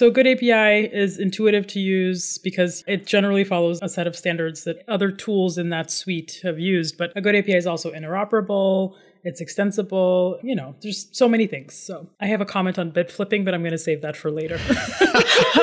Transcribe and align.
So 0.00 0.10
good 0.10 0.26
API 0.26 0.86
is 0.86 1.18
intuitive 1.18 1.66
to 1.66 1.78
use 1.78 2.38
because 2.38 2.82
it 2.86 3.04
generally 3.04 3.44
follows 3.44 3.80
a 3.82 3.88
set 3.90 4.06
of 4.06 4.16
standards 4.16 4.64
that 4.64 4.82
other 4.88 5.10
tools 5.10 5.58
in 5.58 5.68
that 5.68 5.90
suite 5.90 6.40
have 6.42 6.58
used. 6.58 6.96
But 6.96 7.12
a 7.16 7.20
good 7.20 7.36
API 7.36 7.52
is 7.52 7.66
also 7.66 7.92
interoperable. 7.92 8.94
It's 9.24 9.42
extensible. 9.42 10.40
You 10.42 10.54
know, 10.54 10.74
there's 10.80 11.06
so 11.12 11.28
many 11.28 11.46
things. 11.46 11.74
So 11.74 12.08
I 12.18 12.28
have 12.28 12.40
a 12.40 12.46
comment 12.46 12.78
on 12.78 12.92
bit 12.92 13.10
flipping, 13.10 13.44
but 13.44 13.52
I'm 13.52 13.60
going 13.60 13.72
to 13.72 13.78
save 13.78 14.00
that 14.00 14.16
for 14.16 14.30
later. 14.30 14.56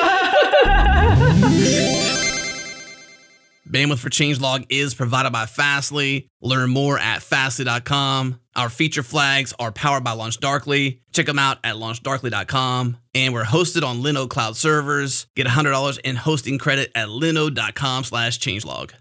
Bandwidth 3.68 4.00
for 4.00 4.10
Changelog 4.10 4.66
is 4.70 4.94
provided 4.94 5.32
by 5.32 5.46
Fastly. 5.46 6.30
Learn 6.42 6.70
more 6.70 6.98
at 6.98 7.22
fastly.com. 7.22 8.40
Our 8.56 8.70
feature 8.70 9.04
flags 9.04 9.54
are 9.60 9.72
powered 9.72 10.04
by 10.04 10.12
LaunchDarkly. 10.12 11.00
Check 11.14 11.26
them 11.26 11.38
out 11.38 11.60
at 11.64 11.76
launchdarkly.com. 11.76 12.98
And 13.14 13.34
we're 13.34 13.44
hosted 13.44 13.84
on 13.84 14.02
Linode 14.02 14.30
Cloud 14.30 14.56
servers. 14.56 15.28
Get 15.36 15.48
$100 15.48 16.00
in 16.00 16.16
hosting 16.16 16.58
credit 16.58 16.92
at 16.96 17.10
linode.com 17.10 18.04
slash 18.04 18.40
changelog. 18.40 18.92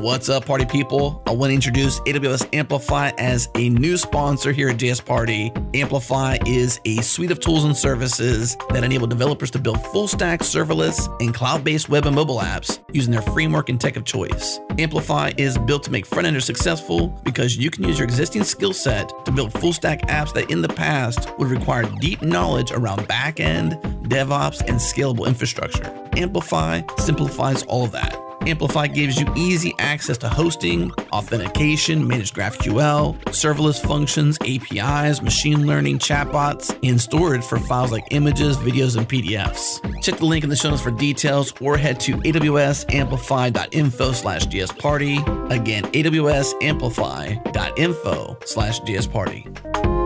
What's 0.00 0.28
up, 0.28 0.46
party 0.46 0.64
people? 0.64 1.20
I 1.26 1.32
want 1.32 1.50
to 1.50 1.54
introduce 1.54 1.98
AWS 2.00 2.54
Amplify 2.54 3.10
as 3.18 3.48
a 3.56 3.68
new 3.68 3.96
sponsor 3.96 4.52
here 4.52 4.68
at 4.68 4.76
JS 4.76 5.04
Party. 5.04 5.52
Amplify 5.74 6.38
is 6.46 6.80
a 6.84 6.98
suite 6.98 7.32
of 7.32 7.40
tools 7.40 7.64
and 7.64 7.76
services 7.76 8.56
that 8.70 8.84
enable 8.84 9.08
developers 9.08 9.50
to 9.50 9.58
build 9.58 9.84
full 9.86 10.06
stack 10.06 10.40
serverless 10.40 11.08
and 11.20 11.34
cloud 11.34 11.64
based 11.64 11.88
web 11.88 12.06
and 12.06 12.14
mobile 12.14 12.38
apps 12.38 12.78
using 12.92 13.10
their 13.10 13.22
framework 13.22 13.70
and 13.70 13.80
tech 13.80 13.96
of 13.96 14.04
choice. 14.04 14.60
Amplify 14.78 15.32
is 15.36 15.58
built 15.58 15.82
to 15.82 15.90
make 15.90 16.06
front 16.06 16.28
enders 16.28 16.44
successful 16.44 17.08
because 17.24 17.56
you 17.56 17.68
can 17.68 17.82
use 17.82 17.98
your 17.98 18.06
existing 18.06 18.44
skill 18.44 18.72
set 18.72 19.10
to 19.24 19.32
build 19.32 19.52
full 19.54 19.72
stack 19.72 20.02
apps 20.02 20.32
that 20.32 20.48
in 20.48 20.62
the 20.62 20.68
past 20.68 21.36
would 21.40 21.48
require 21.48 21.82
deep 21.98 22.22
knowledge 22.22 22.70
around 22.70 23.08
back 23.08 23.40
end, 23.40 23.72
DevOps, 24.04 24.60
and 24.60 24.78
scalable 24.78 25.26
infrastructure. 25.26 25.92
Amplify 26.16 26.82
simplifies 26.98 27.64
all 27.64 27.84
of 27.84 27.90
that. 27.90 28.27
Amplify 28.48 28.86
gives 28.86 29.20
you 29.20 29.26
easy 29.36 29.74
access 29.78 30.16
to 30.18 30.28
hosting, 30.28 30.90
authentication, 31.12 32.08
managed 32.08 32.34
GraphQL, 32.34 33.20
serverless 33.24 33.78
functions, 33.78 34.38
APIs, 34.40 35.20
machine 35.20 35.66
learning, 35.66 35.98
chatbots, 35.98 36.74
and 36.82 36.98
storage 36.98 37.44
for 37.44 37.58
files 37.58 37.92
like 37.92 38.06
images, 38.10 38.56
videos, 38.56 38.96
and 38.96 39.06
PDFs. 39.06 40.02
Check 40.02 40.16
the 40.16 40.24
link 40.24 40.44
in 40.44 40.50
the 40.50 40.56
show 40.56 40.70
notes 40.70 40.80
for 40.80 40.92
details 40.92 41.52
or 41.60 41.76
head 41.76 42.00
to 42.00 42.14
awsamplify.info 42.14 44.12
slash 44.12 44.46
jsparty. 44.46 45.50
Again, 45.50 45.84
awsamplify.info 45.84 48.38
slash 48.46 48.80
jsparty. 48.80 49.97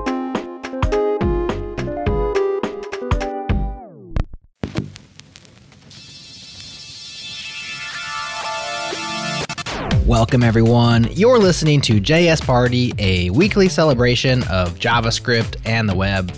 Welcome, 10.13 10.43
everyone. 10.43 11.09
You're 11.13 11.39
listening 11.39 11.81
to 11.81 11.99
JS 11.99 12.45
Party, 12.45 12.93
a 12.99 13.31
weekly 13.31 13.71
celebration 13.71 14.43
of 14.43 14.79
JavaScript 14.79 15.57
and 15.65 15.89
the 15.89 15.95
web. 15.95 16.31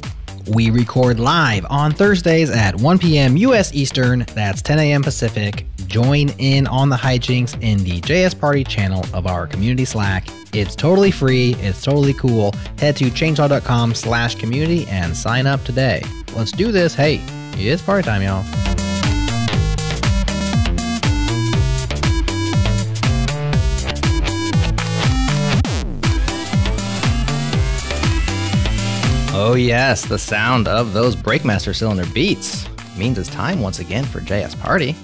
We 0.47 0.71
record 0.71 1.19
live 1.19 1.67
on 1.69 1.91
Thursdays 1.91 2.51
at 2.51 2.77
1 2.77 3.01
p.m. 3.01 3.37
US 3.37 3.75
Eastern, 3.75 4.27
that's 4.33 4.63
10 4.63 4.79
a.m. 4.79 5.03
Pacific. 5.03 5.67
Join 5.89 6.29
in 6.39 6.69
on 6.69 6.89
the 6.89 6.95
hijinks 6.95 7.61
in 7.65 7.83
the 7.83 8.01
JS 8.03 8.39
Party 8.39 8.63
channel 8.63 9.05
of 9.13 9.27
our 9.27 9.49
community 9.49 9.85
Slack. 9.85 10.29
It's 10.55 10.77
totally 10.77 11.11
free, 11.11 11.57
it's 11.57 11.83
totally 11.83 12.15
cool. 12.15 12.53
Head 12.79 12.95
to 12.99 13.07
changelog.com 13.07 13.97
slash 13.97 14.37
community 14.37 14.87
and 14.87 15.17
sign 15.17 15.49
up 15.49 15.65
today. 15.65 16.05
Let's 16.37 16.53
do 16.53 16.71
this. 16.71 16.95
Hey, 16.95 17.21
it's 17.55 17.83
party 17.83 18.05
time, 18.05 18.23
y'all. 18.23 18.84
Oh, 29.37 29.55
yes, 29.55 30.07
the 30.07 30.17
sound 30.17 30.69
of 30.69 30.93
those 30.93 31.17
Breakmaster 31.17 31.75
cylinder 31.75 32.07
beats 32.15 32.69
means 32.97 33.19
it's 33.19 33.29
time 33.29 33.61
once 33.61 33.81
again 33.81 34.05
for 34.05 34.21
JS 34.21 34.57
Party. 34.61 34.95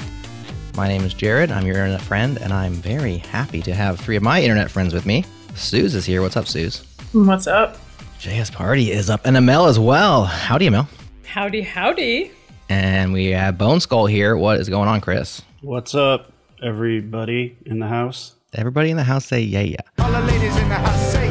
My 0.77 0.87
name 0.87 1.03
is 1.03 1.13
Jerod. 1.13 1.51
I'm 1.51 1.67
your 1.67 1.75
internet 1.79 2.01
friend, 2.01 2.39
and 2.39 2.53
I'm 2.53 2.75
very 2.75 3.17
happy 3.17 3.61
to 3.63 3.75
have 3.75 3.99
three 3.99 4.15
of 4.15 4.23
my 4.23 4.41
internet 4.41 4.71
friends 4.71 4.95
with 4.95 5.05
me. 5.05 5.25
Suz 5.57 5.97
is 5.97 6.05
here. 6.05 6.23
What's 6.23 6.37
up, 6.37 6.47
Suz? 6.47 6.85
What's 7.11 7.49
up? 7.49 7.77
JS 8.21 8.53
Party 8.53 8.93
is 8.93 9.11
up, 9.11 9.23
and 9.25 9.37
Amal 9.37 9.67
as 9.67 9.81
well. 9.81 10.27
Howdy, 10.27 10.69
Amal. 10.69 10.89
Howdy, 11.27 11.63
howdy. 11.63 12.31
And 12.69 13.13
we 13.13 13.31
have 13.31 13.57
boneskull 13.57 14.09
here. 14.09 14.37
What 14.37 14.61
is 14.61 14.69
going 14.69 14.89
on, 14.89 15.01
Chris? 15.01 15.43
What's 15.61 15.97
up, 15.97 16.33
everybody 16.63 17.59
in 17.67 17.81
the 17.81 17.89
house? 17.89 18.37
Everybody 18.53 18.93
in 18.93 18.97
the 18.97 19.03
house 19.03 19.27
say 19.27 19.41
yeah, 19.41 19.63
yeah. 19.63 19.77
All 19.99 20.13
the 20.13 20.21
ladies 20.21 20.57
in 20.57 20.69
the 20.69 20.77
house 20.77 21.13
say 21.13 21.25
yeah, 21.25 21.25
yeah. 21.25 21.30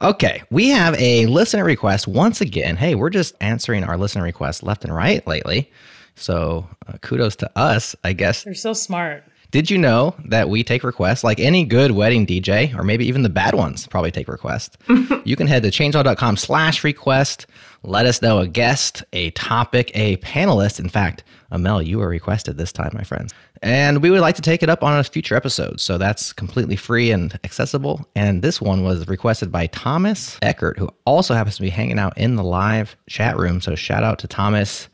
Okay, 0.00 0.42
we 0.50 0.68
have 0.68 0.94
a 0.94 1.26
listener 1.26 1.64
request 1.64 2.06
once 2.06 2.40
again. 2.40 2.76
Hey, 2.76 2.94
we're 2.94 3.10
just 3.10 3.34
answering 3.40 3.82
our 3.82 3.96
listener 3.96 4.22
requests 4.22 4.62
left 4.62 4.84
and 4.84 4.94
right 4.94 5.26
lately. 5.26 5.72
So 6.14 6.68
uh, 6.86 6.98
kudos 7.00 7.34
to 7.36 7.50
us, 7.58 7.96
I 8.04 8.12
guess. 8.12 8.44
They're 8.44 8.54
so 8.54 8.74
smart. 8.74 9.24
Did 9.50 9.70
you 9.70 9.78
know 9.78 10.14
that 10.26 10.50
we 10.50 10.62
take 10.62 10.84
requests 10.84 11.24
like 11.24 11.40
any 11.40 11.64
good 11.64 11.92
wedding 11.92 12.26
DJ, 12.26 12.78
or 12.78 12.84
maybe 12.84 13.06
even 13.06 13.22
the 13.22 13.30
bad 13.30 13.54
ones 13.54 13.86
probably 13.86 14.10
take 14.10 14.28
requests? 14.28 14.76
you 15.24 15.36
can 15.36 15.46
head 15.46 15.62
to 15.64 15.70
changelog.com 15.70 16.36
slash 16.36 16.84
request. 16.84 17.46
Let 17.84 18.06
us 18.06 18.20
know 18.20 18.38
a 18.38 18.46
guest, 18.48 19.04
a 19.12 19.30
topic, 19.30 19.90
a 19.94 20.16
panelist. 20.18 20.80
In 20.80 20.88
fact, 20.88 21.24
Amal, 21.50 21.80
you 21.80 21.98
were 21.98 22.08
requested 22.08 22.56
this 22.56 22.72
time, 22.72 22.90
my 22.92 23.04
friends. 23.04 23.32
And 23.62 24.02
we 24.02 24.10
would 24.10 24.20
like 24.20 24.36
to 24.36 24.42
take 24.42 24.62
it 24.62 24.68
up 24.68 24.82
on 24.82 24.98
a 24.98 25.04
future 25.04 25.34
episode. 25.34 25.80
So 25.80 25.98
that's 25.98 26.32
completely 26.32 26.76
free 26.76 27.10
and 27.10 27.38
accessible. 27.44 28.06
And 28.14 28.42
this 28.42 28.60
one 28.60 28.82
was 28.82 29.08
requested 29.08 29.50
by 29.50 29.68
Thomas 29.68 30.38
Eckert, 30.42 30.78
who 30.78 30.88
also 31.04 31.34
happens 31.34 31.56
to 31.56 31.62
be 31.62 31.70
hanging 31.70 31.98
out 31.98 32.16
in 32.18 32.36
the 32.36 32.44
live 32.44 32.96
chat 33.08 33.36
room. 33.36 33.60
So 33.60 33.74
shout 33.74 34.04
out 34.04 34.18
to 34.20 34.28
Thomas. 34.28 34.88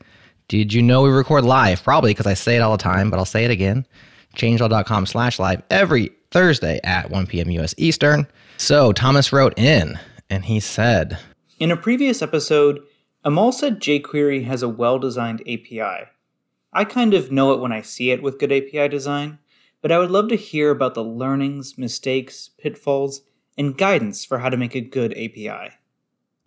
Did 0.47 0.73
you 0.73 0.81
know 0.81 1.01
we 1.01 1.09
record 1.09 1.43
live? 1.43 1.83
Probably 1.83 2.11
because 2.11 2.27
I 2.27 2.35
say 2.35 2.55
it 2.55 2.61
all 2.61 2.77
the 2.77 2.83
time, 2.83 3.09
but 3.09 3.17
I'll 3.17 3.25
say 3.25 3.45
it 3.45 3.51
again. 3.51 3.85
Changelog.com 4.35 5.05
slash 5.05 5.39
live 5.39 5.61
every 5.69 6.11
Thursday 6.31 6.79
at 6.83 7.09
1 7.09 7.27
p.m. 7.27 7.49
US 7.51 7.73
Eastern. 7.77 8.27
So 8.57 8.93
Thomas 8.93 9.33
wrote 9.33 9.57
in 9.57 9.99
and 10.29 10.45
he 10.45 10.59
said, 10.59 11.17
In 11.57 11.71
a 11.71 11.77
previous 11.77 12.21
episode, 12.21 12.83
Amal 13.23 13.53
said 13.53 13.79
jQuery 13.79 14.43
has 14.43 14.61
a 14.61 14.67
well 14.67 14.99
designed 14.99 15.39
API. 15.41 16.09
I 16.73 16.83
kind 16.83 17.13
of 17.13 17.31
know 17.31 17.53
it 17.53 17.61
when 17.61 17.71
I 17.71 17.81
see 17.81 18.11
it 18.11 18.21
with 18.21 18.39
good 18.39 18.51
API 18.51 18.89
design, 18.89 19.39
but 19.81 19.89
I 19.89 19.97
would 19.97 20.11
love 20.11 20.27
to 20.29 20.35
hear 20.35 20.69
about 20.69 20.95
the 20.95 21.03
learnings, 21.03 21.77
mistakes, 21.77 22.49
pitfalls, 22.57 23.21
and 23.57 23.77
guidance 23.77 24.25
for 24.25 24.39
how 24.39 24.49
to 24.49 24.57
make 24.57 24.75
a 24.75 24.81
good 24.81 25.13
API. 25.13 25.71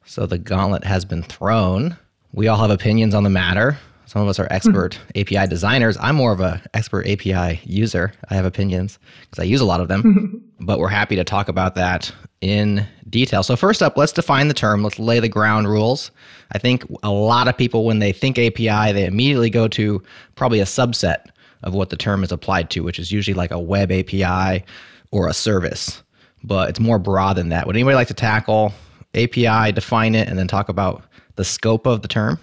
So 0.04 0.26
the 0.26 0.36
gauntlet 0.36 0.84
has 0.84 1.06
been 1.06 1.22
thrown. 1.22 1.96
We 2.34 2.46
all 2.48 2.58
have 2.58 2.70
opinions 2.70 3.14
on 3.14 3.22
the 3.22 3.30
matter. 3.30 3.78
Some 4.04 4.20
of 4.20 4.28
us 4.28 4.38
are 4.38 4.44
hmm. 4.44 4.52
expert 4.52 4.98
API 5.16 5.46
designers. 5.46 5.96
I'm 6.02 6.16
more 6.16 6.32
of 6.32 6.40
a 6.40 6.60
expert 6.74 7.06
API 7.06 7.60
user. 7.64 8.12
I 8.28 8.34
have 8.34 8.44
opinions 8.44 8.98
because 9.22 9.42
I 9.42 9.46
use 9.46 9.62
a 9.62 9.66
lot 9.66 9.80
of 9.80 9.88
them. 9.88 10.44
but 10.60 10.78
we're 10.78 10.88
happy 10.88 11.16
to 11.16 11.24
talk 11.24 11.48
about 11.48 11.76
that 11.76 12.12
in 12.40 12.86
detail. 13.08 13.42
So 13.42 13.56
first 13.56 13.82
up, 13.82 13.96
let's 13.96 14.12
define 14.12 14.48
the 14.48 14.54
term. 14.54 14.82
Let's 14.82 14.98
lay 14.98 15.20
the 15.20 15.28
ground 15.28 15.68
rules. 15.68 16.10
I 16.52 16.58
think 16.58 16.84
a 17.02 17.10
lot 17.10 17.48
of 17.48 17.56
people 17.56 17.84
when 17.84 17.98
they 17.98 18.12
think 18.12 18.38
API, 18.38 18.92
they 18.92 19.06
immediately 19.06 19.50
go 19.50 19.68
to 19.68 20.02
probably 20.34 20.60
a 20.60 20.64
subset 20.64 21.26
of 21.62 21.74
what 21.74 21.90
the 21.90 21.96
term 21.96 22.22
is 22.22 22.30
applied 22.30 22.70
to, 22.70 22.80
which 22.80 22.98
is 22.98 23.10
usually 23.10 23.34
like 23.34 23.50
a 23.50 23.58
web 23.58 23.90
API 23.90 24.64
or 25.10 25.28
a 25.28 25.34
service. 25.34 26.02
But 26.44 26.68
it's 26.68 26.80
more 26.80 26.98
broad 26.98 27.34
than 27.34 27.48
that. 27.48 27.66
Would 27.66 27.74
anybody 27.74 27.96
like 27.96 28.08
to 28.08 28.14
tackle 28.14 28.72
API, 29.14 29.72
define 29.72 30.14
it, 30.14 30.28
and 30.28 30.38
then 30.38 30.46
talk 30.46 30.68
about 30.68 31.02
the 31.34 31.44
scope 31.44 31.86
of 31.86 32.02
the 32.02 32.08
term? 32.08 32.38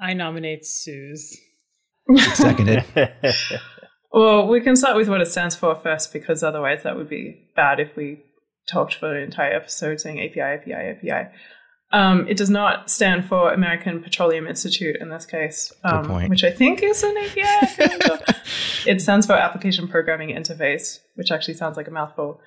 I 0.00 0.14
nominate 0.14 0.64
Suz. 0.64 1.36
Seconded. 2.34 2.84
Well, 4.16 4.48
we 4.48 4.62
can 4.62 4.76
start 4.76 4.96
with 4.96 5.10
what 5.10 5.20
it 5.20 5.26
stands 5.26 5.54
for 5.54 5.74
first, 5.74 6.10
because 6.10 6.42
otherwise 6.42 6.84
that 6.84 6.96
would 6.96 7.10
be 7.10 7.36
bad 7.54 7.80
if 7.80 7.94
we 7.96 8.22
talked 8.66 8.94
for 8.94 9.14
an 9.14 9.22
entire 9.22 9.52
episode 9.52 10.00
saying 10.00 10.20
API, 10.20 10.40
API, 10.40 10.72
API. 10.72 11.30
Um, 11.92 12.26
it 12.28 12.36
does 12.36 12.50
not 12.50 12.90
stand 12.90 13.26
for 13.26 13.52
American 13.52 14.02
Petroleum 14.02 14.46
Institute 14.46 14.96
in 15.00 15.08
this 15.08 15.24
case, 15.24 15.72
um, 15.84 16.28
which 16.28 16.42
I 16.42 16.50
think 16.50 16.82
is 16.82 17.02
an 17.02 17.16
API. 17.16 18.32
it 18.86 19.00
stands 19.00 19.26
for 19.26 19.34
Application 19.34 19.86
Programming 19.86 20.30
Interface, 20.30 20.98
which 21.14 21.30
actually 21.30 21.54
sounds 21.54 21.76
like 21.76 21.86
a 21.86 21.92
mouthful. 21.92 22.40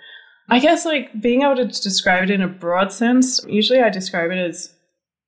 I 0.49 0.59
guess 0.59 0.85
like 0.85 1.21
being 1.21 1.43
able 1.43 1.55
to 1.55 1.65
describe 1.65 2.23
it 2.23 2.31
in 2.31 2.41
a 2.41 2.47
broad 2.47 2.91
sense, 2.91 3.39
usually 3.47 3.79
I 3.79 3.89
describe 3.89 4.31
it 4.31 4.37
as 4.37 4.73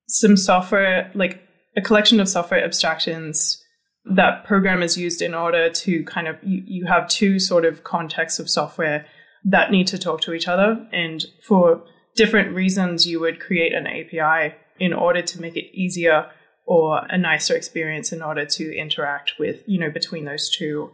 some 0.08 0.36
software, 0.36 1.10
like 1.14 1.40
a 1.76 1.80
collection 1.80 2.20
of 2.20 2.28
software 2.28 2.62
abstractions 2.62 3.62
that 4.04 4.44
programmers 4.44 4.98
used 4.98 5.22
in 5.22 5.32
order 5.32 5.70
to 5.70 6.04
kind 6.04 6.26
of 6.26 6.36
you, 6.42 6.62
you 6.66 6.86
have 6.86 7.08
two 7.08 7.38
sort 7.38 7.64
of 7.64 7.84
contexts 7.84 8.38
of 8.40 8.50
software 8.50 9.06
that 9.44 9.70
need 9.70 9.86
to 9.88 9.98
talk 9.98 10.20
to 10.22 10.32
each 10.32 10.48
other 10.48 10.86
and 10.92 11.26
for 11.46 11.82
different 12.14 12.54
reasons 12.54 13.06
you 13.06 13.18
would 13.20 13.40
create 13.40 13.72
an 13.72 13.86
api 13.86 14.54
in 14.78 14.92
order 14.92 15.22
to 15.22 15.40
make 15.40 15.56
it 15.56 15.74
easier 15.74 16.30
or 16.66 17.04
a 17.08 17.18
nicer 17.18 17.54
experience 17.54 18.12
in 18.12 18.22
order 18.22 18.44
to 18.46 18.76
interact 18.76 19.32
with, 19.38 19.62
you 19.66 19.78
know, 19.78 19.90
between 19.90 20.24
those 20.24 20.48
two, 20.48 20.90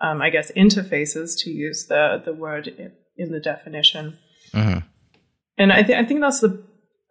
um, 0.00 0.20
I 0.20 0.30
guess, 0.30 0.50
interfaces 0.52 1.38
to 1.40 1.50
use 1.50 1.86
the, 1.86 2.20
the 2.24 2.32
word 2.32 2.68
in, 2.68 2.92
in 3.16 3.30
the 3.30 3.40
definition. 3.40 4.18
hmm 4.52 4.78
And 5.56 5.72
I, 5.72 5.82
th- 5.82 5.98
I 5.98 6.04
think 6.04 6.20
that's 6.20 6.40
the, 6.40 6.62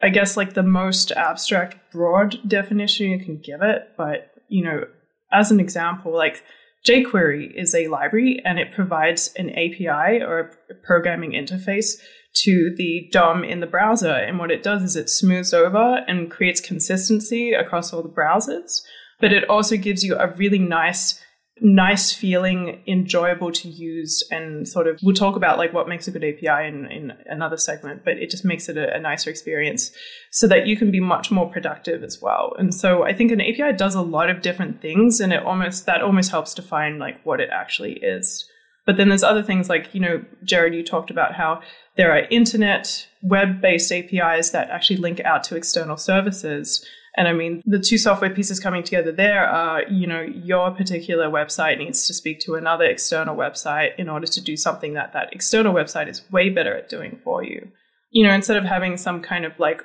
I 0.02 0.10
guess, 0.10 0.36
like 0.36 0.54
the 0.54 0.64
most 0.64 1.12
abstract, 1.12 1.78
broad 1.92 2.38
definition 2.48 3.10
you 3.10 3.24
can 3.24 3.38
give 3.38 3.62
it. 3.62 3.90
But, 3.98 4.32
you 4.50 4.64
know, 4.64 4.86
as 5.32 5.52
an 5.52 5.60
example, 5.60 6.14
like 6.14 6.44
jQuery 6.88 7.54
is 7.56 7.76
a 7.76 7.88
library 7.88 8.42
and 8.44 8.60
it 8.60 8.72
provides 8.72 9.32
an 9.38 9.50
API 9.52 10.22
or 10.22 10.52
a 10.70 10.74
programming 10.84 11.32
interface 11.32 12.00
to 12.34 12.74
the 12.76 13.10
DOM 13.12 13.44
in 13.44 13.60
the 13.60 13.68
browser. 13.68 14.12
And 14.12 14.40
what 14.40 14.52
it 14.52 14.64
does 14.64 14.82
is 14.84 14.96
it 14.96 15.10
smooths 15.10 15.54
over 15.54 16.04
and 16.08 16.32
creates 16.32 16.62
consistency 16.62 17.54
across 17.54 17.94
all 17.94 18.02
the 18.02 18.10
browsers. 18.10 18.82
But 19.20 19.34
it 19.34 19.48
also 19.50 19.78
gives 19.78 20.04
you 20.04 20.16
a 20.16 20.34
really 20.34 20.60
nice 20.60 21.22
nice 21.60 22.12
feeling, 22.12 22.82
enjoyable 22.88 23.52
to 23.52 23.70
use, 23.70 24.24
and 24.32 24.68
sort 24.68 24.88
of 24.88 25.00
we'll 25.04 25.14
talk 25.16 25.36
about 25.36 25.58
like 25.58 25.74
what 25.74 25.88
makes 25.88 26.08
a 26.08 26.12
good 26.12 26.24
API 26.24 26.68
in, 26.68 26.86
in 26.86 27.14
another 27.26 27.58
segment, 27.58 28.04
but 28.04 28.18
it 28.18 28.30
just 28.30 28.46
makes 28.46 28.70
it 28.70 28.78
a, 28.78 28.96
a 28.96 29.00
nicer 29.00 29.30
experience 29.30 29.92
so 30.32 30.48
that 30.48 30.66
you 30.66 30.78
can 30.78 30.92
be 30.92 31.00
much 31.00 31.30
more 31.30 31.52
productive 31.52 32.04
as 32.04 32.20
well. 32.22 32.54
And 32.58 32.74
so 32.74 33.04
I 33.04 33.14
think 33.14 33.32
an 33.32 33.42
API 33.42 33.74
does 33.76 33.96
a 33.96 34.02
lot 34.02 34.30
of 34.30 34.42
different 34.42 34.82
things 34.82 35.20
and 35.20 35.34
it 35.34 35.44
almost 35.44 35.86
that 35.86 36.02
almost 36.02 36.32
helps 36.32 36.54
define 36.54 36.98
like 36.98 37.24
what 37.26 37.40
it 37.40 37.50
actually 37.52 37.94
is. 37.94 38.48
But 38.86 38.98
then 38.98 39.10
there's 39.10 39.24
other 39.24 39.44
things 39.44 39.70
like, 39.70 39.94
you 39.94 40.02
know, 40.02 40.26
Jerod, 40.44 40.76
you 40.76 40.84
talked 40.84 41.12
about 41.12 41.36
how 41.36 41.62
there 41.98 42.12
are 42.12 42.28
internet 42.32 43.08
web 43.22 43.62
based 43.62 43.92
APIs 43.92 44.50
that 44.52 44.70
actually 44.70 44.98
link 44.98 45.20
out 45.22 45.44
to 45.46 45.56
external 45.56 45.98
services. 45.98 46.84
And 47.18 47.28
I 47.28 47.34
mean, 47.34 47.62
the 47.66 47.80
two 47.80 47.98
software 47.98 48.30
pieces 48.30 48.60
coming 48.60 48.84
together 48.84 49.12
there 49.12 49.46
are, 49.46 49.84
you 49.90 50.08
know, 50.08 50.22
your 50.22 50.72
particular 50.72 51.30
website 51.30 51.78
needs 51.78 52.08
to 52.08 52.14
speak 52.14 52.40
to 52.42 52.56
another 52.56 52.86
external 52.86 53.36
website 53.36 53.96
in 53.98 54.08
order 54.08 54.28
to 54.28 54.42
do 54.42 54.56
something 54.56 54.94
that 54.94 55.12
that 55.14 55.34
external 55.34 55.74
website 55.74 56.08
is 56.08 56.30
way 56.32 56.50
better 56.50 56.76
at 56.76 56.90
doing 56.90 57.20
for 57.24 57.44
you. 57.44 57.68
You 58.12 58.26
know, 58.26 58.34
instead 58.34 58.58
of 58.58 58.64
having 58.64 58.96
some 58.98 59.22
kind 59.22 59.46
of 59.46 59.60
like 59.60 59.84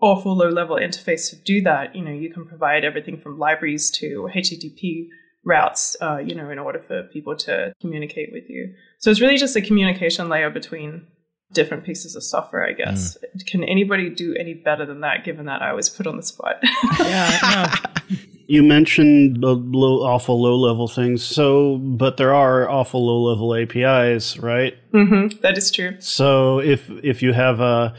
awful 0.00 0.36
low 0.36 0.48
level 0.48 0.76
interface 0.76 1.30
to 1.30 1.36
do 1.36 1.60
that, 1.62 1.96
you 1.96 2.04
know, 2.04 2.12
you 2.12 2.32
can 2.32 2.46
provide 2.46 2.84
everything 2.84 3.18
from 3.18 3.38
libraries 3.38 3.90
to 3.90 4.28
HTTP 4.34 5.08
routes, 5.44 5.96
uh, 6.00 6.18
you 6.18 6.34
know, 6.34 6.50
in 6.50 6.58
order 6.58 6.78
for 6.78 7.04
people 7.12 7.36
to 7.36 7.72
communicate 7.80 8.30
with 8.32 8.44
you. 8.48 8.74
So 8.98 9.10
it's 9.10 9.20
really 9.20 9.36
just 9.36 9.56
a 9.56 9.62
communication 9.62 10.28
layer 10.28 10.50
between 10.50 11.06
different 11.52 11.84
pieces 11.84 12.14
of 12.14 12.22
software, 12.22 12.66
I 12.66 12.72
guess. 12.72 13.16
Can 13.46 13.64
anybody 13.64 14.10
do 14.10 14.34
any 14.38 14.54
better 14.54 14.84
than 14.84 15.00
that, 15.00 15.24
given 15.24 15.46
that 15.46 15.62
I 15.62 15.72
was 15.72 15.88
put 15.88 16.06
on 16.06 16.16
the 16.16 16.22
spot? 16.22 16.56
Yeah, 17.00 17.38
no. 17.42 18.16
You 18.50 18.62
mentioned 18.62 19.42
the 19.42 19.54
low, 19.54 20.02
awful 20.02 20.40
low 20.40 20.56
level 20.56 20.88
things, 20.88 21.22
so 21.22 21.76
but 21.76 22.16
there 22.16 22.34
are 22.34 22.68
awful 22.68 23.06
low 23.06 23.30
level 23.30 23.54
APIs, 23.54 24.38
right? 24.38 24.74
Mm-hmm, 24.92 25.40
that 25.42 25.58
is 25.58 25.70
true. 25.70 26.00
So 26.00 26.58
if 26.60 26.88
if 27.02 27.22
you 27.22 27.34
have 27.34 27.60
a, 27.60 27.94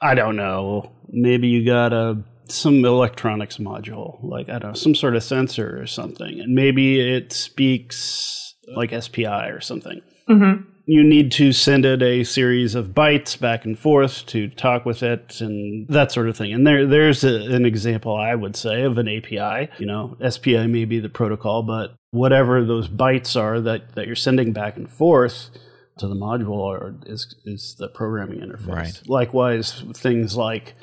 I 0.00 0.14
don't 0.14 0.36
know, 0.36 0.92
maybe 1.08 1.48
you 1.48 1.66
got 1.66 1.92
a 1.92 2.22
some 2.48 2.84
electronics 2.84 3.56
module, 3.56 4.18
like 4.22 4.48
I 4.48 4.60
don't 4.60 4.70
know, 4.70 4.74
some 4.74 4.94
sort 4.94 5.16
of 5.16 5.24
sensor 5.24 5.80
or 5.82 5.88
something, 5.88 6.38
and 6.40 6.54
maybe 6.54 7.00
it 7.00 7.32
speaks 7.32 8.54
like 8.76 8.90
SPI 9.02 9.48
or 9.48 9.60
something. 9.60 10.00
hmm 10.28 10.54
You 10.86 11.02
need 11.02 11.32
to 11.32 11.52
send 11.52 11.86
it 11.86 12.02
a 12.02 12.24
series 12.24 12.74
of 12.74 12.88
bytes 12.88 13.38
back 13.38 13.64
and 13.64 13.78
forth 13.78 14.26
to 14.26 14.48
talk 14.48 14.84
with 14.84 15.02
it 15.02 15.40
and 15.40 15.88
that 15.88 16.12
sort 16.12 16.28
of 16.28 16.36
thing. 16.36 16.52
And 16.52 16.66
there, 16.66 16.86
there's 16.86 17.24
a, 17.24 17.54
an 17.54 17.64
example 17.64 18.14
I 18.14 18.34
would 18.34 18.54
say 18.54 18.82
of 18.82 18.98
an 18.98 19.08
API. 19.08 19.70
You 19.78 19.86
know, 19.86 20.16
SPI 20.28 20.66
may 20.66 20.84
be 20.84 21.00
the 21.00 21.08
protocol, 21.08 21.62
but 21.62 21.94
whatever 22.10 22.64
those 22.64 22.88
bytes 22.88 23.40
are 23.40 23.60
that, 23.62 23.94
that 23.94 24.06
you're 24.06 24.14
sending 24.14 24.52
back 24.52 24.76
and 24.76 24.90
forth 24.90 25.50
to 25.98 26.08
the 26.08 26.14
module 26.14 26.68
are, 26.68 26.94
is 27.06 27.34
is 27.44 27.76
the 27.78 27.88
programming 27.88 28.40
interface. 28.40 28.66
Right. 28.66 29.02
Likewise, 29.06 29.82
things 29.94 30.36
like 30.36 30.74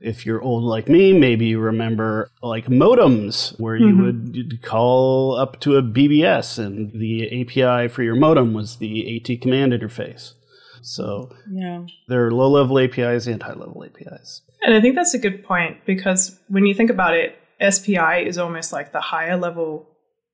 if 0.00 0.24
you're 0.24 0.40
old 0.42 0.62
like 0.64 0.88
me, 0.88 1.12
maybe 1.12 1.46
you 1.46 1.58
remember 1.58 2.30
like 2.42 2.66
modems 2.66 3.58
where 3.58 3.76
you 3.76 3.86
Mhm. 3.94 4.34
you'd 4.34 4.62
call 4.62 5.36
up 5.36 5.58
to 5.60 5.76
a 5.76 5.82
BBS 5.82 6.58
and 6.58 6.92
the 6.92 7.28
API 7.40 7.88
for 7.88 8.02
your 8.02 8.14
modem 8.16 8.52
was 8.54 8.76
the 8.76 9.16
AT 9.16 9.36
command 9.40 9.72
interface. 9.72 10.34
So 10.82 11.30
yeah. 11.50 11.82
there 12.08 12.26
are 12.26 12.30
low 12.30 12.48
level 12.48 12.78
APIs 12.78 13.26
and 13.26 13.42
high 13.42 13.54
level 13.54 13.84
APIs. 13.84 14.42
And 14.62 14.74
I 14.74 14.80
think 14.80 14.94
that's 14.94 15.14
a 15.14 15.18
good 15.18 15.44
point 15.44 15.78
because 15.84 16.38
when 16.48 16.66
you 16.66 16.74
think 16.74 16.90
about 16.90 17.14
it, 17.14 17.36
SPI 17.60 18.24
is 18.26 18.38
almost 18.38 18.72
like 18.72 18.92
the 18.92 19.00
higher 19.00 19.36
level 19.36 19.86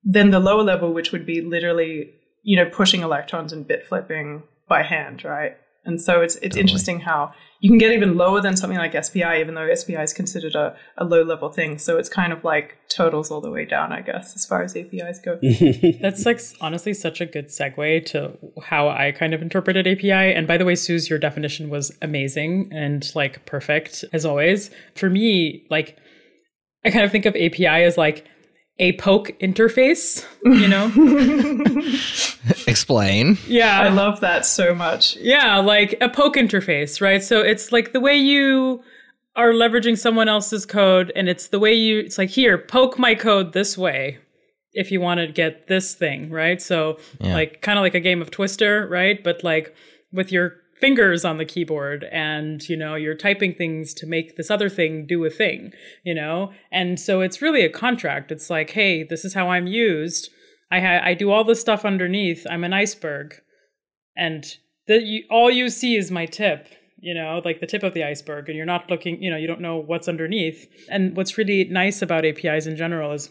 than 0.03 0.29
the 0.29 0.39
lower 0.39 0.61
level, 0.61 0.93
which 0.93 1.11
would 1.11 1.25
be 1.25 1.41
literally, 1.41 2.11
you 2.43 2.55
know, 2.55 2.69
pushing 2.69 3.01
electrons 3.01 3.51
and 3.51 3.67
bit 3.67 3.87
flipping 3.87 4.43
by 4.67 4.83
hand, 4.83 5.23
right? 5.23 5.57
And 5.85 6.01
so 6.01 6.21
it's 6.21 6.35
it's 6.37 6.57
interesting 6.57 6.99
how 6.99 7.33
you 7.59 7.69
can 7.69 7.77
get 7.77 7.91
even 7.91 8.15
lower 8.15 8.41
than 8.41 8.57
something 8.57 8.77
like 8.77 9.01
SPI, 9.03 9.39
even 9.39 9.55
though 9.55 9.73
SPI 9.73 10.01
is 10.01 10.13
considered 10.13 10.55
a, 10.55 10.75
a 10.97 11.05
low 11.05 11.23
level 11.23 11.49
thing. 11.49 11.77
So 11.77 11.97
it's 11.97 12.09
kind 12.09 12.33
of 12.33 12.43
like 12.43 12.77
totals 12.89 13.31
all 13.31 13.41
the 13.41 13.49
way 13.49 13.65
down, 13.65 13.91
I 13.91 14.01
guess, 14.01 14.35
as 14.35 14.45
far 14.45 14.61
as 14.61 14.75
APIs 14.75 15.19
go. 15.19 15.39
That's 16.01 16.25
like 16.25 16.41
honestly 16.61 16.93
such 16.93 17.21
a 17.21 17.25
good 17.25 17.47
segue 17.47 18.05
to 18.07 18.37
how 18.61 18.89
I 18.89 19.11
kind 19.11 19.33
of 19.33 19.41
interpreted 19.41 19.87
API. 19.87 20.11
And 20.11 20.47
by 20.47 20.57
the 20.57 20.65
way, 20.65 20.75
Suz, 20.75 21.09
your 21.09 21.19
definition 21.19 21.69
was 21.69 21.91
amazing 22.01 22.69
and 22.71 23.09
like 23.15 23.45
perfect 23.45 24.03
as 24.13 24.25
always. 24.25 24.69
For 24.95 25.09
me, 25.09 25.65
like 25.69 25.97
I 26.85 26.91
kind 26.91 27.03
of 27.03 27.11
think 27.11 27.25
of 27.25 27.35
API 27.35 27.65
as 27.65 27.97
like 27.97 28.25
a 28.79 28.91
poke 28.93 29.31
interface, 29.39 30.25
you 30.43 30.67
know? 30.67 30.89
Explain. 32.67 33.37
yeah. 33.47 33.79
I 33.79 33.89
love 33.89 34.19
that 34.21 34.45
so 34.45 34.73
much. 34.75 35.15
Yeah, 35.17 35.57
like 35.57 35.95
a 36.01 36.09
poke 36.09 36.35
interface, 36.35 37.01
right? 37.01 37.23
So 37.23 37.39
it's 37.41 37.71
like 37.71 37.93
the 37.93 37.99
way 37.99 38.17
you 38.17 38.83
are 39.35 39.51
leveraging 39.51 39.97
someone 39.97 40.27
else's 40.29 40.65
code, 40.65 41.11
and 41.15 41.27
it's 41.29 41.47
the 41.47 41.59
way 41.59 41.73
you, 41.73 41.99
it's 41.99 42.17
like, 42.17 42.29
here, 42.29 42.57
poke 42.57 42.97
my 42.97 43.15
code 43.15 43.53
this 43.53 43.77
way 43.77 44.17
if 44.73 44.91
you 44.91 44.99
want 44.99 45.19
to 45.19 45.27
get 45.27 45.67
this 45.67 45.93
thing, 45.95 46.29
right? 46.29 46.61
So, 46.61 46.97
Yeah. 47.21 47.33
like, 47.33 47.61
kind 47.61 47.77
of 47.79 47.83
like 47.83 47.95
a 47.95 47.99
game 48.01 48.21
of 48.21 48.29
Twister, 48.31 48.87
right? 48.89 49.23
But 49.23 49.43
like 49.43 49.73
with 50.11 50.31
your 50.31 50.55
fingers 50.79 51.23
on 51.23 51.37
the 51.37 51.45
keyboard 51.45 52.05
and 52.11 52.67
you 52.67 52.75
know 52.75 52.95
you're 52.95 53.15
typing 53.15 53.53
things 53.53 53.93
to 53.93 54.05
make 54.05 54.35
this 54.35 54.51
other 54.51 54.69
thing 54.69 55.05
do 55.07 55.23
a 55.25 55.29
thing 55.29 55.71
you 56.03 56.13
know? 56.13 56.51
And 56.71 56.99
so 56.99 57.21
it's 57.21 57.41
really 57.41 57.63
a 57.63 57.69
contract. 57.69 58.31
It's 58.31 58.49
like 58.49 58.71
hey 58.71 59.03
this 59.03 59.25
is 59.25 59.33
how 59.33 59.49
i'm 59.49 59.67
used. 59.67 60.29
I 60.71 60.79
ha- 60.79 61.01
i 61.03 61.13
do 61.13 61.31
all 61.31 61.43
this 61.43 61.61
stuff 61.61 61.85
underneath. 61.85 62.45
I'm 62.49 62.63
an 62.63 62.73
iceberg. 62.73 63.35
And 64.17 64.45
the, 64.87 65.01
you, 65.01 65.23
all 65.29 65.49
you 65.49 65.69
see 65.69 65.95
is 65.95 66.11
my 66.11 66.25
tip 66.25 66.67
you 66.97 67.13
know 67.13 67.41
like 67.43 67.59
the 67.59 67.67
tip 67.67 67.83
of 67.83 67.93
the 67.93 68.03
iceberg 68.03 68.47
and 68.47 68.55
you're 68.55 68.65
not 68.65 68.89
looking 68.89 69.21
you 69.21 69.29
know 69.29 69.37
you 69.37 69.47
don't 69.47 69.61
know 69.61 69.77
what's 69.77 70.07
underneath. 70.07 70.67
And 70.89 71.15
what's 71.15 71.37
really 71.37 71.65
nice 71.65 72.01
about 72.01 72.25
apis 72.25 72.67
in 72.67 72.75
general 72.75 73.13
is 73.13 73.29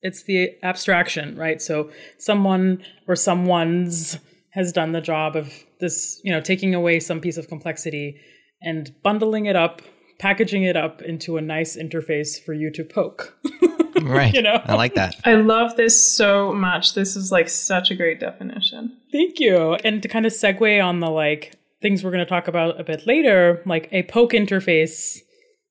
it's 0.00 0.22
the 0.24 0.50
abstraction 0.62 1.36
right? 1.36 1.60
So 1.60 1.90
someone 2.18 2.82
or 3.06 3.16
someone's 3.16 4.18
has 4.50 4.72
done 4.72 4.92
the 4.92 5.00
job 5.00 5.36
of 5.36 5.52
this 5.80 6.20
you 6.24 6.32
know 6.32 6.40
taking 6.40 6.74
away 6.74 7.00
some 7.00 7.20
piece 7.20 7.36
of 7.36 7.48
complexity 7.48 8.20
and 8.62 8.92
bundling 9.02 9.46
it 9.46 9.56
up 9.56 9.82
packaging 10.18 10.64
it 10.64 10.76
up 10.76 11.00
into 11.02 11.36
a 11.36 11.40
nice 11.40 11.76
interface 11.76 12.42
for 12.42 12.52
you 12.52 12.70
to 12.70 12.82
poke 12.82 13.38
Right. 14.02 14.34
You 14.34 14.42
know? 14.42 14.60
I 14.64 14.74
like 14.74 14.94
that. 14.94 15.16
I 15.24 15.34
love 15.34 15.76
this 15.76 16.16
so 16.16 16.52
much. 16.52 16.94
This 16.94 17.16
is 17.16 17.32
like 17.32 17.48
such 17.48 17.90
a 17.90 17.94
great 17.94 18.20
definition. 18.20 18.96
Thank 19.12 19.40
you. 19.40 19.74
And 19.84 20.02
to 20.02 20.08
kind 20.08 20.26
of 20.26 20.32
segue 20.32 20.84
on 20.84 21.00
the 21.00 21.10
like 21.10 21.54
things 21.80 22.02
we're 22.02 22.10
going 22.10 22.24
to 22.24 22.28
talk 22.28 22.48
about 22.48 22.80
a 22.80 22.84
bit 22.84 23.06
later, 23.06 23.62
like 23.66 23.88
a 23.92 24.04
poke 24.04 24.32
interface 24.32 25.18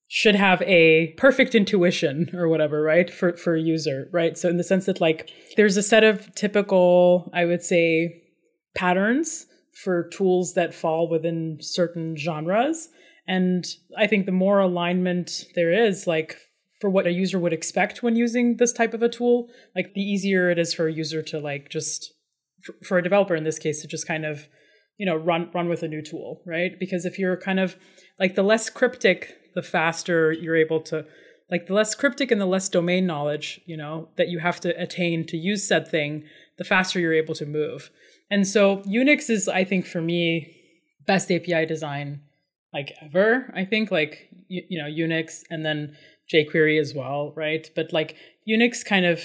should 0.09 0.35
have 0.35 0.61
a 0.61 1.13
perfect 1.17 1.53
intuition 1.53 2.29
or 2.33 2.47
whatever, 2.47 2.81
right? 2.81 3.11
For 3.11 3.35
for 3.35 3.55
a 3.55 3.61
user, 3.61 4.07
right? 4.13 4.37
So 4.37 4.49
in 4.49 4.57
the 4.57 4.63
sense 4.63 4.85
that 4.85 5.01
like 5.01 5.29
there's 5.57 5.75
a 5.75 5.83
set 5.83 6.03
of 6.03 6.33
typical, 6.33 7.29
I 7.33 7.45
would 7.45 7.61
say, 7.61 8.23
patterns 8.77 9.47
for 9.73 10.03
tools 10.09 10.53
that 10.53 10.73
fall 10.73 11.09
within 11.09 11.57
certain 11.59 12.15
genres. 12.15 12.89
And 13.27 13.65
I 13.97 14.07
think 14.07 14.25
the 14.25 14.31
more 14.31 14.59
alignment 14.59 15.45
there 15.55 15.71
is, 15.71 16.07
like 16.07 16.37
for 16.79 16.89
what 16.89 17.07
a 17.07 17.11
user 17.11 17.39
would 17.39 17.53
expect 17.53 18.01
when 18.01 18.15
using 18.15 18.57
this 18.57 18.71
type 18.71 18.93
of 18.93 19.03
a 19.03 19.09
tool, 19.09 19.49
like 19.75 19.93
the 19.93 20.01
easier 20.01 20.49
it 20.49 20.57
is 20.57 20.73
for 20.73 20.87
a 20.87 20.93
user 20.93 21.21
to 21.23 21.39
like 21.39 21.69
just 21.69 22.13
for, 22.83 22.97
a 22.97 23.03
developer 23.03 23.35
in 23.35 23.43
this 23.43 23.59
case 23.59 23.81
to 23.81 23.87
just 23.87 24.07
kind 24.07 24.25
of 24.25 24.47
you 24.97 25.05
know 25.05 25.15
run 25.15 25.49
run 25.53 25.69
with 25.69 25.83
a 25.83 25.87
new 25.87 26.01
tool 26.01 26.41
right 26.45 26.79
because 26.79 27.05
if 27.05 27.19
you're 27.19 27.37
kind 27.37 27.59
of 27.59 27.75
like 28.19 28.35
the 28.35 28.43
less 28.43 28.69
cryptic 28.69 29.37
the 29.55 29.61
faster 29.61 30.31
you're 30.31 30.55
able 30.55 30.81
to 30.81 31.05
like 31.51 31.67
the 31.67 31.73
less 31.73 31.95
cryptic 31.95 32.31
and 32.31 32.41
the 32.41 32.45
less 32.45 32.67
domain 32.67 33.05
knowledge 33.05 33.61
you 33.65 33.77
know 33.77 34.09
that 34.17 34.27
you 34.27 34.39
have 34.39 34.59
to 34.59 34.69
attain 34.81 35.25
to 35.25 35.37
use 35.37 35.67
said 35.67 35.87
thing 35.87 36.23
the 36.57 36.63
faster 36.63 36.99
you're 36.99 37.13
able 37.13 37.35
to 37.35 37.45
move 37.45 37.91
and 38.29 38.47
so 38.47 38.77
unix 38.79 39.29
is 39.29 39.47
i 39.47 39.63
think 39.63 39.85
for 39.85 40.01
me 40.01 40.55
best 41.05 41.31
api 41.31 41.65
design 41.65 42.21
like 42.73 42.93
ever 43.01 43.51
i 43.55 43.63
think 43.63 43.91
like 43.91 44.29
you, 44.47 44.63
you 44.69 44.77
know 44.77 44.87
unix 44.87 45.43
and 45.49 45.65
then 45.65 45.95
jQuery 46.31 46.79
as 46.79 46.93
well, 46.93 47.33
right? 47.35 47.69
But 47.75 47.93
like 47.93 48.15
Unix 48.47 48.85
kind 48.85 49.05
of 49.05 49.21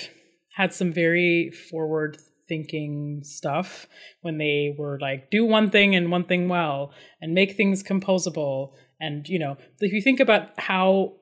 had 0.54 0.72
some 0.72 0.92
very 0.92 1.50
forward 1.70 2.18
thinking 2.48 3.22
stuff 3.24 3.86
when 4.20 4.36
they 4.36 4.74
were 4.76 4.98
like 5.00 5.30
do 5.30 5.44
one 5.44 5.70
thing 5.70 5.94
and 5.94 6.10
one 6.10 6.24
thing 6.24 6.48
well 6.48 6.92
and 7.20 7.32
make 7.32 7.56
things 7.56 7.82
composable 7.82 8.72
and 9.00 9.28
you 9.28 9.38
know 9.38 9.56
if 9.80 9.92
you 9.92 10.02
think 10.02 10.18
about 10.18 10.50
how 10.58 11.12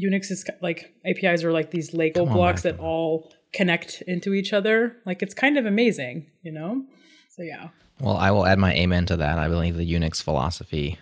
unix 0.00 0.30
is 0.30 0.48
like 0.62 0.94
apis 1.04 1.42
are 1.42 1.52
like 1.52 1.72
these 1.72 1.92
lego 1.92 2.24
on, 2.24 2.32
blocks 2.32 2.64
Michael. 2.64 2.78
that 2.78 2.82
all 2.82 3.34
connect 3.52 4.00
into 4.06 4.32
each 4.32 4.52
other 4.52 4.96
like 5.04 5.22
it's 5.22 5.34
kind 5.34 5.58
of 5.58 5.66
amazing 5.66 6.28
you 6.42 6.52
know 6.52 6.84
so 7.40 7.44
yeah 7.44 7.68
Well, 8.00 8.16
I 8.16 8.30
will 8.30 8.46
add 8.46 8.58
my 8.58 8.74
amen 8.74 9.06
to 9.06 9.16
that. 9.16 9.38
I 9.38 9.48
believe 9.48 9.76
the 9.76 9.90
Unix 9.90 10.22
philosophy. 10.22 10.98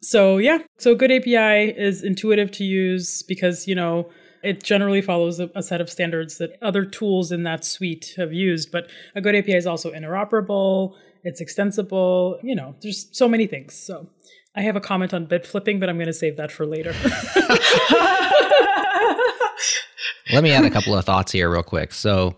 So 0.00 0.38
yeah, 0.38 0.58
so 0.78 0.92
a 0.92 0.96
good 0.96 1.12
API 1.12 1.70
is 1.76 2.02
intuitive 2.02 2.50
to 2.52 2.64
use 2.64 3.22
because 3.22 3.66
you 3.68 3.74
know 3.74 4.10
it 4.42 4.62
generally 4.62 5.00
follows 5.00 5.40
a, 5.40 5.50
a 5.54 5.62
set 5.62 5.80
of 5.80 5.88
standards 5.88 6.38
that 6.38 6.58
other 6.62 6.84
tools 6.84 7.30
in 7.30 7.44
that 7.44 7.64
suite 7.64 8.14
have 8.16 8.32
used. 8.32 8.72
But 8.72 8.88
a 9.14 9.20
good 9.20 9.36
API 9.36 9.54
is 9.54 9.66
also 9.66 9.92
interoperable. 9.92 10.94
It's 11.22 11.40
extensible. 11.40 12.38
You 12.42 12.56
know, 12.56 12.74
there's 12.80 13.08
so 13.12 13.28
many 13.28 13.46
things. 13.46 13.74
So 13.74 14.08
I 14.56 14.62
have 14.62 14.76
a 14.76 14.80
comment 14.80 15.14
on 15.14 15.26
bit 15.26 15.46
flipping, 15.46 15.78
but 15.78 15.88
I'm 15.88 15.96
going 15.96 16.06
to 16.06 16.12
save 16.12 16.36
that 16.36 16.50
for 16.50 16.66
later. 16.66 16.92
Let 20.32 20.42
me 20.42 20.52
add 20.52 20.64
a 20.64 20.70
couple 20.70 20.96
of 20.96 21.04
thoughts 21.04 21.32
here, 21.32 21.50
real 21.50 21.62
quick. 21.62 21.92
So, 21.92 22.36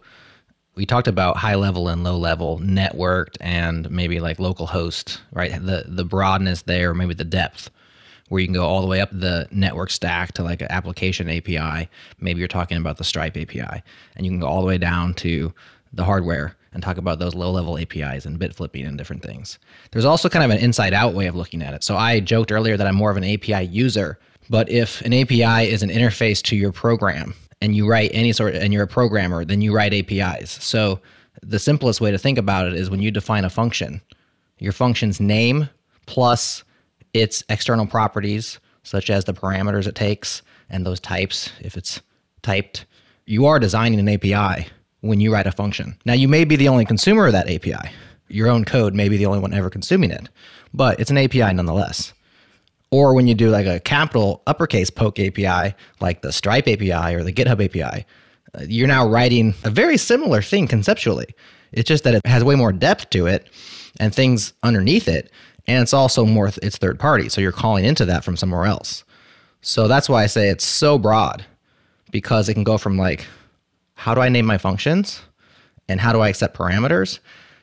we 0.75 0.87
talked 0.87 1.09
about 1.09 1.37
high 1.37 1.55
level 1.55 1.89
and 1.89 2.03
low 2.03 2.17
level, 2.17 2.59
networked, 2.59 3.37
and 3.41 3.91
maybe 3.91 4.21
like 4.21 4.39
local 4.39 4.67
host, 4.67 5.21
right? 5.33 5.53
The 5.53 5.85
the 5.87 6.05
broadness 6.05 6.63
there, 6.63 6.95
maybe 6.95 7.15
the 7.15 7.25
depth, 7.25 7.71
where 8.29 8.41
you 8.41 8.47
can 8.47 8.55
go 8.55 8.65
all 8.65 8.81
the 8.81 8.87
way 8.87 9.01
up 9.01 9.11
the 9.13 9.49
network 9.51 9.91
stack 9.91 10.33
to 10.33 10.43
like 10.43 10.61
an 10.61 10.71
application 10.71 11.29
API. 11.29 11.89
Maybe 12.19 12.39
you're 12.39 12.49
talking 12.49 12.77
about 12.77 12.99
the 12.99 13.05
Stripe 13.05 13.37
API, 13.37 13.83
and 14.17 14.27
you 14.27 14.31
can 14.31 14.41
go 14.41 14.47
all 14.47 14.61
the 14.61 14.67
way 14.67 14.79
down 14.79 15.15
to 15.15 15.53
the 15.93 16.05
hardware 16.05 16.57
and 16.73 16.83
talk 16.83 16.97
about 16.97 17.21
those 17.21 17.35
low 17.35 17.53
level 17.53 17.79
APIs 17.79 18.27
and 18.27 18.39
bit 18.39 18.55
flipping 18.55 18.85
and 18.85 18.99
different 18.99 19.23
things. 19.23 19.61
There's 19.93 20.05
also 20.05 20.29
kind 20.29 20.45
of 20.45 20.51
an 20.51 20.63
inside 20.63 20.93
out 20.93 21.15
way 21.15 21.27
of 21.27 21.37
looking 21.37 21.63
at 21.63 21.73
it. 21.73 21.85
So 21.85 21.97
I 21.97 22.19
joked 22.19 22.51
earlier 22.51 22.77
that 22.77 22.87
I'm 22.87 22.97
more 22.97 23.13
of 23.13 23.17
an 23.17 23.23
API 23.23 23.67
user, 23.67 24.19
but 24.51 24.69
if 24.69 25.01
an 25.03 25.15
API 25.15 25.71
is 25.71 25.85
an 25.85 25.91
interface 25.91 26.43
to 26.43 26.57
your 26.57 26.73
program 26.73 27.35
and 27.65 27.75
you 27.75 27.89
write 27.89 28.11
any 28.13 28.31
sort 28.33 28.55
and 28.55 28.75
you're 28.75 28.83
a 28.83 28.87
programmer, 28.87 29.43
then 29.43 29.63
you 29.63 29.75
write 29.75 29.95
APIs. 29.95 30.51
So 30.63 31.01
the 31.43 31.59
simplest 31.59 31.99
way 31.99 32.11
to 32.11 32.19
think 32.19 32.37
about 32.37 32.67
it 32.67 32.75
is 32.75 32.91
when 32.91 33.01
you 33.01 33.11
define 33.11 33.47
a 33.47 33.51
function, 33.51 34.03
your 34.59 34.73
function's 34.73 35.19
name 35.19 35.71
plus 36.05 36.63
its 37.15 37.43
external 37.49 37.87
properties, 37.87 38.61
such 38.83 39.09
as 39.09 39.25
the 39.25 39.33
parameters 39.33 39.87
it 39.87 39.95
takes 39.95 40.43
and 40.69 40.85
those 40.85 41.01
types, 41.01 41.51
if 41.61 41.79
it's 41.79 42.03
typed, 42.43 42.85
you 43.25 43.47
are 43.47 43.59
designing 43.59 43.99
an 43.99 44.09
API 44.11 44.69
when 45.01 45.21
you 45.21 45.33
write 45.33 45.47
a 45.47 45.53
function. 45.53 45.97
Now, 46.05 46.13
you 46.13 46.29
may 46.29 46.45
be 46.45 46.57
the 46.57 46.69
only 46.69 46.85
consumer 46.85 47.27
of 47.27 47.33
that 47.33 47.49
API. 47.49 47.91
Your 48.29 48.49
own 48.49 48.67
code 48.67 48.95
may 48.95 49.09
be 49.09 49.17
the 49.17 49.27
only 49.27 49.39
one 49.39 49.55
ever 49.55 49.71
consuming 49.71 50.11
it, 50.11 50.29
but 50.75 51.01
it's 51.01 51.11
an 51.11 51.17
API 51.17 51.55
nonetheless. 51.55 52.13
Or 52.95 53.13
when 53.13 53.27
you 53.27 53.35
do 53.35 53.51
like 53.51 53.67
a 53.67 53.81
capital 53.81 54.41
uppercase 54.47 54.89
poke 54.89 55.19
API, 55.19 55.75
like 55.99 56.23
the 56.23 56.31
Stripe 56.31 56.69
API 56.69 57.17
or 57.17 57.25
the 57.25 57.33
GitHub 57.33 57.65
API, 57.65 58.07
uh, 58.55 58.63
you're 58.69 58.87
now 58.87 59.05
writing 59.05 59.53
a 59.65 59.71
very 59.71 59.97
similar 59.97 60.41
thing 60.41 60.69
conceptually. 60.69 61.27
It's 61.73 61.89
just 61.89 62.05
that 62.05 62.15
it 62.15 62.25
has 62.25 62.45
way 62.45 62.55
more 62.55 62.73
depth 62.73 63.11
to 63.11 63.27
it 63.27 63.49
and 63.99 64.15
things 64.15 64.53
underneath 64.63 65.09
it. 65.09 65.33
And 65.67 65.83
it's 65.83 65.93
also 65.93 66.25
more, 66.25 66.53
it's 66.63 66.79
third 66.79 67.01
party. 67.01 67.29
So 67.29 67.41
you're 67.41 67.51
calling 67.51 67.85
into 67.85 68.05
that 68.05 68.23
from 68.23 68.37
somewhere 68.37 68.65
else. 68.65 69.03
So 69.61 69.89
that's 69.89 70.09
why 70.09 70.23
I 70.23 70.27
say 70.27 70.49
it's 70.49 70.65
so 70.65 70.97
broad 70.97 71.45
because 72.13 72.49
it 72.49 72.55
can 72.55 72.63
go 72.63 72.79
from 72.79 72.97
like, 72.97 73.27
how 73.95 74.15
do 74.15 74.21
I 74.21 74.29
name 74.29 74.47
my 74.47 74.57
functions 74.57 75.21
and 75.89 76.01
how 76.01 76.13
do 76.13 76.21
I 76.21 76.29
accept 76.29 76.57
parameters 76.57 77.19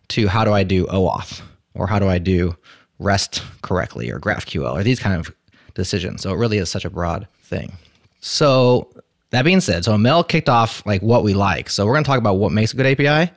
to 0.09 0.27
how 0.27 0.43
do 0.43 0.51
I 0.51 0.63
do 0.63 0.87
OAuth 0.87 1.41
or 1.73 1.87
how 1.87 1.99
do 1.99 2.09
I 2.09 2.17
do 2.17 2.57
REST 3.01 3.43
correctly 3.61 4.09
or 4.09 4.19
GraphQL 4.19 4.73
or 4.73 4.83
these 4.83 4.99
kind 4.99 5.19
of 5.19 5.33
decisions. 5.73 6.21
So 6.21 6.31
it 6.31 6.37
really 6.37 6.57
is 6.57 6.69
such 6.69 6.85
a 6.85 6.89
broad 6.89 7.27
thing. 7.43 7.73
So 8.19 8.89
that 9.31 9.43
being 9.43 9.61
said, 9.61 9.83
so 9.83 9.97
Mel 9.97 10.23
kicked 10.23 10.49
off 10.49 10.85
like 10.85 11.01
what 11.01 11.23
we 11.23 11.33
like. 11.33 11.69
So 11.69 11.85
we're 11.85 11.93
going 11.93 12.03
to 12.03 12.07
talk 12.07 12.19
about 12.19 12.35
what 12.35 12.51
makes 12.51 12.73
a 12.73 12.75
good 12.75 12.85
API. 12.85 13.31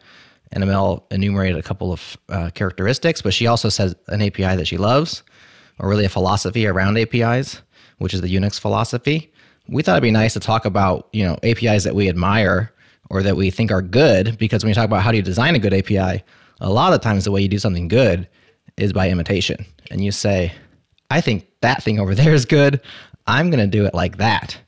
And 0.52 0.66
Mel 0.66 1.04
enumerated 1.11 1.56
a 1.56 1.62
couple 1.62 1.92
of 1.92 2.16
uh, 2.28 2.50
characteristics, 2.50 3.23
but 3.23 3.35
she 3.35 3.47
also 3.47 3.68
says 3.68 3.97
an 4.09 4.23
API 4.23 4.54
that 4.54 4.68
she 4.68 4.76
loves, 4.76 5.25
or 5.80 5.88
really 5.88 6.04
a 6.04 6.09
philosophy 6.09 6.66
around 6.66 6.97
APIs, 6.97 7.61
which 7.99 8.14
is 8.14 8.21
the 8.21 8.33
Unix 8.33 8.61
philosophy. 8.61 9.33
We 9.66 9.83
thought 9.83 9.94
it'd 9.94 10.02
be 10.02 10.12
nice 10.12 10.35
to 10.35 10.40
talk 10.40 10.64
about 10.64 11.09
you 11.12 11.25
know 11.25 11.38
APIs 11.42 11.83
that 11.85 11.97
we 11.97 12.09
admire 12.09 12.71
or 13.11 13.23
that 13.23 13.37
we 13.37 13.50
think 13.50 13.73
are 13.73 13.83
good, 13.83 14.38
because 14.38 14.62
when 14.62 14.68
you 14.68 14.75
talk 14.75 14.85
about 14.85 15.02
how 15.02 15.11
do 15.11 15.16
you 15.16 15.23
design 15.23 15.56
a 15.56 15.59
good 15.59 15.75
API, 15.75 16.23
a 16.61 16.71
lot 16.71 16.92
of 16.92 17.00
times 17.00 17.25
the 17.25 17.33
way 17.33 17.40
you 17.40 17.49
do 17.49 17.59
something 17.59 17.88
good 17.88 18.28
is 18.76 18.93
by 18.93 19.09
imitation, 19.09 19.64
and 19.90 20.02
you 20.02 20.11
say, 20.11 20.52
I 21.11 21.21
think 21.21 21.47
that 21.61 21.83
thing 21.83 22.00
over 22.00 22.14
there 22.14 22.35
is 22.35 22.45
good. 22.45 22.81
I'm 23.26 23.50
going 23.50 23.61
to 23.61 23.66
do 23.66 23.87
it 23.87 23.95
like 23.95 24.19
that. 24.19 24.59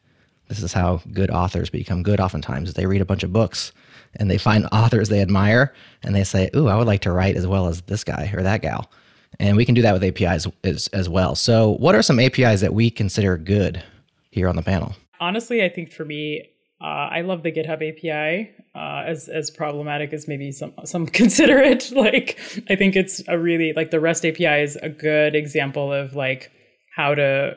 This 0.48 0.62
is 0.62 0.72
how 0.72 1.00
good 1.12 1.30
authors 1.30 1.70
become 1.70 2.02
good 2.02 2.20
oftentimes. 2.20 2.74
They 2.74 2.86
read 2.86 3.00
a 3.00 3.06
bunch 3.06 3.22
of 3.22 3.32
books 3.32 3.72
and 4.14 4.30
they 4.30 4.38
find 4.38 4.66
authors 4.72 5.08
they 5.08 5.20
admire 5.20 5.74
and 6.02 6.14
they 6.14 6.24
say, 6.24 6.50
Ooh, 6.54 6.68
I 6.68 6.76
would 6.76 6.86
like 6.86 7.02
to 7.02 7.12
write 7.12 7.36
as 7.36 7.46
well 7.46 7.66
as 7.66 7.82
this 7.82 8.04
guy 8.04 8.30
or 8.34 8.42
that 8.42 8.62
gal. 8.62 8.90
And 9.38 9.56
we 9.56 9.64
can 9.64 9.74
do 9.74 9.82
that 9.82 9.92
with 9.92 10.04
APIs 10.04 10.46
as, 10.64 10.86
as 10.88 11.08
well. 11.08 11.34
So, 11.34 11.72
what 11.72 11.94
are 11.94 12.02
some 12.02 12.20
APIs 12.20 12.60
that 12.60 12.72
we 12.72 12.90
consider 12.90 13.36
good 13.36 13.82
here 14.30 14.48
on 14.48 14.56
the 14.56 14.62
panel? 14.62 14.94
Honestly, 15.20 15.62
I 15.62 15.68
think 15.68 15.92
for 15.92 16.04
me, 16.04 16.48
uh, 16.80 17.08
I 17.10 17.22
love 17.22 17.42
the 17.42 17.52
GitHub 17.52 17.82
API. 17.82 18.50
Uh, 18.74 19.04
as 19.06 19.28
as 19.28 19.50
problematic 19.50 20.12
as 20.12 20.28
maybe 20.28 20.52
some 20.52 20.74
some 20.84 21.06
consider 21.22 21.58
it, 21.58 21.90
like 21.92 22.38
I 22.68 22.76
think 22.76 22.96
it's 22.96 23.22
a 23.28 23.38
really 23.38 23.72
like 23.72 23.90
the 23.90 24.00
REST 24.00 24.26
API 24.26 24.62
is 24.62 24.76
a 24.76 24.90
good 24.90 25.34
example 25.34 25.92
of 25.92 26.14
like 26.14 26.50
how 26.94 27.14
to 27.14 27.56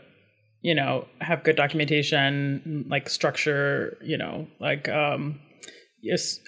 you 0.62 0.74
know 0.74 1.06
have 1.20 1.44
good 1.44 1.58
documentation, 1.58 2.86
like 2.90 3.10
structure, 3.10 3.98
you 4.02 4.18
know, 4.18 4.48
like 4.62 4.88
um, 4.88 5.40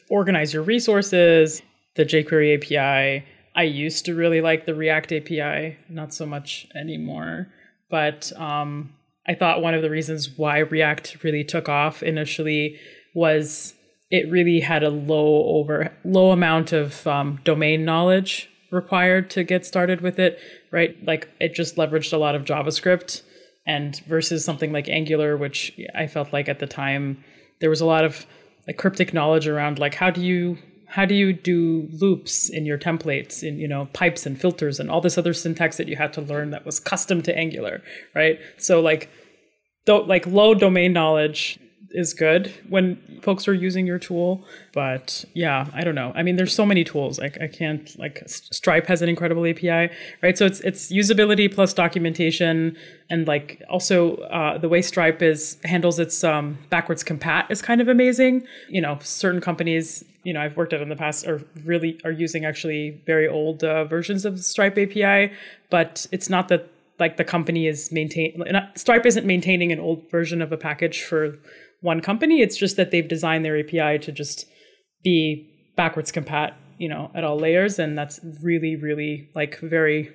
organize 0.10 0.54
your 0.54 0.64
resources. 0.64 1.62
The 1.96 2.06
jQuery 2.06 2.56
API. 2.56 3.26
I 3.54 3.64
used 3.64 4.06
to 4.06 4.16
really 4.16 4.40
like 4.40 4.66
the 4.66 4.74
React 4.74 5.12
API, 5.12 5.78
not 5.90 6.14
so 6.14 6.26
much 6.26 6.68
anymore. 6.74 7.48
But 7.90 8.32
um, 8.38 8.94
I 9.32 9.34
thought 9.34 9.62
one 9.62 9.74
of 9.74 9.82
the 9.82 9.90
reasons 9.90 10.30
why 10.38 10.58
React 10.58 11.24
really 11.24 11.46
took 11.46 11.70
off 11.70 12.04
initially 12.04 12.78
was 13.16 13.74
it 14.10 14.30
really 14.30 14.60
had 14.60 14.84
a 14.84 14.90
low 14.90 15.46
over 15.46 15.90
low 16.04 16.32
amount 16.32 16.74
of 16.74 17.08
um, 17.08 17.40
domain 17.46 17.86
knowledge 17.86 18.50
required 18.72 19.30
to 19.30 19.46
get 19.46 19.66
started 19.66 20.02
with 20.02 20.20
it, 20.20 20.38
right? 20.70 20.98
Like 21.06 21.30
it 21.40 21.56
just 21.56 21.78
leveraged 21.78 22.12
a 22.12 22.18
lot 22.18 22.36
of 22.36 22.44
JavaScript, 22.44 23.22
and 23.66 23.96
versus 24.06 24.44
something 24.44 24.74
like 24.74 24.90
Angular, 24.90 25.38
which 25.38 25.80
I 25.96 26.08
felt 26.08 26.34
like 26.34 26.50
at 26.50 26.60
the 26.60 26.68
time 26.68 27.24
there 27.62 27.70
was 27.70 27.80
a 27.80 27.86
lot 27.86 28.04
of 28.04 28.26
like 28.68 28.78
cryptic 28.78 29.14
knowledge 29.14 29.48
around 29.48 29.80
like 29.80 29.96
how 29.96 30.10
do 30.10 30.20
you 30.20 30.58
how 30.88 31.06
do 31.06 31.16
you 31.16 31.32
do 31.32 31.88
loops 31.94 32.50
in 32.50 32.66
your 32.66 32.78
templates 32.78 33.44
in 33.44 33.60
you 33.60 33.68
know 33.68 33.88
pipes 33.94 34.26
and 34.26 34.42
filters 34.42 34.78
and 34.78 34.92
all 34.92 35.00
this 35.00 35.18
other 35.18 35.34
syntax 35.34 35.78
that 35.78 35.88
you 35.88 35.96
had 35.96 36.12
to 36.12 36.22
learn 36.22 36.50
that 36.50 36.66
was 36.66 36.82
custom 36.82 37.22
to 37.22 37.36
angular 37.36 37.82
right 38.14 38.40
so 38.58 38.82
like 38.82 39.10
though 39.86 40.02
like 40.02 40.26
low 40.28 40.54
domain 40.54 40.94
knowledge 40.94 41.60
is 41.94 42.14
good 42.14 42.54
when 42.70 43.20
folks 43.22 43.48
are 43.48 43.54
using 43.54 43.86
your 43.86 44.00
tool 44.00 44.46
but 44.74 45.26
yeah 45.34 45.68
i 45.74 45.82
don't 45.82 45.96
know. 45.96 46.12
I 46.16 46.24
mean 46.24 46.36
there's 46.38 46.56
so 46.56 46.66
many 46.66 46.84
tools 46.84 47.20
like 47.20 47.40
i 47.42 47.48
can't 47.48 47.98
like 48.00 48.24
stripe 48.28 48.88
has 48.88 49.02
an 49.02 49.10
incredible 49.10 49.46
api 49.46 49.90
right? 50.22 50.38
So 50.38 50.46
it's 50.46 50.60
it's 50.62 50.92
usability 50.92 51.54
plus 51.54 51.74
documentation 51.74 52.78
and 53.10 53.28
like 53.28 53.62
also 53.70 54.16
uh, 54.18 54.58
the 54.58 54.70
way 54.70 54.82
stripe 54.82 55.22
is 55.22 55.58
handles 55.66 56.00
its 56.00 56.24
um, 56.24 56.58
backwards 56.70 57.04
compat 57.04 57.52
is 57.52 57.62
kind 57.62 57.82
of 57.82 57.88
amazing. 57.90 58.48
You 58.70 58.82
know 58.82 58.98
certain 59.02 59.42
companies 59.42 60.04
you 60.24 60.34
know 60.34 60.42
I've 60.42 60.56
worked 60.56 60.74
at 60.74 60.82
in 60.82 60.90
the 60.90 60.96
past 60.96 61.28
are 61.28 61.42
really 61.66 62.00
are 62.06 62.12
using 62.12 62.46
actually 62.46 63.02
very 63.06 63.28
old 63.28 63.64
uh, 63.64 63.84
versions 63.84 64.26
of 64.26 64.40
Stripe 64.44 64.78
API, 64.78 65.34
but 65.70 66.08
it's 66.12 66.30
not 66.30 66.48
that 66.48 66.70
like 67.00 67.18
the 67.18 67.24
company 67.24 67.68
is 67.68 67.92
maintain 67.92 68.42
uh, 68.42 68.62
Stripe 68.76 69.06
isn't 69.06 69.26
maintaining 69.26 69.72
an 69.72 69.80
old 69.80 70.10
version 70.12 70.42
of 70.42 70.52
a 70.52 70.58
package 70.58 71.04
for 71.04 71.38
one 71.82 72.02
company. 72.02 72.42
It's 72.42 72.58
just 72.58 72.78
that 72.78 72.92
they've 72.92 73.08
designed 73.08 73.44
their 73.44 73.60
API 73.60 74.00
to 74.00 74.12
just 74.12 74.46
be 75.04 75.50
backwards 75.76 76.12
compat, 76.12 76.54
you 76.78 76.88
know, 76.88 77.10
at 77.16 77.24
all 77.24 77.40
layers, 77.40 77.80
and 77.80 77.98
that's 77.98 78.20
really 78.44 78.76
really 78.76 79.30
like 79.36 79.60
very 79.60 80.10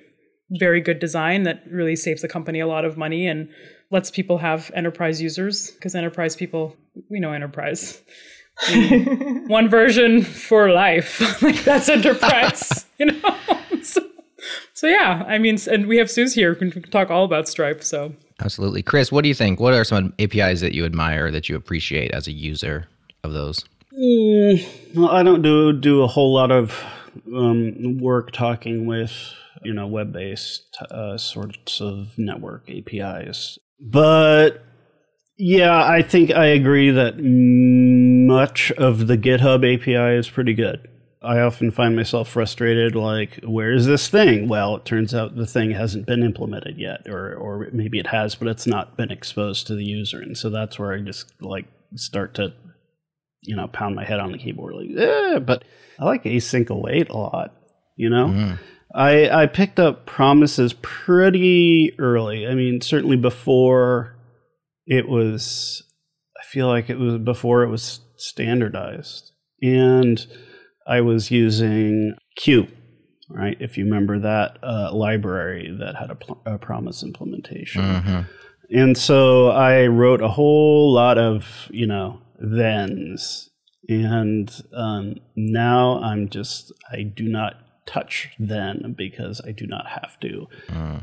very 0.51 0.79
good 0.79 0.99
design 0.99 1.43
that 1.43 1.63
really 1.69 1.95
saves 1.95 2.21
the 2.21 2.27
company 2.27 2.61
a 2.61 2.67
lot 2.67 2.85
of 2.85 2.97
money 2.97 3.27
and 3.27 3.49
lets 3.91 4.09
people 4.09 4.37
have 4.37 4.71
enterprise 4.73 5.21
users 5.21 5.71
because 5.71 5.93
enterprise 5.93 6.37
people 6.37 6.73
we 7.09 7.19
know 7.19 7.33
enterprise 7.33 8.01
one 9.47 9.69
version 9.69 10.23
for 10.23 10.69
life. 10.69 11.41
like 11.41 11.63
that's 11.63 11.89
enterprise, 11.89 12.85
you 12.97 13.07
know. 13.07 13.37
So, 14.77 14.87
so 14.87 14.87
yeah, 14.87 15.23
I 15.27 15.39
mean, 15.39 15.57
and 15.71 15.87
we 15.87 15.97
have 15.97 16.11
Suz 16.11 16.35
here 16.35 16.53
who 16.53 16.69
can 16.69 16.83
talk 16.83 17.09
all 17.09 17.25
about 17.25 17.47
Stripe. 17.47 17.83
So 17.83 18.13
Absolutely. 18.39 18.83
Chris, 18.83 19.11
what 19.11 19.23
do 19.23 19.27
you 19.27 19.33
think? 19.33 19.59
What 19.59 19.73
are 19.73 19.83
some 19.83 20.13
APIs 20.19 20.61
that 20.61 20.73
you 20.73 20.85
admire 20.85 21.31
that 21.31 21.49
you 21.49 21.55
appreciate 21.55 22.11
as 22.11 22.27
a 22.27 22.31
user 22.31 22.87
of 23.23 23.33
those? 23.33 23.65
Mm, 23.99 24.95
well, 24.95 25.09
I 25.09 25.23
don't 25.23 25.41
do 25.41 25.73
do 25.73 26.03
a 26.03 26.07
whole 26.07 26.33
lot 26.33 26.51
of 26.51 26.83
um, 27.35 27.97
work 27.97 28.31
talking 28.31 28.85
with 28.85 29.11
you 29.63 29.73
know 29.73 29.87
web 29.87 30.13
based 30.13 30.77
uh, 30.91 31.17
sorts 31.17 31.81
of 31.81 32.15
network 32.17 32.69
APIs, 32.69 33.57
but 33.79 34.63
yeah, 35.39 35.83
I 35.83 36.03
think 36.03 36.29
I 36.29 36.45
agree 36.45 36.91
that 36.91 37.17
much 37.17 38.71
of 38.73 39.07
the 39.07 39.17
GitHub 39.17 39.65
API 39.65 40.19
is 40.19 40.29
pretty 40.29 40.53
good. 40.53 40.87
I 41.27 41.41
often 41.41 41.71
find 41.71 41.95
myself 41.95 42.29
frustrated, 42.29 42.95
like, 42.95 43.41
where 43.43 43.73
is 43.73 43.85
this 43.85 44.07
thing? 44.07 44.47
Well, 44.47 44.77
it 44.77 44.85
turns 44.85 45.13
out 45.13 45.35
the 45.35 45.45
thing 45.45 45.71
hasn't 45.71 46.05
been 46.05 46.23
implemented 46.23 46.77
yet, 46.77 47.07
or 47.07 47.35
or 47.35 47.67
maybe 47.73 47.99
it 47.99 48.07
has, 48.07 48.35
but 48.35 48.47
it's 48.47 48.65
not 48.65 48.95
been 48.95 49.11
exposed 49.11 49.67
to 49.67 49.75
the 49.75 49.83
user, 49.83 50.21
and 50.21 50.37
so 50.37 50.49
that's 50.49 50.79
where 50.79 50.93
I 50.93 51.01
just 51.01 51.33
like 51.41 51.65
start 51.95 52.35
to, 52.35 52.53
you 53.41 53.55
know, 53.57 53.67
pound 53.67 53.95
my 53.95 54.05
head 54.05 54.21
on 54.21 54.31
the 54.31 54.37
keyboard, 54.37 54.75
like, 54.75 54.89
eh, 54.97 55.39
but 55.39 55.65
I 55.99 56.05
like 56.05 56.23
async 56.23 56.69
await 56.69 57.09
a 57.09 57.17
lot, 57.17 57.53
you 57.97 58.09
know. 58.09 58.27
Mm. 58.27 58.59
I 58.95 59.29
I 59.29 59.45
picked 59.47 59.79
up 59.81 60.05
promises 60.05 60.73
pretty 60.81 61.93
early. 61.99 62.47
I 62.47 62.55
mean, 62.55 62.79
certainly 62.81 63.17
before 63.17 64.15
it 64.85 65.09
was. 65.09 65.83
I 66.39 66.43
feel 66.49 66.67
like 66.67 66.89
it 66.89 66.97
was 66.97 67.17
before 67.17 67.63
it 67.63 67.69
was 67.69 67.99
standardized, 68.15 69.31
and 69.61 70.25
I 70.87 71.01
was 71.01 71.29
using 71.31 72.15
Q, 72.37 72.67
right? 73.29 73.57
If 73.59 73.77
you 73.77 73.85
remember 73.85 74.19
that 74.19 74.57
uh, 74.63 74.93
library 74.93 75.75
that 75.79 75.95
had 75.95 76.09
a, 76.11 76.15
pl- 76.15 76.41
a 76.45 76.57
promise 76.57 77.03
implementation. 77.03 77.81
Mhm. 77.81 78.25
And 78.69 78.97
so 78.97 79.49
I 79.49 79.87
wrote 79.87 80.21
a 80.21 80.27
whole 80.27 80.91
lot 80.93 81.17
of, 81.17 81.67
you 81.71 81.87
know, 81.87 82.21
thens. 82.41 83.49
And 83.89 84.53
um, 84.75 85.15
now 85.37 85.99
I'm 86.01 86.27
just, 86.29 86.73
I 86.91 87.03
do 87.03 87.23
not 87.29 87.53
touch 87.85 88.27
then 88.37 88.93
because 88.97 89.39
I 89.47 89.53
do 89.53 89.65
not 89.65 89.87
have 89.87 90.19
to. 90.19 90.47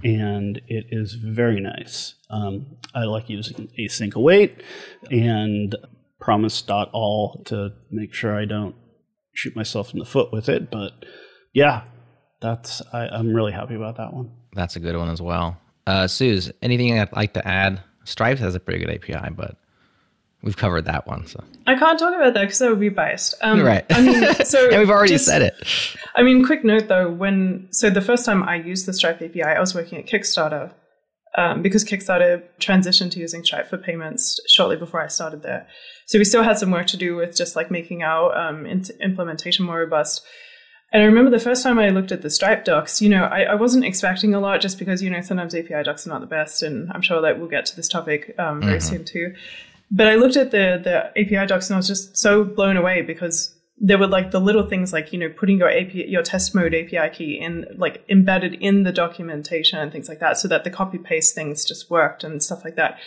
And 0.04 0.60
it 0.68 0.84
is 0.90 1.14
very 1.14 1.60
nice. 1.60 2.14
Um, 2.28 2.76
I 2.94 3.04
like 3.04 3.30
using 3.30 3.70
async 3.78 4.14
await 4.14 4.62
and 5.10 5.74
promise.all 6.20 7.42
to 7.46 7.72
make 7.90 8.12
sure 8.12 8.38
I 8.38 8.44
don't 8.44 8.74
shoot 9.34 9.54
myself 9.54 9.92
in 9.92 9.98
the 9.98 10.04
foot 10.04 10.32
with 10.32 10.48
it. 10.48 10.70
But 10.70 10.92
yeah, 11.52 11.82
that's, 12.40 12.80
I, 12.92 13.06
I'm 13.08 13.34
really 13.34 13.52
happy 13.52 13.74
about 13.74 13.96
that 13.98 14.12
one. 14.14 14.30
That's 14.54 14.76
a 14.76 14.80
good 14.80 14.96
one 14.96 15.10
as 15.10 15.20
well. 15.20 15.56
Uh, 15.86 16.06
Suz, 16.06 16.50
anything 16.62 16.98
I'd 16.98 17.12
like 17.12 17.34
to 17.34 17.46
add? 17.46 17.82
Stripe 18.04 18.38
has 18.38 18.54
a 18.54 18.60
pretty 18.60 18.84
good 18.84 18.94
API, 18.94 19.30
but 19.34 19.56
we've 20.42 20.56
covered 20.56 20.86
that 20.86 21.06
one. 21.06 21.26
So 21.26 21.42
I 21.66 21.74
can't 21.74 21.98
talk 21.98 22.14
about 22.14 22.34
that 22.34 22.42
because 22.42 22.62
I 22.62 22.68
would 22.70 22.80
be 22.80 22.88
biased. 22.88 23.34
Um, 23.42 23.58
You're 23.58 23.66
right. 23.66 23.84
I 23.90 24.00
mean, 24.02 24.34
so 24.44 24.68
and 24.70 24.78
we've 24.78 24.90
already 24.90 25.12
just- 25.12 25.26
said 25.26 25.42
it. 25.42 25.54
I 26.14 26.22
mean, 26.22 26.44
quick 26.44 26.64
note 26.64 26.88
though, 26.88 27.10
when 27.10 27.66
so 27.70 27.90
the 27.90 28.00
first 28.00 28.24
time 28.24 28.42
I 28.44 28.56
used 28.56 28.86
the 28.86 28.92
Stripe 28.92 29.20
API, 29.20 29.42
I 29.42 29.58
was 29.60 29.74
working 29.74 29.98
at 29.98 30.06
Kickstarter 30.06 30.72
um, 31.36 31.62
because 31.62 31.84
Kickstarter 31.84 32.42
transitioned 32.60 33.10
to 33.12 33.20
using 33.20 33.44
Stripe 33.44 33.68
for 33.68 33.78
payments 33.78 34.40
shortly 34.48 34.76
before 34.76 35.02
I 35.02 35.08
started 35.08 35.42
there. 35.42 35.66
So 36.06 36.18
we 36.18 36.24
still 36.24 36.42
had 36.42 36.58
some 36.58 36.70
work 36.70 36.86
to 36.88 36.96
do 36.96 37.16
with 37.16 37.36
just 37.36 37.56
like 37.56 37.70
making 37.70 38.02
our 38.02 38.36
um, 38.36 38.66
int- 38.66 38.90
implementation 39.00 39.64
more 39.64 39.78
robust. 39.78 40.22
And 40.92 41.02
I 41.02 41.06
remember 41.06 41.30
the 41.30 41.40
first 41.40 41.64
time 41.64 41.78
I 41.78 41.88
looked 41.88 42.12
at 42.12 42.22
the 42.22 42.30
Stripe 42.30 42.64
docs, 42.64 43.02
you 43.02 43.08
know, 43.08 43.24
I, 43.24 43.42
I 43.42 43.54
wasn't 43.56 43.84
expecting 43.84 44.32
a 44.32 44.38
lot 44.38 44.60
just 44.60 44.78
because, 44.78 45.02
you 45.02 45.10
know, 45.10 45.20
sometimes 45.22 45.54
API 45.54 45.82
docs 45.82 46.06
are 46.06 46.10
not 46.10 46.20
the 46.20 46.26
best. 46.28 46.62
And 46.62 46.88
I'm 46.92 47.02
sure 47.02 47.20
that 47.20 47.40
we'll 47.40 47.48
get 47.48 47.66
to 47.66 47.76
this 47.76 47.88
topic 47.88 48.34
um, 48.38 48.62
very 48.62 48.80
soon 48.80 49.04
too. 49.04 49.34
But 49.90 50.06
I 50.06 50.14
looked 50.14 50.36
at 50.36 50.52
the, 50.52 50.80
the 50.82 51.20
API 51.20 51.46
docs 51.46 51.68
and 51.68 51.74
I 51.74 51.78
was 51.78 51.88
just 51.88 52.16
so 52.16 52.44
blown 52.44 52.76
away 52.76 53.02
because 53.02 53.54
there 53.76 53.98
were 53.98 54.06
like 54.06 54.30
the 54.30 54.40
little 54.40 54.68
things 54.68 54.92
like, 54.92 55.12
you 55.12 55.18
know, 55.18 55.28
putting 55.28 55.58
your 55.58 55.70
API, 55.70 56.06
your 56.08 56.22
test 56.22 56.54
mode 56.54 56.74
API 56.74 57.10
key 57.12 57.38
in, 57.40 57.66
like 57.76 58.04
embedded 58.08 58.54
in 58.54 58.84
the 58.84 58.92
documentation 58.92 59.78
and 59.78 59.90
things 59.90 60.08
like 60.08 60.20
that 60.20 60.38
so 60.38 60.46
that 60.48 60.64
the 60.64 60.70
copy 60.70 60.98
paste 60.98 61.34
things 61.34 61.64
just 61.64 61.90
worked 61.90 62.22
and 62.22 62.42
stuff 62.42 62.64
like 62.64 62.76
that. 62.76 62.98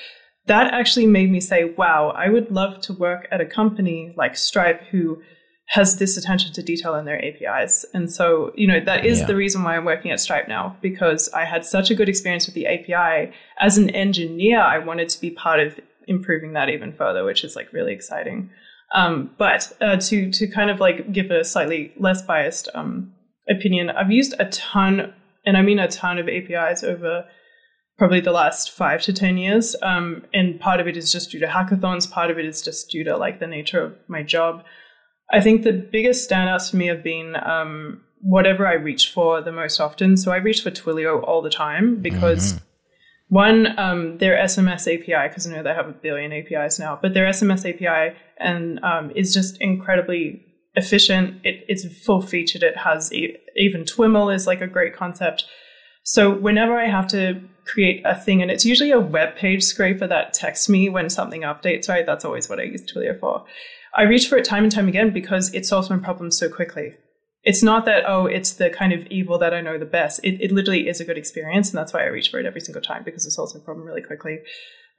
That 0.48 0.74
actually 0.74 1.08
made 1.08 1.32
me 1.32 1.40
say, 1.40 1.74
wow, 1.78 2.14
I 2.16 2.30
would 2.30 2.52
love 2.52 2.82
to 2.82 2.94
work 2.94 3.28
at 3.32 3.42
a 3.42 3.46
company 3.46 4.14
like 4.18 4.36
Stripe 4.36 4.82
who 4.92 5.22
has 5.70 5.98
this 5.98 6.16
attention 6.16 6.54
to 6.54 6.64
detail 6.64 6.96
in 6.96 7.04
their 7.06 7.22
APIs. 7.24 7.86
And 7.94 8.10
so, 8.12 8.54
you 8.56 8.68
know, 8.68 8.80
that 8.80 9.06
is 9.06 9.20
Yeah. 9.20 9.26
the 9.26 9.36
reason 9.36 9.64
why 9.64 9.76
I'm 9.76 9.84
working 9.84 10.12
at 10.12 10.20
Stripe 10.22 10.48
now, 10.48 10.78
because 10.82 11.30
I 11.34 11.44
had 11.44 11.66
such 11.66 11.92
a 11.92 11.96
good 11.96 12.08
experience 12.08 12.46
with 12.46 12.56
the 12.56 12.68
API. 12.68 13.34
As 13.60 13.78
an 13.78 13.90
engineer, 13.90 14.62
I 14.62 14.80
wanted 14.80 15.10
to 15.10 15.20
be 15.20 15.30
part 15.30 15.60
of 15.60 15.78
improving 16.08 16.54
that 16.54 16.70
even 16.70 16.94
further, 16.94 17.26
which 17.26 17.44
is 17.44 17.58
like 17.58 17.74
really 17.74 17.92
exciting. 17.92 18.50
Um, 18.94 19.32
but 19.38 19.76
uh, 19.82 19.98
to 19.98 20.32
to 20.32 20.48
kind 20.48 20.70
of 20.70 20.80
like 20.80 21.12
give 21.12 21.30
a 21.32 21.44
slightly 21.44 21.94
less 21.98 22.22
biased 22.22 22.70
um, 22.74 23.14
opinion, 23.50 23.90
I've 23.90 24.12
used 24.12 24.34
a 24.40 24.46
ton, 24.46 25.14
and 25.46 25.58
I 25.58 25.62
mean 25.62 25.80
a 25.80 25.88
ton 25.88 26.18
of 26.18 26.30
APIs 26.30 26.84
over 26.84 27.26
probably 27.98 28.22
the 28.22 28.32
last 28.32 28.72
five 28.72 29.02
to 29.04 29.14
ten 29.14 29.38
years. 29.38 29.76
Um, 29.82 30.24
and 30.34 30.60
part 30.60 30.80
of 30.80 30.88
it 30.88 30.96
is 30.96 31.12
just 31.12 31.32
due 31.32 31.40
to 31.40 31.48
hackathons. 31.48 32.10
Part 32.10 32.32
of 32.32 32.38
it 32.38 32.46
is 32.46 32.62
just 32.62 32.90
due 32.90 33.04
to 33.04 33.18
like 33.18 33.40
the 33.40 33.48
nature 33.48 33.82
of 33.82 33.96
my 34.08 34.24
job. 34.24 34.64
I 35.32 35.42
think 35.42 35.64
the 35.64 35.74
biggest 35.74 36.30
standouts 36.30 36.72
for 36.72 36.78
me 36.78 36.88
have 36.88 37.04
been 37.04 37.36
um, 37.36 38.02
whatever 38.22 38.66
I 38.66 38.74
reach 38.74 39.12
for 39.12 39.42
the 39.42 39.52
most 39.52 39.80
often. 39.80 40.16
So 40.16 40.32
I 40.32 40.38
reach 40.38 40.62
for 40.62 40.72
Twilio 40.72 41.22
all 41.24 41.42
the 41.42 41.50
time 41.50 42.02
because 42.02 42.60
one, 43.30 43.78
um, 43.78 44.18
their 44.20 44.38
SMS 44.38 44.82
API, 44.84 45.28
because 45.28 45.48
I 45.48 45.52
know 45.52 45.64
they 45.64 45.74
have 45.74 45.88
a 45.88 45.94
billion 45.94 46.32
APIs 46.32 46.80
now, 46.80 46.98
but 47.02 47.14
their 47.14 47.26
SMS 47.26 47.70
API 47.70 48.16
and 48.38 48.80
um, 48.84 49.12
is 49.16 49.34
just 49.34 49.58
incredibly 49.60 50.46
efficient. 50.76 51.42
It, 51.44 51.66
it's 51.68 51.86
full 52.06 52.22
featured. 52.22 52.64
It 52.64 52.78
has 52.78 53.12
e- 53.12 53.36
even 53.58 53.84
Twiml 53.84 54.34
is 54.34 54.48
like 54.48 54.62
a 54.62 54.68
great 54.68 54.96
concept. 54.96 55.46
So 56.04 56.34
whenever 56.34 56.80
I 56.80 56.88
have 56.88 57.08
to 57.08 57.42
create 57.66 58.02
a 58.06 58.16
thing, 58.16 58.42
and 58.42 58.50
it's 58.50 58.66
usually 58.66 58.92
a 58.92 59.00
web 59.00 59.36
page 59.36 59.64
scraper 59.64 60.08
that 60.08 60.34
texts 60.34 60.70
me 60.70 60.88
when 60.88 61.10
something 61.10 61.42
updates, 61.42 61.90
right? 61.90 62.06
That's 62.06 62.24
always 62.24 62.50
what 62.50 62.60
I 62.60 62.64
use 62.64 62.82
Twilio 62.82 63.20
for. 63.20 63.44
I 63.96 64.04
reach 64.04 64.30
for 64.30 64.38
it 64.38 64.46
time 64.46 64.64
and 64.64 64.72
time 64.72 64.88
again 64.88 65.12
because 65.12 65.54
it 65.54 65.66
solves 65.66 65.90
my 65.90 65.98
problems 65.98 66.38
so 66.38 66.48
quickly. 66.48 66.94
It's 67.50 67.64
not 67.64 67.86
that, 67.86 68.04
oh, 68.06 68.26
it's 68.26 68.52
the 68.62 68.70
kind 68.70 68.92
of 68.92 69.08
evil 69.08 69.38
that 69.40 69.54
I 69.54 69.62
know 69.62 69.78
the 69.78 69.86
best. 69.86 70.20
It, 70.22 70.42
it 70.46 70.52
literally 70.52 70.90
is 70.90 71.00
a 71.00 71.06
good 71.06 71.18
experience, 71.18 71.70
and 71.70 71.78
that's 71.78 71.94
why 71.94 72.02
I 72.02 72.08
reach 72.08 72.30
for 72.30 72.40
it 72.42 72.46
every 72.46 72.60
single 72.60 72.82
time 72.82 73.04
because 73.06 73.26
it 73.26 73.32
solves 73.32 73.56
my 73.56 73.62
problem 73.62 73.86
really 73.88 74.02
quickly. 74.02 74.40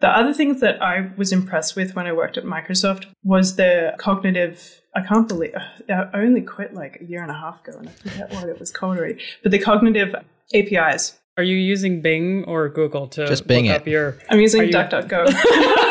The 0.01 0.09
other 0.09 0.33
things 0.33 0.61
that 0.63 0.81
I 0.83 1.11
was 1.19 1.31
impressed 1.31 1.77
with 1.77 1.95
when 1.95 2.07
I 2.07 2.13
worked 2.13 2.39
at 2.39 2.45
Microsoft 2.45 3.05
was 3.23 3.57
the 3.57 3.93
cognitive. 3.99 4.81
I 4.97 5.03
can't 5.03 5.29
believe 5.29 5.55
uh, 5.57 6.05
I 6.15 6.21
only 6.21 6.41
quit 6.41 6.73
like 6.73 6.99
a 7.03 7.05
year 7.05 7.21
and 7.23 7.31
a 7.31 7.35
half 7.35 7.61
ago, 7.67 7.79
and 7.81 7.89
I 7.91 7.93
forget 7.93 8.33
what 8.33 8.49
it 8.49 8.59
was 8.59 8.71
called 8.73 8.97
already. 8.97 9.21
But 9.43 9.53
the 9.53 9.59
cognitive 9.59 10.15
APIs. 10.55 11.19
Are 11.37 11.43
you 11.45 11.57
using 11.57 12.01
Bing 12.01 12.45
or 12.45 12.69
Google 12.69 13.09
to 13.09 13.27
Just 13.27 13.47
Bing 13.47 13.67
look 13.67 13.75
it. 13.75 13.81
up 13.83 13.87
your? 13.87 14.17
I'm 14.31 14.41
using 14.41 14.63
Are 14.63 14.65
you- 14.65 14.73
DuckDuckGo. 14.73 15.27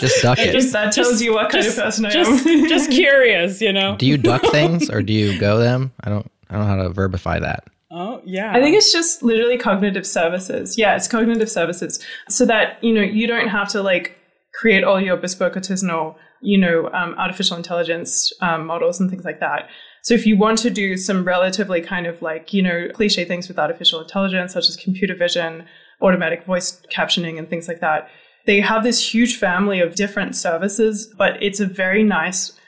Just 0.00 0.22
duck 0.22 0.38
it. 0.38 0.52
Just 0.52 0.72
that 0.72 0.92
tells 0.92 1.08
Just- 1.10 1.24
you 1.24 1.32
what 1.34 1.50
kind 1.50 1.64
just- 1.64 1.78
of 1.78 1.84
person 1.84 2.06
I 2.06 2.10
just, 2.10 2.46
am. 2.46 2.68
just 2.68 2.90
curious, 2.90 3.60
you 3.60 3.72
know. 3.72 3.96
do 3.96 4.06
you 4.06 4.16
duck 4.16 4.42
things 4.50 4.90
or 4.90 5.02
do 5.02 5.12
you 5.12 5.38
go 5.46 5.58
them? 5.58 5.92
I 6.02 6.08
don't. 6.10 6.30
I 6.48 6.54
don't 6.54 6.62
know 6.62 6.76
how 6.76 6.82
to 6.84 6.90
verbify 6.90 7.40
that. 7.40 7.64
Oh 7.90 8.20
yeah. 8.24 8.52
I 8.52 8.60
think 8.60 8.76
it's 8.76 8.92
just 8.92 9.22
literally 9.22 9.58
cognitive 9.58 10.06
services. 10.06 10.76
Yeah, 10.78 10.94
it's 10.96 11.08
cognitive 11.08 11.50
services. 11.50 11.98
So 12.28 12.44
that, 12.46 12.82
you 12.84 12.92
know, 12.92 13.00
you 13.00 13.26
don't 13.26 13.48
have 13.48 13.68
to 13.70 13.82
like 13.82 14.16
create 14.54 14.84
all 14.84 15.00
your 15.00 15.16
bespoke 15.16 15.54
artisanal, 15.54 16.14
you 16.42 16.58
know, 16.58 16.88
um, 16.92 17.14
artificial 17.18 17.56
intelligence 17.56 18.32
um, 18.42 18.66
models 18.66 19.00
and 19.00 19.10
things 19.10 19.24
like 19.24 19.40
that. 19.40 19.68
So 20.02 20.14
if 20.14 20.24
you 20.24 20.36
want 20.38 20.58
to 20.58 20.70
do 20.70 20.96
some 20.96 21.24
relatively 21.24 21.80
kind 21.80 22.06
of 22.06 22.22
like, 22.22 22.52
you 22.52 22.62
know, 22.62 22.88
cliche 22.94 23.24
things 23.24 23.48
with 23.48 23.58
artificial 23.58 24.00
intelligence, 24.00 24.52
such 24.52 24.68
as 24.68 24.76
computer 24.76 25.16
vision, 25.16 25.64
automatic 26.00 26.44
voice 26.44 26.80
captioning 26.94 27.38
and 27.38 27.48
things 27.50 27.66
like 27.66 27.80
that, 27.80 28.08
they 28.46 28.60
have 28.60 28.82
this 28.82 29.14
huge 29.14 29.36
family 29.36 29.80
of 29.80 29.94
different 29.94 30.36
services, 30.36 31.12
but 31.18 31.42
it's 31.42 31.60
a 31.60 31.66
very 31.66 32.02
nice 32.02 32.58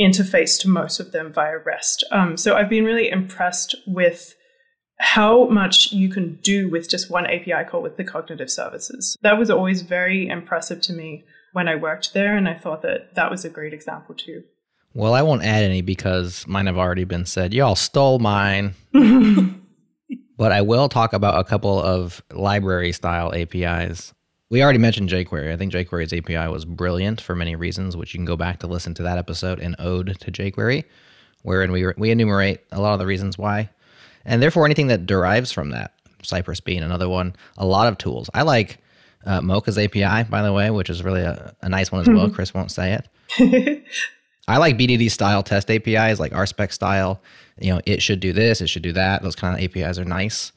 interface 0.00 0.58
to 0.60 0.68
most 0.68 0.98
of 0.98 1.12
them 1.12 1.32
via 1.32 1.58
REST. 1.58 2.04
Um, 2.10 2.36
so 2.36 2.56
I've 2.56 2.70
been 2.70 2.84
really 2.84 3.10
impressed 3.10 3.74
with 3.86 4.34
how 4.98 5.46
much 5.46 5.92
you 5.92 6.08
can 6.08 6.38
do 6.42 6.68
with 6.68 6.88
just 6.88 7.10
one 7.10 7.26
API 7.26 7.64
call 7.68 7.82
with 7.82 7.96
the 7.96 8.04
cognitive 8.04 8.50
services. 8.50 9.16
That 9.22 9.38
was 9.38 9.50
always 9.50 9.82
very 9.82 10.28
impressive 10.28 10.80
to 10.82 10.92
me 10.92 11.24
when 11.52 11.68
I 11.68 11.74
worked 11.74 12.12
there, 12.14 12.36
and 12.36 12.48
I 12.48 12.54
thought 12.54 12.82
that 12.82 13.14
that 13.14 13.30
was 13.30 13.44
a 13.44 13.50
great 13.50 13.72
example 13.72 14.14
too. 14.14 14.42
Well, 14.92 15.14
I 15.14 15.22
won't 15.22 15.44
add 15.44 15.62
any 15.64 15.82
because 15.82 16.46
mine 16.46 16.66
have 16.66 16.78
already 16.78 17.04
been 17.04 17.24
said. 17.24 17.54
Y'all 17.54 17.76
stole 17.76 18.18
mine. 18.18 18.74
but 20.36 20.52
I 20.52 20.62
will 20.62 20.88
talk 20.88 21.12
about 21.12 21.38
a 21.38 21.44
couple 21.44 21.80
of 21.80 22.22
library 22.32 22.92
style 22.92 23.32
APIs. 23.34 24.12
We 24.50 24.62
already 24.62 24.78
mentioned 24.80 25.08
jQuery. 25.08 25.52
I 25.52 25.56
think 25.56 25.72
jQuery's 25.72 26.12
API 26.12 26.50
was 26.50 26.64
brilliant 26.64 27.20
for 27.20 27.36
many 27.36 27.54
reasons, 27.54 27.96
which 27.96 28.12
you 28.14 28.18
can 28.18 28.24
go 28.24 28.36
back 28.36 28.58
to 28.60 28.66
listen 28.66 28.94
to 28.94 29.02
that 29.04 29.16
episode 29.16 29.60
in 29.60 29.76
Ode 29.78 30.18
to 30.20 30.30
jQuery, 30.32 30.84
wherein 31.42 31.70
we, 31.70 31.86
we 31.96 32.10
enumerate 32.10 32.60
a 32.72 32.80
lot 32.80 32.92
of 32.92 32.98
the 32.98 33.06
reasons 33.06 33.38
why. 33.38 33.70
And 34.24 34.42
therefore, 34.42 34.64
anything 34.64 34.88
that 34.88 35.06
derives 35.06 35.52
from 35.52 35.70
that, 35.70 35.92
Cypress 36.22 36.60
being 36.60 36.82
another 36.82 37.08
one, 37.08 37.34
a 37.56 37.64
lot 37.64 37.86
of 37.86 37.96
tools. 37.98 38.28
I 38.34 38.42
like 38.42 38.78
Uh, 39.24 39.40
Mocha's 39.40 39.76
API, 39.76 40.24
by 40.30 40.40
the 40.42 40.50
way, 40.52 40.70
which 40.70 40.88
is 40.88 41.02
really 41.04 41.20
a, 41.20 41.54
a 41.60 41.68
nice 41.68 41.92
one 41.92 42.00
as 42.00 42.08
well. 42.08 42.30
Chris 42.34 42.54
won't 42.54 42.70
say 42.70 42.98
it. 43.38 43.84
I 44.48 44.56
like 44.56 44.78
BDD 44.78 45.10
style 45.10 45.42
test 45.42 45.70
APIs, 45.70 46.18
like 46.18 46.32
RSpec 46.32 46.72
style. 46.72 47.20
You 47.60 47.74
know, 47.74 47.80
it 47.84 48.00
should 48.02 48.18
do 48.20 48.32
this, 48.32 48.62
it 48.62 48.68
should 48.68 48.82
do 48.82 48.92
that. 48.94 49.22
Those 49.22 49.36
kind 49.36 49.54
of 49.54 49.62
APIs 49.62 49.98
are 49.98 50.04
nice. 50.06 50.52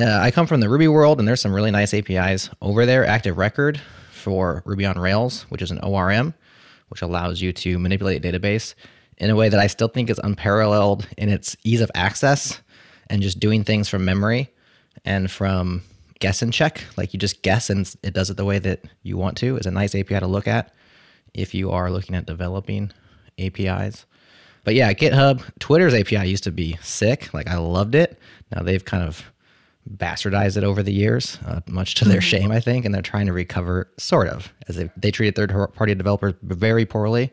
Uh, 0.00 0.18
I 0.20 0.30
come 0.30 0.46
from 0.46 0.60
the 0.60 0.68
Ruby 0.68 0.88
world, 0.88 1.18
and 1.18 1.28
there's 1.28 1.40
some 1.40 1.54
really 1.54 1.70
nice 1.70 1.94
APIs 1.94 2.50
over 2.60 2.86
there. 2.86 3.06
Active 3.06 3.38
Record 3.38 3.80
for 4.12 4.62
Ruby 4.64 4.86
on 4.86 4.98
Rails, 4.98 5.42
which 5.50 5.62
is 5.62 5.70
an 5.70 5.80
ORM, 5.80 6.34
which 6.88 7.02
allows 7.02 7.40
you 7.40 7.52
to 7.52 7.78
manipulate 7.78 8.24
a 8.24 8.32
database 8.32 8.74
in 9.18 9.30
a 9.30 9.36
way 9.36 9.48
that 9.48 9.60
I 9.60 9.66
still 9.66 9.88
think 9.88 10.10
is 10.10 10.20
unparalleled 10.22 11.06
in 11.16 11.28
its 11.28 11.56
ease 11.64 11.80
of 11.80 11.90
access 11.94 12.60
and 13.08 13.22
just 13.22 13.38
doing 13.38 13.64
things 13.64 13.88
from 13.88 14.04
memory 14.04 14.50
and 15.04 15.30
from 15.30 15.82
guess 16.20 16.42
and 16.42 16.52
check. 16.52 16.82
Like 16.96 17.12
you 17.12 17.18
just 17.18 17.42
guess 17.42 17.70
and 17.70 17.92
it 18.02 18.14
does 18.14 18.30
it 18.30 18.36
the 18.36 18.44
way 18.44 18.58
that 18.58 18.84
you 19.02 19.16
want 19.16 19.36
to. 19.38 19.56
is 19.56 19.66
a 19.66 19.70
nice 19.70 19.94
API 19.94 20.20
to 20.20 20.26
look 20.26 20.48
at 20.48 20.72
if 21.34 21.54
you 21.54 21.70
are 21.70 21.90
looking 21.90 22.14
at 22.14 22.26
developing 22.26 22.92
APIs. 23.38 24.06
But 24.64 24.74
yeah, 24.74 24.92
GitHub, 24.94 25.42
Twitter's 25.58 25.94
API 25.94 26.26
used 26.28 26.44
to 26.44 26.50
be 26.50 26.78
sick. 26.82 27.32
Like 27.34 27.48
I 27.48 27.58
loved 27.58 27.94
it. 27.94 28.18
Now 28.50 28.62
they've 28.62 28.84
kind 28.84 29.04
of 29.04 29.30
bastardized 29.90 30.56
it 30.56 30.64
over 30.64 30.82
the 30.82 30.92
years, 30.92 31.38
uh, 31.46 31.60
much 31.66 31.94
to 31.96 32.04
their 32.06 32.20
shame, 32.20 32.50
I 32.50 32.60
think, 32.60 32.84
and 32.84 32.94
they're 32.94 33.02
trying 33.02 33.26
to 33.26 33.32
recover, 33.32 33.90
sort 33.98 34.28
of, 34.28 34.52
as 34.68 34.76
they, 34.76 34.90
they 34.96 35.10
treated 35.10 35.36
third 35.36 35.74
party 35.74 35.94
developers 35.94 36.34
very 36.42 36.86
poorly 36.86 37.32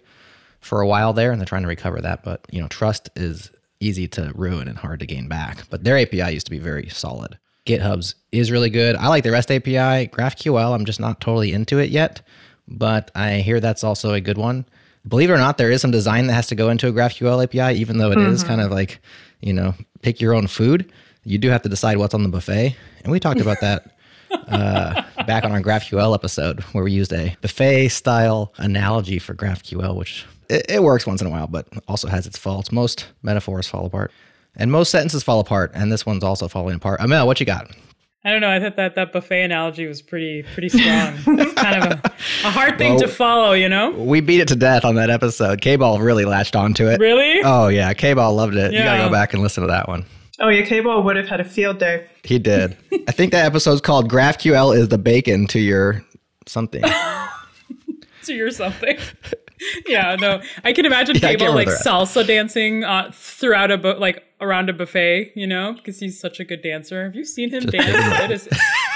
for 0.59 0.81
a 0.81 0.87
while 0.87 1.13
there, 1.13 1.31
and 1.31 1.39
they're 1.39 1.45
trying 1.45 1.63
to 1.63 1.67
recover 1.67 2.01
that. 2.01 2.23
But 2.23 2.45
you 2.51 2.61
know, 2.61 2.67
trust 2.67 3.09
is 3.15 3.51
easy 3.79 4.07
to 4.07 4.31
ruin 4.35 4.67
and 4.67 4.77
hard 4.77 4.99
to 4.99 5.05
gain 5.05 5.27
back. 5.27 5.63
But 5.69 5.83
their 5.83 5.97
API 5.97 6.33
used 6.33 6.45
to 6.45 6.51
be 6.51 6.59
very 6.59 6.87
solid. 6.89 7.37
GitHub's 7.65 8.15
is 8.31 8.51
really 8.51 8.69
good. 8.69 8.95
I 8.95 9.07
like 9.07 9.23
the 9.23 9.31
REST 9.31 9.51
API. 9.51 10.07
GraphQL, 10.07 10.73
I'm 10.73 10.85
just 10.85 10.99
not 10.99 11.21
totally 11.21 11.53
into 11.53 11.79
it 11.79 11.89
yet, 11.89 12.21
but 12.67 13.11
I 13.15 13.35
hear 13.35 13.59
that's 13.59 13.83
also 13.83 14.13
a 14.13 14.21
good 14.21 14.37
one. 14.37 14.65
Believe 15.07 15.29
it 15.29 15.33
or 15.33 15.37
not, 15.37 15.57
there 15.57 15.71
is 15.71 15.81
some 15.81 15.91
design 15.91 16.27
that 16.27 16.33
has 16.33 16.47
to 16.47 16.55
go 16.55 16.69
into 16.69 16.87
a 16.87 16.93
GraphQL 16.93 17.43
API, 17.43 17.79
even 17.79 17.97
though 17.97 18.11
it 18.11 18.17
mm-hmm. 18.17 18.33
is 18.33 18.43
kind 18.43 18.61
of 18.61 18.71
like, 18.71 18.99
you 19.41 19.53
know, 19.53 19.73
pick 20.01 20.21
your 20.21 20.33
own 20.33 20.47
food. 20.47 20.91
You 21.23 21.37
do 21.37 21.49
have 21.49 21.61
to 21.63 21.69
decide 21.69 21.97
what's 21.97 22.13
on 22.13 22.23
the 22.23 22.29
buffet. 22.29 22.75
And 23.03 23.11
we 23.11 23.19
talked 23.19 23.41
about 23.41 23.59
that 23.61 23.97
uh, 24.31 25.03
back 25.25 25.43
on 25.43 25.51
our 25.51 25.61
GraphQL 25.61 26.15
episode 26.15 26.61
where 26.73 26.83
we 26.83 26.91
used 26.91 27.13
a 27.13 27.35
buffet 27.41 27.89
style 27.89 28.53
analogy 28.57 29.19
for 29.19 29.33
GraphQL, 29.35 29.95
which 29.95 30.25
it, 30.49 30.65
it 30.69 30.83
works 30.83 31.05
once 31.05 31.21
in 31.21 31.27
a 31.27 31.29
while, 31.29 31.47
but 31.47 31.67
also 31.87 32.07
has 32.07 32.25
its 32.25 32.37
faults. 32.37 32.71
Most 32.71 33.07
metaphors 33.21 33.67
fall 33.67 33.85
apart. 33.85 34.11
And 34.55 34.71
most 34.71 34.91
sentences 34.91 35.23
fall 35.23 35.39
apart, 35.39 35.71
and 35.73 35.91
this 35.91 36.05
one's 36.05 36.25
also 36.25 36.49
falling 36.49 36.75
apart. 36.75 36.99
Amal, 36.99 37.25
what 37.25 37.39
you 37.39 37.45
got? 37.45 37.71
I 38.25 38.31
don't 38.31 38.41
know. 38.41 38.49
I 38.49 38.59
thought 38.59 38.75
that 38.75 38.95
that 38.95 39.13
buffet 39.13 39.43
analogy 39.43 39.87
was 39.87 40.01
pretty 40.01 40.43
pretty 40.53 40.69
strong. 40.69 41.17
It's 41.39 41.53
kind 41.53 41.83
of 41.83 41.91
a, 41.91 42.01
a 42.45 42.51
hard 42.51 42.77
thing 42.77 42.95
well, 42.95 43.01
to 43.01 43.07
follow, 43.07 43.53
you 43.53 43.69
know. 43.69 43.91
We 43.91 44.19
beat 44.19 44.41
it 44.41 44.47
to 44.49 44.55
death 44.55 44.85
on 44.85 44.95
that 44.95 45.09
episode. 45.09 45.61
K-ball 45.61 45.99
really 45.99 46.25
latched 46.25 46.55
onto 46.55 46.87
it. 46.87 46.99
Really? 46.99 47.41
Oh 47.43 47.69
yeah, 47.69 47.93
K-ball 47.93 48.35
loved 48.35 48.55
it. 48.55 48.73
Yeah. 48.73 48.79
You 48.79 48.85
gotta 48.85 49.03
go 49.05 49.11
back 49.11 49.33
and 49.33 49.41
listen 49.41 49.61
to 49.61 49.67
that 49.67 49.87
one. 49.87 50.05
Oh 50.41 50.49
yeah, 50.49 50.63
K-ball 50.63 51.03
would 51.03 51.15
have 51.15 51.27
had 51.27 51.39
a 51.39 51.45
field 51.45 51.77
day. 51.77 52.07
He 52.23 52.39
did. 52.39 52.75
I 53.07 53.11
think 53.11 53.31
that 53.31 53.45
episode's 53.45 53.81
called 53.81 54.09
GraphQL 54.09 54.75
is 54.75 54.89
the 54.89 54.97
bacon 54.97 55.47
to 55.47 55.59
your 55.59 56.03
something. 56.47 56.83
to 58.23 58.33
your 58.33 58.51
something 58.51 58.97
yeah, 59.87 60.15
no, 60.19 60.41
I 60.63 60.73
can 60.73 60.85
imagine 60.85 61.15
yeah, 61.21 61.35
K-ball 61.35 61.53
like 61.53 61.67
salsa 61.67 62.25
dancing 62.25 62.83
uh, 62.83 63.11
throughout 63.13 63.71
a 63.71 63.77
bu- 63.77 63.97
like 63.97 64.23
around 64.39 64.69
a 64.69 64.73
buffet, 64.73 65.33
you 65.35 65.45
know, 65.45 65.73
because 65.73 65.99
he's 65.99 66.19
such 66.19 66.39
a 66.39 66.43
good 66.43 66.61
dancer. 66.61 67.03
Have 67.03 67.15
you 67.15 67.25
seen 67.25 67.51
him 67.51 67.63
Just 67.63 67.73
dance? 67.73 68.19
it 68.19 68.31
is 68.31 68.49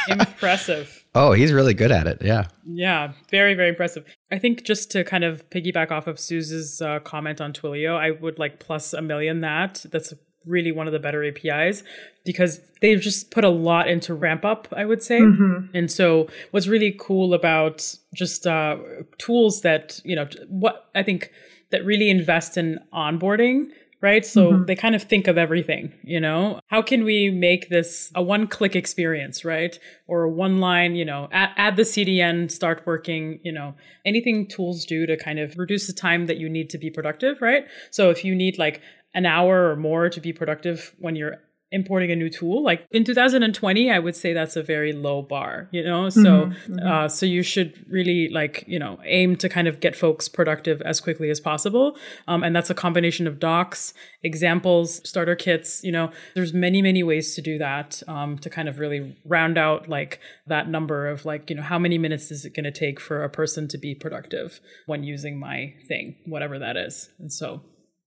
impressive. 0.08 1.06
Oh, 1.14 1.34
he's 1.34 1.54
really 1.54 1.74
good 1.74 1.92
at 1.92 2.08
it. 2.08 2.22
Yeah. 2.22 2.48
Yeah, 2.66 3.14
very 3.30 3.54
very 3.54 3.70
impressive. 3.70 4.06
I 4.32 4.40
think 4.40 4.64
just 4.64 4.92
to 4.92 5.04
kind 5.04 5.24
of 5.24 5.48
piggyback 5.50 5.92
off 5.92 6.08
of 6.08 6.20
Suz's 6.20 6.82
uh, 6.82 7.00
comment 7.00 7.42
on 7.42 7.54
Twilio, 7.54 7.98
I 7.98 8.12
would 8.12 8.40
like 8.40 8.60
plus 8.60 8.94
a 8.94 9.02
million 9.02 9.42
that. 9.42 9.86
That's 9.92 10.14
really 10.46 10.72
one 10.72 10.88
of 10.88 10.94
the 10.94 11.00
better 11.00 11.24
APIs 11.24 11.84
because 12.24 12.62
they've 12.82 13.00
just 13.00 13.32
put 13.32 13.44
a 13.44 13.50
lot 13.50 13.88
into 13.88 14.14
ramp 14.14 14.46
up, 14.46 14.68
I 14.76 14.86
would 14.86 15.04
say. 15.04 15.20
Mm-hmm. 15.22 15.76
And 15.76 15.92
so 15.92 16.28
what's 16.52 16.68
really 16.68 16.96
cool 17.00 17.34
about 17.34 17.96
just 18.14 18.48
uh, 18.48 18.78
tools 19.18 19.62
that, 19.62 20.00
you 20.04 20.16
know, 20.16 20.28
what 20.48 20.90
I 20.96 21.04
think 21.04 21.32
that 21.72 21.86
really 21.86 22.10
invest 22.10 22.58
in 22.58 22.80
onboarding 22.94 23.68
right? 24.06 24.24
So 24.24 24.52
mm-hmm. 24.52 24.66
they 24.66 24.76
kind 24.76 24.94
of 24.94 25.02
think 25.02 25.28
of 25.28 25.36
everything, 25.36 25.92
you 26.04 26.20
know? 26.20 26.60
How 26.68 26.84
can 26.84 27.04
we 27.04 27.32
make 27.32 27.70
this 27.70 28.12
a 28.14 28.22
one 28.22 28.46
click 28.46 28.76
experience, 28.76 29.44
right? 29.44 29.80
Or 30.06 30.28
one 30.28 30.60
line, 30.60 30.96
you 30.96 31.06
know, 31.06 31.28
add, 31.32 31.50
add, 31.58 31.76
the 31.76 31.82
CDN, 31.82 32.52
start 32.52 32.84
working, 32.86 33.40
you 33.44 33.52
know, 33.52 33.74
anything 34.06 34.48
tools 34.48 34.86
do 34.86 35.08
to 35.08 35.18
kind 35.18 35.40
of 35.40 35.58
reduce 35.58 35.88
the 35.88 35.94
time 35.94 36.28
that 36.28 36.38
you 36.38 36.48
need 36.50 36.70
to 36.70 36.78
be 36.78 36.92
productive, 36.92 37.42
right? 37.42 37.66
So 37.90 38.12
if 38.12 38.24
you 38.24 38.36
need 38.36 38.60
like 38.60 38.80
an 39.16 39.26
hour 39.26 39.72
or 39.72 39.76
more 39.76 40.10
to 40.10 40.22
be 40.22 40.32
productive 40.32 40.94
when 41.00 41.16
you're 41.16 41.38
importing 41.72 42.12
a 42.12 42.16
new 42.16 42.30
tool. 42.30 42.64
Like 42.64 42.86
in 42.92 43.04
2020 43.04 43.92
i 43.92 44.00
would 44.00 44.16
say 44.16 44.34
that's 44.34 44.56
a 44.56 44.64
very 44.64 44.94
low 44.94 45.22
bar 45.22 45.68
you 45.72 45.84
know? 45.84 46.10
So 46.10 46.22
mm-hmm, 46.22 46.74
mm-hmm. 46.74 46.88
Uh, 46.88 47.08
so 47.08 47.26
you 47.26 47.42
should 47.42 47.86
really 47.90 48.30
like 48.30 48.64
you 48.68 48.80
know 48.80 49.00
aim 49.04 49.36
to 49.38 49.50
kind 49.50 49.68
of 49.68 49.80
get 49.80 49.96
folks 49.96 50.30
productive 50.30 50.82
as 50.82 51.02
quickly 51.02 51.30
as 51.30 51.40
possible. 51.40 51.98
Um, 52.28 52.44
and 52.44 52.56
that's 52.56 52.70
a 52.70 52.76
combination 52.76 53.28
of 53.28 53.40
docs 53.40 53.94
examples 54.24 55.02
starter 55.08 55.36
kits 55.36 55.84
you 55.84 55.92
know? 55.92 56.12
There's 56.36 56.54
many 56.54 56.82
many 56.82 57.04
ways 57.04 57.36
to 57.36 57.42
do 57.42 57.58
that 57.58 58.02
um, 58.08 58.38
to 58.40 58.50
kind 58.50 58.70
of 58.70 58.80
really 58.80 59.18
round 59.26 59.58
out 59.58 59.90
like 59.90 60.20
that 60.48 60.70
number 60.70 61.08
of 61.08 61.26
like 61.26 61.50
you 61.50 61.56
know 61.56 61.64
how 61.64 61.80
many 61.80 61.98
minutes 61.98 62.32
is 62.32 62.46
it 62.46 62.54
going 62.56 62.66
to 62.66 62.72
take 62.72 63.00
for 63.00 63.24
a 63.24 63.30
person 63.30 63.68
to 63.70 63.78
be 63.78 63.96
productive 63.96 64.60
when 64.86 65.04
using 65.04 65.40
my 65.40 65.74
thing 65.88 66.16
whatever 66.26 66.60
that 66.60 66.78
is. 66.78 67.10
And 67.20 67.34
so 67.34 67.62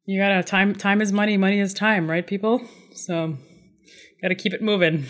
you 0.08 0.18
gotta 0.18 0.42
time 0.42 0.74
time 0.74 1.02
is 1.02 1.12
money 1.12 1.36
money 1.36 1.60
is 1.60 1.74
time 1.74 2.08
right 2.08 2.26
people? 2.26 2.62
So 2.94 3.36
gotta 4.22 4.34
keep 4.34 4.54
it 4.54 4.62
moving 4.62 5.04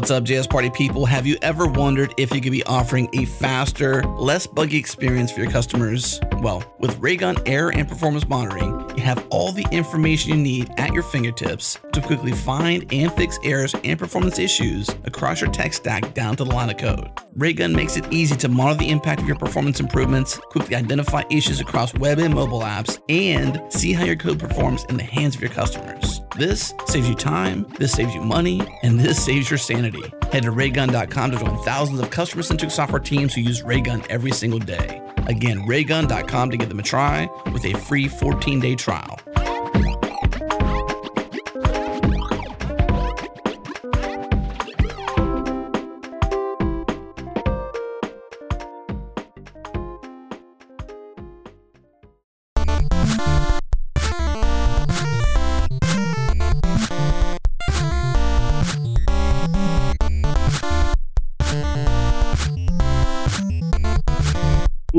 What's 0.00 0.10
up, 0.10 0.24
JS 0.24 0.48
Party 0.48 0.70
people? 0.70 1.04
Have 1.04 1.26
you 1.26 1.36
ever 1.42 1.66
wondered 1.66 2.14
if 2.16 2.34
you 2.34 2.40
could 2.40 2.52
be 2.52 2.64
offering 2.64 3.10
a 3.12 3.26
faster, 3.26 4.02
less 4.04 4.46
buggy 4.46 4.78
experience 4.78 5.30
for 5.30 5.40
your 5.40 5.50
customers? 5.50 6.18
Well, 6.38 6.64
with 6.78 6.98
Raygun 7.00 7.36
Error 7.44 7.70
and 7.70 7.86
Performance 7.86 8.26
Monitoring, 8.26 8.96
you 8.96 9.02
have 9.02 9.26
all 9.28 9.52
the 9.52 9.66
information 9.70 10.30
you 10.30 10.38
need 10.38 10.70
at 10.78 10.94
your 10.94 11.02
fingertips 11.02 11.78
to 11.92 12.00
quickly 12.00 12.32
find 12.32 12.90
and 12.90 13.12
fix 13.12 13.38
errors 13.44 13.74
and 13.84 13.98
performance 13.98 14.38
issues 14.38 14.88
across 15.04 15.42
your 15.42 15.50
tech 15.50 15.74
stack 15.74 16.14
down 16.14 16.34
to 16.36 16.44
the 16.44 16.50
line 16.50 16.70
of 16.70 16.78
code. 16.78 17.10
Raygun 17.34 17.74
makes 17.74 17.98
it 17.98 18.10
easy 18.10 18.36
to 18.36 18.48
monitor 18.48 18.78
the 18.78 18.88
impact 18.88 19.20
of 19.20 19.26
your 19.26 19.36
performance 19.36 19.80
improvements, 19.80 20.38
quickly 20.38 20.76
identify 20.76 21.24
issues 21.30 21.60
across 21.60 21.92
web 21.92 22.18
and 22.20 22.32
mobile 22.32 22.60
apps, 22.60 22.98
and 23.10 23.60
see 23.70 23.92
how 23.92 24.06
your 24.06 24.16
code 24.16 24.40
performs 24.40 24.82
in 24.84 24.96
the 24.96 25.02
hands 25.02 25.34
of 25.34 25.42
your 25.42 25.50
customers. 25.50 26.19
This 26.36 26.72
saves 26.86 27.08
you 27.08 27.14
time, 27.14 27.66
this 27.78 27.92
saves 27.92 28.14
you 28.14 28.20
money, 28.20 28.62
and 28.82 29.00
this 29.00 29.22
saves 29.22 29.50
your 29.50 29.58
sanity. 29.58 30.02
Head 30.30 30.44
to 30.44 30.52
raygun.com 30.52 31.30
to 31.32 31.38
join 31.38 31.62
thousands 31.64 32.00
of 32.00 32.10
customer 32.10 32.42
centric 32.42 32.70
software 32.70 33.00
teams 33.00 33.34
who 33.34 33.40
use 33.40 33.62
Raygun 33.62 34.02
every 34.08 34.30
single 34.30 34.60
day. 34.60 35.02
Again, 35.26 35.66
raygun.com 35.66 36.50
to 36.50 36.56
give 36.56 36.68
them 36.68 36.78
a 36.78 36.84
try 36.84 37.28
with 37.52 37.64
a 37.64 37.74
free 37.80 38.06
14 38.06 38.60
day 38.60 38.76
trial. 38.76 39.18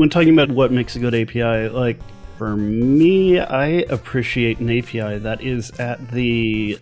When 0.02 0.10
talking 0.10 0.32
about 0.32 0.50
what 0.50 0.72
makes 0.72 0.96
a 0.96 0.98
good 0.98 1.14
API, 1.14 1.68
like 1.68 1.96
for 2.36 2.56
me, 2.56 3.38
I 3.38 3.66
appreciate 3.88 4.58
an 4.58 4.68
API 4.76 5.18
that 5.18 5.40
is 5.40 5.70
at 5.78 6.10
the 6.10 6.76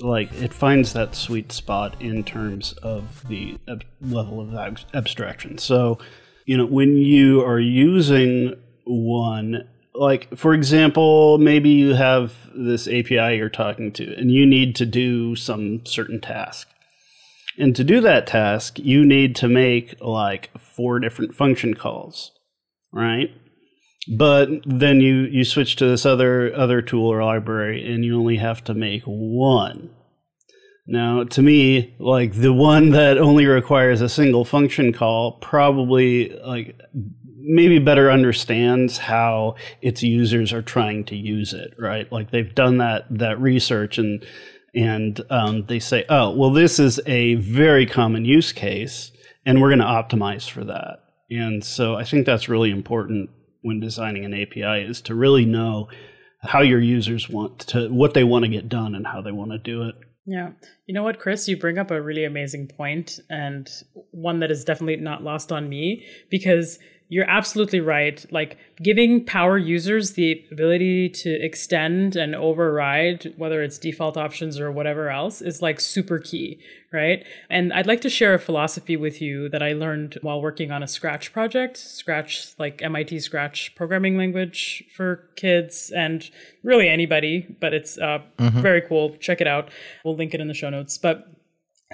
like 0.00 0.32
it 0.32 0.52
finds 0.52 0.92
that 0.92 1.14
sweet 1.14 1.52
spot 1.52 1.94
in 2.02 2.24
terms 2.24 2.72
of 2.82 3.26
the 3.28 3.56
ab- 3.68 3.84
level 4.00 4.40
of 4.40 4.52
ab- 4.56 4.80
abstraction. 4.92 5.56
So, 5.56 6.00
you 6.46 6.56
know, 6.56 6.66
when 6.66 6.96
you 6.96 7.44
are 7.44 7.60
using 7.60 8.56
one 8.86 9.68
like 9.94 10.36
for 10.36 10.52
example, 10.52 11.38
maybe 11.38 11.70
you 11.70 11.94
have 11.94 12.34
this 12.56 12.88
API 12.88 13.36
you're 13.36 13.48
talking 13.48 13.92
to 13.92 14.16
and 14.16 14.32
you 14.32 14.44
need 14.44 14.74
to 14.74 14.84
do 14.84 15.36
some 15.36 15.86
certain 15.86 16.20
task. 16.20 16.66
And 17.56 17.76
to 17.76 17.84
do 17.84 18.00
that 18.00 18.26
task, 18.26 18.80
you 18.80 19.04
need 19.04 19.36
to 19.36 19.46
make 19.46 19.94
like 20.00 20.50
four 20.58 20.98
different 20.98 21.36
function 21.36 21.74
calls, 21.74 22.32
right? 22.94 23.30
But 24.16 24.48
then 24.66 25.00
you 25.00 25.22
you 25.30 25.44
switch 25.44 25.76
to 25.76 25.86
this 25.86 26.06
other 26.06 26.54
other 26.54 26.82
tool 26.82 27.06
or 27.06 27.24
library 27.24 27.90
and 27.92 28.04
you 28.04 28.18
only 28.18 28.36
have 28.36 28.62
to 28.64 28.74
make 28.74 29.02
one. 29.04 29.90
Now, 30.86 31.24
to 31.24 31.42
me, 31.42 31.96
like 31.98 32.34
the 32.34 32.52
one 32.52 32.90
that 32.90 33.16
only 33.16 33.46
requires 33.46 34.02
a 34.02 34.08
single 34.08 34.44
function 34.44 34.92
call 34.92 35.38
probably 35.38 36.28
like 36.44 36.78
maybe 37.46 37.78
better 37.78 38.10
understands 38.10 38.98
how 38.98 39.56
its 39.80 40.02
users 40.02 40.52
are 40.52 40.62
trying 40.62 41.04
to 41.04 41.16
use 41.16 41.54
it, 41.54 41.74
right? 41.78 42.10
Like 42.12 42.30
they've 42.30 42.54
done 42.54 42.78
that 42.78 43.06
that 43.10 43.40
research 43.40 43.96
and 43.96 44.24
and 44.74 45.20
um, 45.30 45.66
they 45.66 45.78
say, 45.78 46.04
oh, 46.08 46.30
well, 46.34 46.50
this 46.50 46.78
is 46.78 47.00
a 47.06 47.36
very 47.36 47.86
common 47.86 48.24
use 48.24 48.52
case, 48.52 49.12
and 49.46 49.62
we're 49.62 49.68
going 49.68 49.78
to 49.78 49.84
optimize 49.84 50.50
for 50.50 50.64
that. 50.64 51.03
And 51.30 51.64
so 51.64 51.94
I 51.94 52.04
think 52.04 52.26
that's 52.26 52.48
really 52.48 52.70
important 52.70 53.30
when 53.62 53.80
designing 53.80 54.24
an 54.24 54.34
API 54.34 54.82
is 54.82 55.00
to 55.02 55.14
really 55.14 55.44
know 55.44 55.88
how 56.40 56.60
your 56.60 56.80
users 56.80 57.28
want 57.28 57.60
to 57.60 57.88
what 57.88 58.12
they 58.14 58.24
want 58.24 58.44
to 58.44 58.50
get 58.50 58.68
done 58.68 58.94
and 58.94 59.06
how 59.06 59.22
they 59.22 59.32
want 59.32 59.50
to 59.50 59.58
do 59.58 59.88
it. 59.88 59.94
Yeah. 60.26 60.50
You 60.86 60.94
know 60.94 61.02
what, 61.02 61.18
Chris? 61.18 61.48
You 61.48 61.56
bring 61.58 61.78
up 61.78 61.90
a 61.90 62.00
really 62.00 62.24
amazing 62.24 62.68
point 62.68 63.20
and 63.28 63.68
one 64.10 64.40
that 64.40 64.50
is 64.50 64.64
definitely 64.64 64.96
not 64.96 65.22
lost 65.22 65.52
on 65.52 65.68
me 65.68 66.06
because 66.30 66.78
you're 67.08 67.28
absolutely 67.28 67.80
right. 67.80 68.24
Like 68.30 68.56
giving 68.82 69.24
power 69.24 69.58
users 69.58 70.12
the 70.12 70.44
ability 70.50 71.10
to 71.10 71.30
extend 71.30 72.16
and 72.16 72.34
override, 72.34 73.34
whether 73.36 73.62
it's 73.62 73.78
default 73.78 74.16
options 74.16 74.58
or 74.58 74.72
whatever 74.72 75.10
else, 75.10 75.42
is 75.42 75.60
like 75.60 75.80
super 75.80 76.18
key, 76.18 76.58
right? 76.92 77.24
And 77.50 77.72
I'd 77.72 77.86
like 77.86 78.00
to 78.02 78.10
share 78.10 78.34
a 78.34 78.38
philosophy 78.38 78.96
with 78.96 79.20
you 79.20 79.50
that 79.50 79.62
I 79.62 79.74
learned 79.74 80.18
while 80.22 80.40
working 80.40 80.70
on 80.70 80.82
a 80.82 80.88
Scratch 80.88 81.32
project. 81.32 81.76
Scratch, 81.76 82.58
like 82.58 82.80
MIT 82.82 83.20
Scratch 83.20 83.74
programming 83.74 84.16
language 84.16 84.82
for 84.96 85.28
kids 85.36 85.92
and 85.94 86.28
really 86.62 86.88
anybody, 86.88 87.46
but 87.60 87.74
it's 87.74 87.98
uh, 87.98 88.20
mm-hmm. 88.38 88.60
very 88.60 88.80
cool. 88.80 89.16
Check 89.18 89.42
it 89.42 89.46
out. 89.46 89.68
We'll 90.04 90.16
link 90.16 90.32
it 90.32 90.40
in 90.40 90.48
the 90.48 90.54
show 90.54 90.70
notes. 90.70 90.96
But 90.96 91.28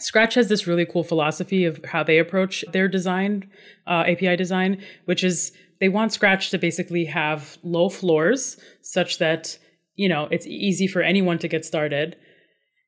Scratch 0.01 0.35
has 0.35 0.49
this 0.49 0.67
really 0.67 0.87
cool 0.87 1.05
philosophy 1.05 1.65
of 1.65 1.85
how 1.85 2.03
they 2.03 2.19
approach 2.19 2.65
their 2.73 2.89
design, 2.89 3.51
uh, 3.87 4.05
API 4.07 4.37
design, 4.37 4.83
which 5.05 5.23
is 5.23 5.53
they 5.81 5.89
want 5.89 6.13
Scratch 6.13 6.51
to 6.51 6.59
basically 6.59 7.05
have 7.07 7.59
low 7.63 7.89
floors 7.89 8.59
such 8.83 9.19
that, 9.19 9.59
you 9.97 10.09
know, 10.09 10.29
it's 10.31 10.47
easy 10.47 10.87
for 10.87 11.03
anyone 11.03 11.39
to 11.39 11.49
get 11.49 11.65
started. 11.65 12.17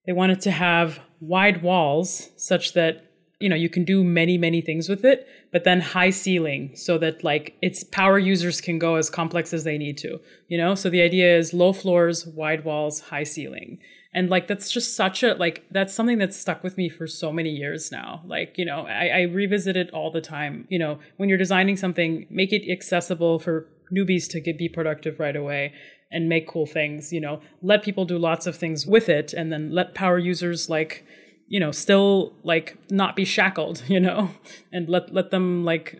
They 0.06 0.12
want 0.12 0.32
it 0.32 0.40
to 0.42 0.50
have 0.50 1.00
wide 1.20 1.62
walls 1.62 2.30
such 2.36 2.74
that, 2.74 3.06
you 3.40 3.48
know, 3.48 3.56
you 3.56 3.68
can 3.68 3.84
do 3.84 4.04
many, 4.04 4.36
many 4.36 4.60
things 4.60 4.88
with 4.88 5.04
it, 5.04 5.26
but 5.52 5.64
then 5.64 5.80
high 5.80 6.10
ceiling 6.10 6.72
so 6.74 6.98
that 6.98 7.24
like 7.24 7.56
its 7.62 7.82
power 7.82 8.18
users 8.18 8.60
can 8.60 8.78
go 8.78 8.96
as 8.96 9.10
complex 9.10 9.52
as 9.52 9.64
they 9.64 9.78
need 9.78 9.96
to, 9.98 10.20
you 10.48 10.58
know? 10.58 10.74
So 10.74 10.90
the 10.90 11.02
idea 11.02 11.36
is 11.36 11.54
low 11.54 11.72
floors, 11.72 12.26
wide 12.26 12.64
walls, 12.64 13.00
high 13.00 13.24
ceiling 13.24 13.78
and 14.14 14.28
like 14.28 14.46
that's 14.46 14.70
just 14.70 14.94
such 14.94 15.22
a 15.22 15.34
like 15.34 15.64
that's 15.70 15.94
something 15.94 16.18
that's 16.18 16.36
stuck 16.36 16.62
with 16.62 16.76
me 16.76 16.88
for 16.88 17.06
so 17.06 17.32
many 17.32 17.50
years 17.50 17.90
now. 17.90 18.22
Like 18.26 18.58
you 18.58 18.64
know 18.64 18.86
I, 18.86 19.06
I 19.08 19.20
revisit 19.22 19.76
it 19.76 19.90
all 19.90 20.10
the 20.10 20.20
time. 20.20 20.66
You 20.68 20.78
know 20.78 20.98
when 21.16 21.28
you're 21.28 21.38
designing 21.38 21.76
something 21.76 22.26
make 22.30 22.52
it 22.52 22.70
accessible 22.70 23.38
for 23.38 23.68
newbies 23.94 24.28
to 24.30 24.40
get 24.40 24.58
be 24.58 24.68
productive 24.68 25.18
right 25.18 25.36
away 25.36 25.72
and 26.10 26.28
make 26.28 26.46
cool 26.46 26.66
things 26.66 27.12
you 27.12 27.20
know. 27.20 27.40
Let 27.62 27.82
people 27.82 28.04
do 28.04 28.18
lots 28.18 28.46
of 28.46 28.56
things 28.56 28.86
with 28.86 29.08
it 29.08 29.32
and 29.32 29.52
then 29.52 29.72
let 29.72 29.94
power 29.94 30.18
users 30.18 30.68
like 30.68 31.06
you 31.48 31.58
know 31.58 31.70
still 31.70 32.34
like 32.44 32.76
not 32.90 33.16
be 33.16 33.24
shackled 33.24 33.82
you 33.88 34.00
know 34.00 34.30
and 34.72 34.88
let 34.88 35.12
let 35.12 35.30
them 35.30 35.64
like 35.64 35.98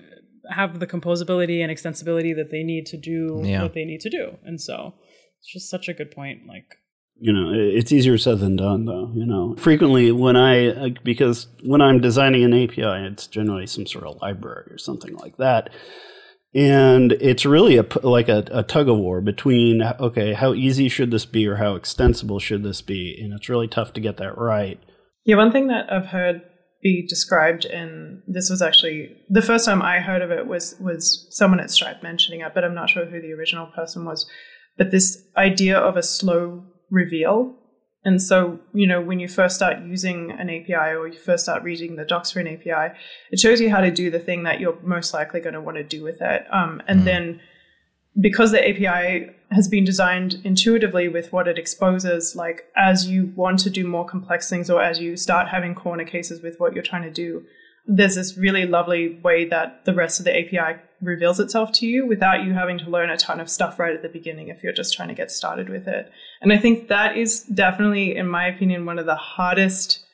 have 0.51 0.81
the 0.81 0.87
composability 0.87 1.63
and 1.63 1.73
extensibility 1.73 2.35
that 2.35 2.51
they 2.51 2.63
need 2.63 2.85
to 2.85 2.97
do 2.97 3.41
yeah. 3.45 3.63
what 3.63 3.73
they 3.75 3.85
need 3.85 4.01
to 4.01 4.11
do. 4.11 4.37
And 4.45 4.61
so 4.61 4.95
it's 5.39 5.53
just 5.53 5.71
such 5.71 5.89
a 5.89 5.95
good 5.95 6.11
point 6.11 6.47
like 6.47 6.77
you 7.23 7.33
know 7.33 7.53
it's 7.55 7.93
easier 7.93 8.19
said 8.19 8.41
than 8.41 8.57
done 8.57 8.85
though 8.85 9.11
you 9.15 9.25
know. 9.25 9.55
Frequently 9.57 10.11
when 10.11 10.37
i 10.37 10.69
uh, 10.69 10.89
because 11.05 11.47
when 11.63 11.81
i'm 11.81 12.01
designing 12.01 12.43
an 12.43 12.53
api 12.53 12.83
it's 12.83 13.29
generally 13.29 13.67
some 13.67 13.87
sort 13.87 14.05
of 14.05 14.21
library 14.21 14.67
or 14.71 14.79
something 14.79 15.15
like 15.17 15.37
that. 15.37 15.71
And 16.55 17.13
it's 17.13 17.47
really 17.47 17.79
a 17.79 17.87
like 18.03 18.29
a, 18.29 18.45
a 18.51 18.63
tug 18.65 18.89
of 18.89 18.99
war 18.99 19.21
between 19.21 19.83
okay 19.83 20.35
how 20.35 20.53
easy 20.53 20.89
should 20.89 21.13
this 21.13 21.25
be 21.25 21.47
or 21.47 21.57
how 21.57 21.77
extensible 21.77 22.41
should 22.41 22.65
this 22.65 22.83
be? 22.83 23.17
And 23.23 23.33
it's 23.33 23.49
really 23.49 23.69
tough 23.69 23.93
to 23.95 24.01
get 24.01 24.17
that 24.17 24.37
right. 24.37 24.81
Yeah 25.25 25.37
one 25.37 25.53
thing 25.53 25.69
that 25.69 25.93
i've 25.93 26.07
heard 26.07 26.43
be 26.83 27.07
described 27.09 27.65
and 27.65 28.23
this 28.27 28.51
was 28.51 28.61
actually 28.61 29.17
the 29.29 29.41
first 29.41 29.65
time 29.65 29.81
i 29.81 30.01
heard 30.01 30.21
of 30.21 30.33
it 30.33 30.49
was 30.49 30.75
was 30.81 31.29
someone 31.31 31.61
at 31.61 31.71
stripe 31.71 32.03
mentioning 32.03 32.41
it 32.41 32.53
but 32.53 32.65
i'm 32.65 32.75
not 32.75 32.91
sure 32.91 33.05
who 33.05 33.21
the 33.21 33.33
original 33.33 33.67
person 33.67 34.05
was. 34.05 34.27
But 34.77 34.91
this 34.91 35.23
idea 35.37 35.79
of 35.79 35.97
a 35.97 36.03
slow 36.03 36.65
reveal. 36.93 37.57
And 38.05 38.21
so, 38.21 38.59
you 38.75 38.87
know, 38.87 39.01
when 39.01 39.21
you 39.21 39.29
first 39.29 39.57
start 39.57 39.79
using 39.85 40.33
an 40.33 40.51
API 40.51 40.95
or 40.95 41.07
you 41.07 41.19
first 41.19 41.45
start 41.45 41.63
reading 41.63 41.97
the 41.97 42.05
docs 42.05 42.33
for 42.33 42.41
an 42.41 42.49
API, 42.49 42.97
it 43.31 43.39
shows 43.39 43.61
you 43.61 43.71
how 43.71 43.81
to 43.81 43.91
do 43.91 44.11
the 44.11 44.19
thing 44.19 44.43
that 44.43 44.61
you're 44.61 44.79
most 44.83 45.15
likely 45.15 45.41
going 45.41 45.55
to 45.55 45.61
want 45.61 45.77
to 45.77 45.85
do 45.85 46.03
with 46.03 46.21
it. 46.21 46.45
Um, 46.53 46.83
and 46.89 47.01
mm. 47.01 47.05
then 47.05 47.41
because 48.21 48.51
the 48.51 48.69
API 48.69 49.31
has 49.51 49.69
been 49.69 49.85
designed 49.85 50.41
intuitively 50.45 51.09
with 51.09 51.33
what 51.33 51.49
it 51.49 51.59
exposes, 51.59 52.35
like 52.37 52.65
as 52.77 53.09
you 53.09 53.33
want 53.37 53.61
to 53.61 53.71
do 53.71 53.87
more 53.87 54.05
complex 54.05 54.51
things 54.51 54.69
or 54.69 54.83
as 54.83 54.99
you 54.99 55.17
start 55.17 55.49
having 55.49 55.75
corner 55.75 56.05
cases 56.05 56.43
with 56.43 56.59
what 56.59 56.75
you're 56.75 56.83
trying 56.83 57.03
to 57.03 57.11
do, 57.11 57.45
there's 57.87 58.15
this 58.15 58.37
really 58.37 58.67
lovely 58.67 59.19
way 59.23 59.45
that 59.49 59.85
the 59.85 59.95
rest 59.95 60.21
of 60.21 60.25
the 60.25 60.37
API 60.37 60.81
reveals 61.01 61.41
itself 61.41 61.73
to 61.73 61.87
you 61.87 62.07
without 62.07 62.45
you 62.45 62.53
having 62.53 62.79
to 62.79 62.89
learn 62.89 63.11
a 63.11 63.17
ton 63.17 63.41
of 63.41 63.51
stuff 63.51 63.79
right 63.79 63.95
at 63.95 64.03
the 64.03 64.09
beginning 64.09 64.49
if 64.49 64.63
you're 64.63 64.73
just 64.73 64.95
trying 64.95 65.09
to 65.09 65.15
get 65.15 65.33
started 65.33 65.69
with 65.69 65.89
it. 65.89 66.11
And 66.41 66.53
I 66.53 66.59
think 66.59 66.89
that 66.89 67.17
is 67.17 67.43
definitely, 67.43 68.17
in 68.17 68.29
my 68.29 68.47
opinion, 68.47 68.87
one 68.87 69.01
of 69.01 69.07
the 69.07 69.17
hardest 69.17 70.05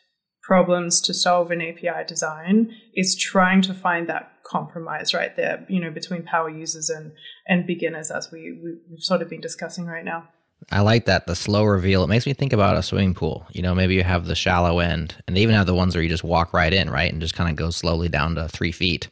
problems 0.43 1.03
to 1.03 1.13
solve 1.13 1.53
in 1.53 1.61
API 1.61 2.05
design 2.07 2.75
is 2.95 3.15
trying 3.15 3.61
to 3.61 3.75
find 3.75 4.09
that 4.09 4.33
compromise 4.47 5.13
right 5.13 5.37
there, 5.37 5.67
you 5.69 5.79
know, 5.79 5.91
between 5.91 6.23
power 6.23 6.49
users 6.49 6.89
and 6.89 7.13
and 7.47 7.67
beginners 7.67 8.11
as 8.11 8.33
we 8.33 8.59
we've 8.65 9.03
sort 9.03 9.21
of 9.21 9.29
been 9.29 9.43
discussing 9.43 9.85
right 9.85 10.07
now. 10.07 10.27
I 10.71 10.81
like 10.81 11.07
that 11.07 11.27
the 11.27 11.35
slow 11.35 11.65
reveal. 11.65 12.05
It 12.05 12.09
makes 12.09 12.27
me 12.27 12.35
think 12.35 12.53
about 12.53 12.77
a 12.77 12.83
swimming 12.83 13.15
pool. 13.15 13.47
You 13.53 13.63
know, 13.63 13.75
maybe 13.75 13.95
you 13.95 14.03
have 14.03 14.27
the 14.27 14.35
shallow 14.35 14.81
end, 14.81 15.15
and 15.27 15.37
they 15.37 15.41
even 15.41 15.55
have 15.55 15.67
the 15.67 15.75
ones 15.75 15.95
where 15.95 16.03
you 16.03 16.11
just 16.11 16.25
walk 16.25 16.53
right 16.53 16.73
in, 16.73 16.91
right, 16.91 17.11
and 17.11 17.23
just 17.23 17.35
kind 17.35 17.49
of 17.49 17.57
go 17.57 17.71
slowly 17.71 18.09
down 18.09 18.35
to 18.35 18.49
three 18.49 18.73
feet. 18.73 19.09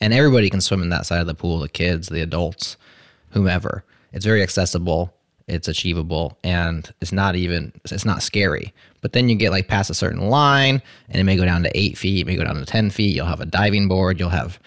And 0.00 0.12
everybody 0.12 0.50
can 0.50 0.60
swim 0.60 0.82
in 0.82 0.90
that 0.90 1.06
side 1.06 1.20
of 1.20 1.26
the 1.26 1.34
pool 1.34 1.58
the 1.60 1.68
kids, 1.68 2.08
the 2.08 2.20
adults, 2.20 2.76
whomever. 3.30 3.84
It's 4.12 4.24
very 4.24 4.42
accessible, 4.42 5.14
it's 5.46 5.66
achievable, 5.66 6.38
and 6.44 6.92
it's 7.00 7.12
not 7.12 7.36
even, 7.36 7.72
it's 7.84 8.04
not 8.04 8.22
scary. 8.22 8.74
But 9.00 9.12
then 9.12 9.28
you 9.28 9.36
get 9.36 9.50
like 9.50 9.68
past 9.68 9.90
a 9.90 9.94
certain 9.94 10.28
line, 10.28 10.82
and 11.08 11.20
it 11.20 11.24
may 11.24 11.36
go 11.36 11.44
down 11.44 11.62
to 11.62 11.78
eight 11.78 11.96
feet, 11.96 12.22
it 12.22 12.26
may 12.26 12.36
go 12.36 12.44
down 12.44 12.56
to 12.56 12.66
10 12.66 12.90
feet. 12.90 13.16
You'll 13.16 13.26
have 13.26 13.40
a 13.40 13.46
diving 13.46 13.88
board, 13.88 14.20
you'll 14.20 14.28
have 14.28 14.58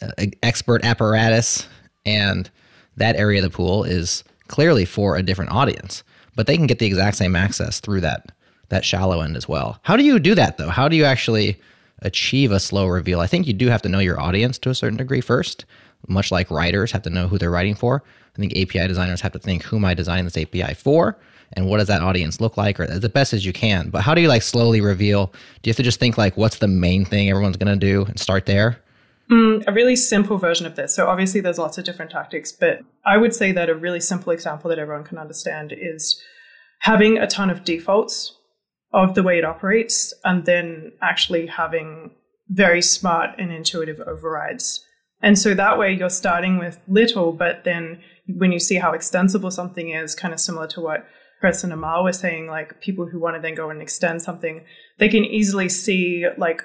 uh, 0.00 0.26
expert 0.42 0.84
apparatus, 0.84 1.68
and 2.06 2.50
that 2.96 3.16
area 3.16 3.44
of 3.44 3.50
the 3.50 3.56
pool 3.56 3.84
is 3.84 4.24
clearly 4.48 4.84
for 4.84 5.16
a 5.16 5.22
different 5.22 5.50
audience, 5.50 6.02
but 6.34 6.46
they 6.46 6.56
can 6.56 6.66
get 6.66 6.78
the 6.78 6.86
exact 6.86 7.16
same 7.16 7.36
access 7.36 7.80
through 7.80 8.00
that 8.02 8.32
that 8.70 8.84
shallow 8.84 9.20
end 9.20 9.36
as 9.36 9.46
well. 9.46 9.78
How 9.82 9.96
do 9.96 10.04
you 10.04 10.18
do 10.18 10.34
that 10.34 10.56
though? 10.56 10.70
How 10.70 10.88
do 10.88 10.96
you 10.96 11.04
actually 11.04 11.60
achieve 12.00 12.50
a 12.50 12.58
slow 12.58 12.86
reveal? 12.86 13.20
I 13.20 13.26
think 13.26 13.46
you 13.46 13.52
do 13.52 13.68
have 13.68 13.82
to 13.82 13.88
know 13.88 13.98
your 13.98 14.20
audience 14.20 14.58
to 14.58 14.70
a 14.70 14.74
certain 14.74 14.96
degree 14.96 15.20
first, 15.20 15.64
much 16.08 16.32
like 16.32 16.50
writers 16.50 16.90
have 16.92 17.02
to 17.02 17.10
know 17.10 17.28
who 17.28 17.38
they're 17.38 17.50
writing 17.50 17.74
for. 17.74 18.02
I 18.34 18.40
think 18.40 18.52
API 18.52 18.88
designers 18.88 19.20
have 19.20 19.32
to 19.32 19.38
think 19.38 19.62
who 19.62 19.76
am 19.76 19.84
I 19.84 19.94
designing 19.94 20.24
this 20.24 20.36
API 20.36 20.74
for 20.74 21.18
and 21.52 21.68
what 21.68 21.78
does 21.78 21.88
that 21.88 22.02
audience 22.02 22.40
look 22.40 22.56
like 22.56 22.80
or 22.80 22.84
as 22.84 23.00
the 23.00 23.08
best 23.08 23.32
as 23.32 23.46
you 23.46 23.52
can. 23.52 23.90
But 23.90 24.02
how 24.02 24.14
do 24.14 24.20
you 24.20 24.28
like 24.28 24.42
slowly 24.42 24.80
reveal? 24.80 25.26
Do 25.62 25.68
you 25.68 25.70
have 25.70 25.76
to 25.76 25.82
just 25.82 26.00
think 26.00 26.18
like 26.18 26.36
what's 26.36 26.58
the 26.58 26.68
main 26.68 27.04
thing 27.04 27.30
everyone's 27.30 27.56
going 27.56 27.78
to 27.78 27.86
do 27.86 28.04
and 28.06 28.18
start 28.18 28.46
there? 28.46 28.80
Mm, 29.30 29.64
a 29.66 29.72
really 29.72 29.96
simple 29.96 30.36
version 30.36 30.66
of 30.66 30.76
this. 30.76 30.94
So 30.94 31.06
obviously 31.08 31.40
there's 31.40 31.58
lots 31.58 31.78
of 31.78 31.84
different 31.84 32.10
tactics, 32.10 32.52
but 32.52 32.80
I 33.06 33.16
would 33.16 33.34
say 33.34 33.52
that 33.52 33.70
a 33.70 33.74
really 33.74 34.00
simple 34.00 34.32
example 34.32 34.68
that 34.68 34.78
everyone 34.78 35.04
can 35.04 35.18
understand 35.18 35.72
is 35.72 36.20
having 36.80 37.16
a 37.16 37.26
ton 37.26 37.48
of 37.48 37.64
defaults 37.64 38.36
of 38.92 39.14
the 39.14 39.22
way 39.22 39.38
it 39.38 39.44
operates 39.44 40.12
and 40.24 40.44
then 40.44 40.92
actually 41.02 41.46
having 41.46 42.10
very 42.48 42.82
smart 42.82 43.30
and 43.38 43.50
intuitive 43.50 44.00
overrides. 44.00 44.84
And 45.22 45.38
so 45.38 45.54
that 45.54 45.78
way 45.78 45.94
you're 45.94 46.10
starting 46.10 46.58
with 46.58 46.78
little, 46.86 47.32
but 47.32 47.64
then 47.64 48.00
when 48.28 48.52
you 48.52 48.58
see 48.58 48.76
how 48.76 48.92
extensible 48.92 49.50
something 49.50 49.90
is, 49.90 50.14
kind 50.14 50.34
of 50.34 50.40
similar 50.40 50.66
to 50.68 50.80
what 50.82 51.06
Chris 51.40 51.64
and 51.64 51.72
Amal 51.72 52.04
were 52.04 52.12
saying, 52.12 52.46
like 52.46 52.80
people 52.80 53.06
who 53.06 53.18
want 53.18 53.36
to 53.36 53.40
then 53.40 53.54
go 53.54 53.70
and 53.70 53.80
extend 53.80 54.20
something, 54.20 54.64
they 54.98 55.08
can 55.08 55.24
easily 55.24 55.68
see 55.68 56.26
like 56.36 56.62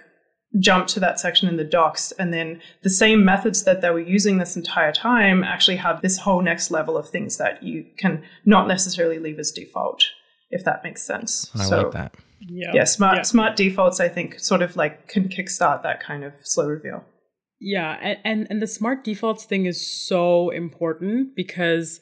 jump 0.60 0.88
to 0.88 1.00
that 1.00 1.20
section 1.20 1.48
in 1.48 1.58
the 1.58 1.64
docs 1.64 2.12
and 2.14 2.34
then 2.34 2.60
the 2.82 2.90
same 2.90 3.24
methods 3.24 3.64
that 3.66 3.82
they 3.82 3.90
were 3.92 4.00
using 4.00 4.40
this 4.40 4.56
entire 4.56 4.92
time 4.92 5.44
actually 5.44 5.78
have 5.78 6.02
this 6.02 6.18
whole 6.20 6.42
next 6.42 6.72
level 6.72 6.98
of 6.98 7.08
things 7.10 7.38
that 7.38 7.62
you 7.62 7.86
can 7.98 8.24
not 8.46 8.68
necessarily 8.68 9.20
leave 9.20 9.38
as 9.38 9.52
default 9.52 10.04
if 10.50 10.66
that 10.66 10.84
makes 10.84 11.04
sense 11.06 11.52
i 11.56 11.64
so, 11.64 11.82
like 11.84 11.92
that 11.92 12.16
Yeah. 12.42 12.72
Yeah, 12.74 12.86
smart 12.86 13.18
Yeah. 13.18 13.22
smart 13.24 13.56
defaults. 13.58 14.00
I 14.00 14.08
think 14.08 14.40
sort 14.40 14.62
of 14.62 14.76
like 14.76 15.08
can 15.08 15.28
kickstart 15.28 15.84
that 15.84 16.00
kind 16.00 16.24
of 16.24 16.34
slow 16.44 16.68
reveal. 16.68 17.04
Yeah, 17.60 17.98
and, 18.02 18.18
and 18.24 18.48
and 18.50 18.62
the 18.62 18.68
smart 18.68 19.04
defaults 19.04 19.44
thing 19.44 19.66
is 19.66 19.80
so 20.08 20.50
important 20.50 21.36
because 21.36 22.00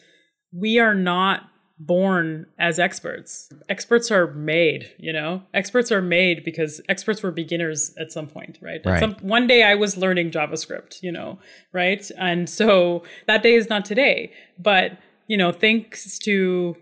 we 0.53 0.77
are 0.79 0.93
not 0.93 1.49
born 1.80 2.48
as 2.58 2.80
experts. 2.80 3.50
Experts 3.70 4.12
are 4.12 4.34
made, 4.34 4.92
you 4.98 5.13
know? 5.13 5.44
Experts 5.54 5.92
are 5.92 6.02
made 6.02 6.44
because 6.44 6.82
experts 6.90 7.22
were 7.22 7.32
beginners 7.32 7.94
at 8.00 8.12
some 8.12 8.28
point, 8.28 8.58
right? 8.62 8.82
Right. 8.84 9.00
some, 9.00 9.16
one 9.22 9.46
day 9.48 9.63
I 9.63 9.76
was 9.76 9.96
learning 9.96 10.32
JavaScript, 10.32 11.04
you 11.04 11.12
know, 11.12 11.40
right? 11.74 12.10
And 12.18 12.50
so 12.50 13.04
that 13.28 13.44
day 13.44 13.54
is 13.54 13.70
not 13.70 13.86
today. 13.86 14.32
But, 14.58 14.98
you 15.28 15.38
know, 15.38 15.52
thanks 15.52 16.18
to 16.20 16.76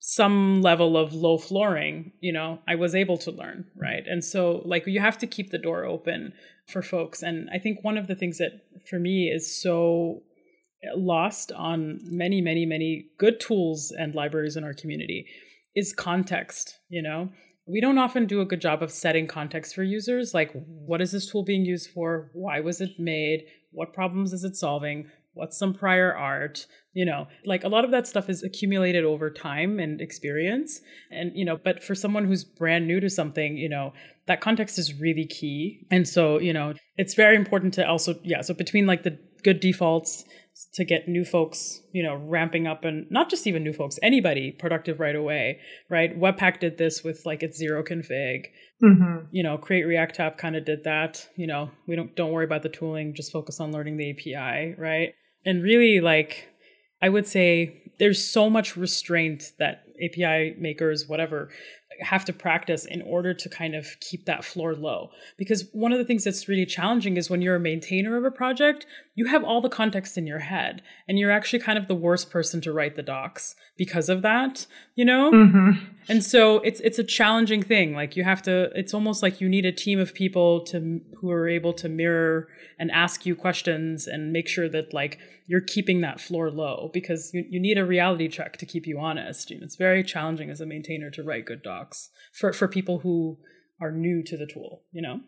some 0.00 0.62
level 0.62 0.96
of 0.96 1.12
low 1.12 1.38
flooring, 1.38 2.12
you 2.20 2.32
know, 2.32 2.58
I 2.66 2.74
was 2.74 2.94
able 2.94 3.18
to 3.18 3.30
learn, 3.30 3.66
right? 3.76 4.04
And 4.06 4.24
so 4.24 4.62
like 4.64 4.84
you 4.86 4.98
have 4.98 5.18
to 5.18 5.26
keep 5.26 5.50
the 5.50 5.58
door 5.58 5.84
open 5.84 6.32
for 6.66 6.82
folks. 6.82 7.22
And 7.22 7.48
I 7.52 7.58
think 7.58 7.84
one 7.84 7.98
of 7.98 8.08
the 8.08 8.14
things 8.14 8.38
that 8.38 8.62
for 8.88 8.98
me 8.98 9.28
is 9.28 9.62
so 9.62 10.22
lost 10.96 11.52
on 11.52 12.00
many, 12.04 12.40
many, 12.40 12.66
many 12.66 13.06
good 13.18 13.40
tools 13.40 13.92
and 13.96 14.14
libraries 14.14 14.56
in 14.56 14.64
our 14.64 14.74
community 14.74 15.26
is 15.74 15.92
context, 15.92 16.78
you 16.88 17.02
know? 17.02 17.28
We 17.66 17.80
don't 17.80 17.98
often 17.98 18.26
do 18.26 18.40
a 18.40 18.44
good 18.44 18.60
job 18.60 18.82
of 18.82 18.90
setting 18.90 19.28
context 19.28 19.74
for 19.74 19.84
users. 19.84 20.34
Like, 20.34 20.52
what 20.52 21.00
is 21.00 21.12
this 21.12 21.30
tool 21.30 21.44
being 21.44 21.64
used 21.64 21.90
for? 21.90 22.30
Why 22.34 22.58
was 22.60 22.80
it 22.80 22.98
made? 22.98 23.44
What 23.70 23.94
problems 23.94 24.32
is 24.32 24.42
it 24.42 24.56
solving? 24.56 25.08
What's 25.34 25.58
some 25.58 25.72
prior 25.72 26.14
art? 26.14 26.66
You 26.92 27.06
know, 27.06 27.28
like 27.46 27.62
a 27.62 27.68
lot 27.68 27.84
of 27.84 27.92
that 27.92 28.08
stuff 28.08 28.28
is 28.28 28.42
accumulated 28.42 29.04
over 29.04 29.30
time 29.30 29.78
and 29.78 30.00
experience. 30.00 30.80
And, 31.10 31.30
you 31.34 31.44
know, 31.44 31.56
but 31.56 31.84
for 31.84 31.94
someone 31.94 32.24
who's 32.24 32.44
brand 32.44 32.86
new 32.88 32.98
to 33.00 33.08
something, 33.08 33.56
you 33.56 33.68
know, 33.68 33.92
that 34.26 34.40
context 34.40 34.78
is 34.78 35.00
really 35.00 35.26
key. 35.26 35.86
And 35.90 36.06
so, 36.06 36.38
you 36.38 36.52
know, 36.52 36.74
it's 36.96 37.14
very 37.14 37.36
important 37.36 37.74
to 37.74 37.86
also, 37.86 38.16
yeah, 38.24 38.40
so 38.40 38.54
between 38.54 38.86
like 38.86 39.04
the 39.04 39.18
good 39.42 39.60
defaults 39.60 40.24
to 40.74 40.84
get 40.84 41.08
new 41.08 41.24
folks, 41.24 41.80
you 41.92 42.02
know, 42.02 42.14
ramping 42.14 42.66
up 42.66 42.84
and 42.84 43.10
not 43.10 43.30
just 43.30 43.46
even 43.46 43.64
new 43.64 43.72
folks, 43.72 43.98
anybody 44.02 44.52
productive 44.52 45.00
right 45.00 45.16
away, 45.16 45.58
right? 45.88 46.18
Webpack 46.18 46.60
did 46.60 46.78
this 46.78 47.02
with 47.02 47.24
like 47.24 47.42
its 47.42 47.56
zero 47.56 47.82
config. 47.82 48.46
Mm-hmm. 48.82 49.26
You 49.30 49.42
know, 49.42 49.58
Create 49.58 49.84
React 49.84 50.20
App 50.20 50.38
kind 50.38 50.56
of 50.56 50.64
did 50.64 50.84
that. 50.84 51.28
You 51.36 51.46
know, 51.46 51.70
we 51.86 51.96
don't 51.96 52.14
don't 52.16 52.32
worry 52.32 52.44
about 52.44 52.62
the 52.62 52.68
tooling, 52.68 53.14
just 53.14 53.32
focus 53.32 53.60
on 53.60 53.72
learning 53.72 53.96
the 53.96 54.10
API, 54.10 54.74
right? 54.78 55.14
And 55.44 55.62
really 55.62 56.00
like 56.00 56.48
I 57.00 57.08
would 57.08 57.26
say 57.26 57.82
there's 57.98 58.24
so 58.24 58.48
much 58.48 58.76
restraint 58.76 59.52
that 59.58 59.84
API 60.02 60.56
makers, 60.58 61.08
whatever, 61.08 61.50
have 62.00 62.24
to 62.24 62.32
practice 62.32 62.84
in 62.84 63.02
order 63.02 63.34
to 63.34 63.48
kind 63.48 63.74
of 63.74 63.86
keep 64.00 64.24
that 64.26 64.44
floor 64.44 64.74
low. 64.74 65.10
Because 65.36 65.68
one 65.72 65.92
of 65.92 65.98
the 65.98 66.04
things 66.04 66.24
that's 66.24 66.48
really 66.48 66.66
challenging 66.66 67.16
is 67.16 67.30
when 67.30 67.42
you're 67.42 67.56
a 67.56 67.60
maintainer 67.60 68.16
of 68.16 68.24
a 68.24 68.30
project, 68.30 68.86
you 69.14 69.26
have 69.26 69.44
all 69.44 69.60
the 69.60 69.68
context 69.68 70.16
in 70.16 70.26
your 70.26 70.38
head 70.38 70.82
and 71.06 71.18
you're 71.18 71.30
actually 71.30 71.58
kind 71.58 71.78
of 71.78 71.86
the 71.86 71.94
worst 71.94 72.30
person 72.30 72.60
to 72.62 72.72
write 72.72 72.96
the 72.96 73.02
docs 73.02 73.54
because 73.76 74.08
of 74.08 74.22
that, 74.22 74.66
you 74.94 75.04
know? 75.04 75.30
Mm-hmm. 75.30 75.70
And 76.08 76.24
so 76.24 76.56
it's 76.60 76.80
it's 76.80 76.98
a 76.98 77.04
challenging 77.04 77.62
thing. 77.62 77.94
Like 77.94 78.16
you 78.16 78.24
have 78.24 78.42
to 78.42 78.70
it's 78.74 78.94
almost 78.94 79.22
like 79.22 79.40
you 79.40 79.48
need 79.48 79.66
a 79.66 79.72
team 79.72 79.98
of 79.98 80.14
people 80.14 80.64
to 80.66 81.00
who 81.20 81.30
are 81.30 81.48
able 81.48 81.74
to 81.74 81.88
mirror 81.88 82.48
and 82.78 82.90
ask 82.90 83.26
you 83.26 83.36
questions 83.36 84.06
and 84.06 84.32
make 84.32 84.48
sure 84.48 84.68
that 84.70 84.94
like 84.94 85.18
you're 85.46 85.60
keeping 85.60 86.00
that 86.00 86.20
floor 86.20 86.50
low 86.50 86.90
because 86.94 87.32
you, 87.34 87.44
you 87.48 87.60
need 87.60 87.76
a 87.76 87.84
reality 87.84 88.28
check 88.28 88.56
to 88.56 88.66
keep 88.66 88.86
you 88.86 88.98
honest. 88.98 89.50
Know, 89.50 89.58
it's 89.60 89.76
very 89.76 90.02
challenging 90.02 90.48
as 90.48 90.60
a 90.60 90.66
maintainer 90.66 91.10
to 91.10 91.22
write 91.22 91.44
good 91.44 91.62
docs 91.62 92.08
for 92.32 92.52
for 92.52 92.66
people 92.66 93.00
who 93.00 93.38
are 93.80 93.90
new 93.90 94.22
to 94.22 94.36
the 94.36 94.46
tool, 94.46 94.82
you 94.92 95.02
know? 95.02 95.20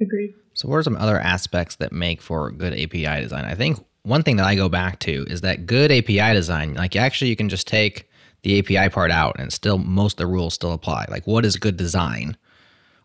Agreed. 0.00 0.34
So, 0.54 0.68
what 0.68 0.76
are 0.76 0.82
some 0.82 0.96
other 0.96 1.18
aspects 1.18 1.76
that 1.76 1.92
make 1.92 2.20
for 2.20 2.50
good 2.50 2.72
API 2.72 3.20
design? 3.22 3.44
I 3.44 3.54
think 3.54 3.84
one 4.02 4.22
thing 4.22 4.36
that 4.36 4.46
I 4.46 4.54
go 4.54 4.68
back 4.68 5.00
to 5.00 5.24
is 5.28 5.40
that 5.42 5.66
good 5.66 5.90
API 5.90 6.32
design, 6.34 6.74
like 6.74 6.96
actually, 6.96 7.30
you 7.30 7.36
can 7.36 7.48
just 7.48 7.66
take 7.66 8.08
the 8.42 8.58
API 8.58 8.88
part 8.88 9.10
out 9.10 9.36
and 9.38 9.52
still 9.52 9.78
most 9.78 10.14
of 10.14 10.18
the 10.18 10.26
rules 10.26 10.54
still 10.54 10.72
apply. 10.72 11.06
Like, 11.08 11.26
what 11.26 11.44
is 11.44 11.56
good 11.56 11.76
design? 11.76 12.36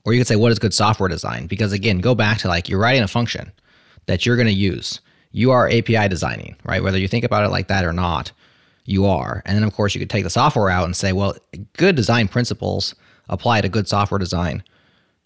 Or 0.05 0.13
you 0.13 0.19
could 0.19 0.27
say, 0.27 0.35
what 0.35 0.51
is 0.51 0.59
good 0.59 0.73
software 0.73 1.09
design? 1.09 1.47
Because 1.47 1.71
again, 1.71 1.99
go 1.99 2.13
back 2.13 2.37
to 2.39 2.47
like 2.47 2.69
you're 2.69 2.79
writing 2.79 3.03
a 3.03 3.07
function 3.07 3.51
that 4.05 4.25
you're 4.25 4.35
going 4.35 4.47
to 4.47 4.53
use. 4.53 4.99
You 5.31 5.51
are 5.51 5.67
API 5.69 6.07
designing, 6.09 6.55
right? 6.63 6.83
Whether 6.83 6.99
you 6.99 7.07
think 7.07 7.23
about 7.23 7.45
it 7.45 7.49
like 7.49 7.67
that 7.69 7.85
or 7.85 7.93
not, 7.93 8.31
you 8.85 9.05
are. 9.05 9.41
And 9.45 9.55
then, 9.55 9.63
of 9.63 9.73
course, 9.73 9.95
you 9.95 9.99
could 9.99 10.09
take 10.09 10.25
the 10.25 10.29
software 10.29 10.69
out 10.69 10.85
and 10.85 10.95
say, 10.95 11.13
well, 11.13 11.35
good 11.77 11.95
design 11.95 12.27
principles 12.27 12.93
apply 13.29 13.61
to 13.61 13.69
good 13.69 13.87
software 13.87 14.19
design 14.19 14.63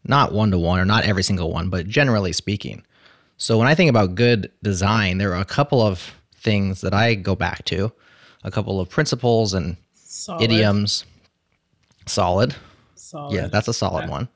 not 0.04 0.32
one 0.34 0.52
to 0.52 0.58
one 0.60 0.80
or 0.80 0.86
not 0.86 1.06
every 1.06 1.24
single 1.24 1.52
one, 1.52 1.70
but 1.70 1.88
generally 1.88 2.34
speaking. 2.34 2.84
So 3.38 3.58
when 3.58 3.68
I 3.68 3.76
think 3.76 3.90
about 3.90 4.16
good 4.16 4.52
design, 4.64 5.18
there 5.18 5.34
are 5.34 5.42
a 5.42 5.46
couple 5.46 5.82
of 5.82 6.14
things 6.36 6.82
that 6.82 6.94
I 6.94 7.16
go 7.16 7.36
back 7.36 7.66
to, 7.66 7.92
a 8.44 8.52
couple 8.52 8.80
of 8.80 8.90
principles 8.90 9.54
and 9.54 9.78
Solid. 9.94 10.44
idioms. 10.44 11.06
Solid. 12.06 12.56
Solid. 12.96 13.34
Yeah, 13.36 13.48
that's 13.48 13.68
a 13.68 13.74
solid 13.74 14.06
Yeah. 14.06 14.10
one. 14.10 14.28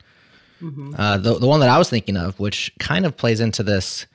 Uh, 0.96 1.18
the, 1.18 1.38
the 1.40 1.46
one 1.48 1.58
that 1.58 1.68
I 1.68 1.76
was 1.78 1.90
thinking 1.90 2.16
of, 2.16 2.38
which 2.38 2.72
kind 2.78 3.04
of 3.04 3.16
plays 3.16 3.40
into 3.40 3.64
this 3.64 4.06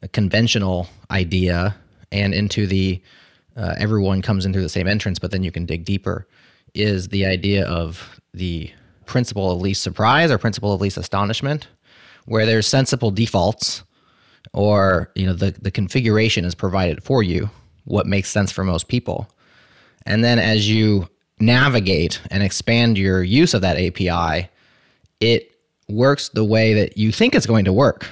uh, 0.00 0.06
conventional 0.12 0.88
idea 1.10 1.74
and 2.12 2.32
into 2.32 2.68
the 2.68 3.02
uh, 3.56 3.74
everyone 3.78 4.22
comes 4.22 4.46
in 4.46 4.52
through 4.52 4.62
the 4.62 4.68
same 4.68 4.86
entrance, 4.86 5.18
but 5.18 5.32
then 5.32 5.42
you 5.42 5.50
can 5.50 5.66
dig 5.66 5.84
deeper, 5.84 6.28
is 6.74 7.08
the 7.08 7.26
idea 7.26 7.66
of 7.66 8.20
the 8.32 8.70
principle 9.08 9.50
of 9.50 9.60
least 9.60 9.82
surprise 9.82 10.30
or 10.30 10.38
principle 10.38 10.72
of 10.72 10.80
least 10.80 10.96
astonishment, 10.96 11.66
where 12.26 12.46
there's 12.46 12.66
sensible 12.66 13.10
defaults 13.10 13.82
or 14.52 15.10
you 15.14 15.26
know 15.26 15.32
the, 15.32 15.50
the 15.50 15.70
configuration 15.70 16.44
is 16.44 16.54
provided 16.54 17.02
for 17.02 17.22
you, 17.22 17.50
what 17.84 18.06
makes 18.06 18.28
sense 18.28 18.52
for 18.52 18.64
most 18.64 18.88
people. 18.88 19.28
And 20.06 20.22
then 20.22 20.38
as 20.38 20.68
you 20.70 21.08
navigate 21.40 22.20
and 22.30 22.42
expand 22.42 22.96
your 22.98 23.22
use 23.22 23.54
of 23.54 23.62
that 23.62 23.76
API, 23.76 24.48
it 25.20 25.52
works 25.88 26.28
the 26.30 26.44
way 26.44 26.74
that 26.74 26.96
you 26.96 27.12
think 27.12 27.34
it's 27.34 27.46
going 27.46 27.64
to 27.64 27.72
work, 27.72 28.06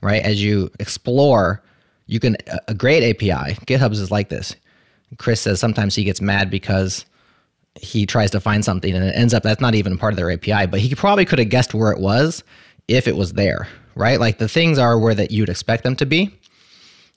right? 0.00 0.22
As 0.22 0.42
you 0.42 0.70
explore, 0.80 1.62
you 2.06 2.20
can, 2.20 2.36
a- 2.68 2.74
great 2.74 3.02
API, 3.02 3.54
GitHub's 3.66 4.00
is 4.00 4.10
like 4.10 4.28
this. 4.28 4.56
Chris 5.18 5.40
says 5.40 5.60
sometimes 5.60 5.94
he 5.94 6.04
gets 6.04 6.20
mad 6.20 6.50
because 6.50 7.04
he 7.80 8.06
tries 8.06 8.30
to 8.30 8.40
find 8.40 8.64
something 8.64 8.94
and 8.94 9.04
it 9.04 9.14
ends 9.16 9.34
up 9.34 9.42
that's 9.42 9.60
not 9.60 9.74
even 9.74 9.98
part 9.98 10.12
of 10.12 10.16
their 10.16 10.30
API, 10.30 10.66
but 10.66 10.80
he 10.80 10.94
probably 10.94 11.24
could 11.24 11.38
have 11.38 11.48
guessed 11.48 11.74
where 11.74 11.92
it 11.92 12.00
was 12.00 12.44
if 12.88 13.08
it 13.08 13.16
was 13.16 13.32
there, 13.32 13.68
right? 13.94 14.20
Like 14.20 14.38
the 14.38 14.48
things 14.48 14.78
are 14.78 14.98
where 14.98 15.14
that 15.14 15.30
you'd 15.30 15.48
expect 15.48 15.82
them 15.82 15.96
to 15.96 16.06
be. 16.06 16.38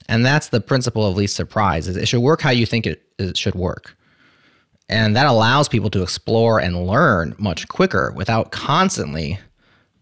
And 0.08 0.24
that's 0.24 0.48
the 0.48 0.60
principle 0.60 1.06
of 1.06 1.16
least 1.16 1.36
surprise 1.36 1.86
is 1.86 1.96
it 1.96 2.08
should 2.08 2.20
work 2.20 2.40
how 2.40 2.50
you 2.50 2.66
think 2.66 2.86
it, 2.86 3.02
it 3.18 3.36
should 3.36 3.54
work. 3.54 3.94
And 4.88 5.14
that 5.16 5.26
allows 5.26 5.68
people 5.68 5.90
to 5.90 6.02
explore 6.02 6.58
and 6.60 6.86
learn 6.86 7.34
much 7.38 7.68
quicker 7.68 8.10
without 8.16 8.52
constantly 8.52 9.38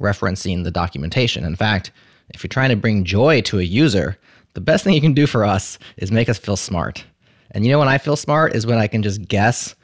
referencing 0.01 0.63
the 0.63 0.71
documentation. 0.71 1.45
In 1.45 1.57
fact, 1.57 1.91
if 2.31 2.45
you're 2.45 2.49
trying 2.49 2.71
to 2.71 2.77
bring 2.77 3.05
joy 3.05 3.41
to 3.43 3.59
a 3.59 3.63
user, 3.63 4.17
the 4.55 4.61
best 4.61 4.85
thing 4.85 4.95
you 4.95 5.01
can 5.01 5.13
do 5.13 5.27
for 5.27 5.45
us 5.45 5.79
is 5.97 6.13
make 6.13 6.29
us 6.29 6.39
feel 6.39 6.57
smart. 6.57 7.05
And 7.51 7.65
you 7.65 7.73
know 7.73 7.79
when 7.79 7.89
I 7.89 7.99
feel 7.99 8.17
smart 8.17 8.55
is 8.55 8.67
when 8.67 8.79
I 8.79 8.87
can 8.87 9.03
just 9.03 9.27
guess 9.27 9.75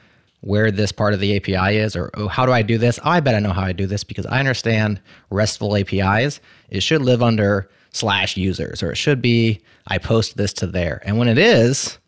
where 0.42 0.72
this 0.72 0.90
part 0.90 1.14
of 1.14 1.20
the 1.20 1.37
API 1.37 1.76
is 1.76 1.94
or 1.96 2.11
oh, 2.14 2.28
how 2.28 2.44
do 2.44 2.52
I 2.52 2.62
do 2.62 2.76
this? 2.76 2.98
I 3.05 3.20
bet 3.20 3.35
I 3.35 3.38
know 3.38 3.52
how 3.52 3.62
I 3.62 3.72
do 3.72 3.87
this 3.87 4.05
because 4.05 4.26
I 4.26 4.40
understand 4.40 5.00
RESTful 5.31 5.76
APIs. 5.76 6.40
It 6.68 6.83
should 6.83 7.00
live 7.00 7.22
under 7.22 7.70
slash 7.92 8.37
users 8.37 8.83
or 8.83 8.90
it 8.90 8.96
should 8.96 9.22
be 9.22 9.62
I 9.87 9.98
post 9.98 10.37
this 10.37 10.52
to 10.55 10.66
there. 10.66 11.00
And 11.05 11.16
when 11.16 11.28
it 11.28 11.38
is, 11.38 11.98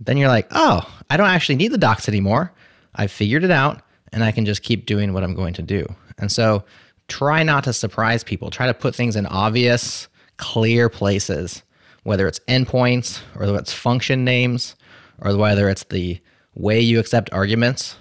then 0.00 0.16
you're 0.16 0.28
like, 0.28 0.48
oh, 0.50 0.82
I 1.08 1.16
don't 1.16 1.28
actually 1.28 1.56
need 1.56 1.72
the 1.72 1.78
docs 1.78 2.08
anymore. 2.08 2.52
I've 2.94 3.12
figured 3.12 3.44
it 3.44 3.50
out 3.50 3.82
and 4.12 4.24
I 4.24 4.32
can 4.32 4.44
just 4.44 4.62
keep 4.62 4.84
doing 4.86 5.12
what 5.12 5.22
I'm 5.22 5.34
going 5.34 5.54
to 5.54 5.62
do. 5.62 5.86
And 6.18 6.32
so 6.32 6.64
try 7.06 7.44
not 7.44 7.64
to 7.64 7.72
surprise 7.72 8.24
people. 8.24 8.50
Try 8.50 8.66
to 8.66 8.74
put 8.74 8.94
things 8.94 9.14
in 9.14 9.24
obvious, 9.26 10.08
clear 10.36 10.88
places, 10.88 11.62
whether 12.02 12.26
it's 12.26 12.40
endpoints 12.40 13.20
or 13.36 13.42
whether 13.42 13.56
it's 13.56 13.72
function 13.72 14.24
names 14.24 14.74
or 15.20 15.36
whether 15.36 15.68
it's 15.68 15.84
the 15.84 16.20
way 16.58 16.80
you 16.80 16.98
accept 16.98 17.32
arguments. 17.32 17.96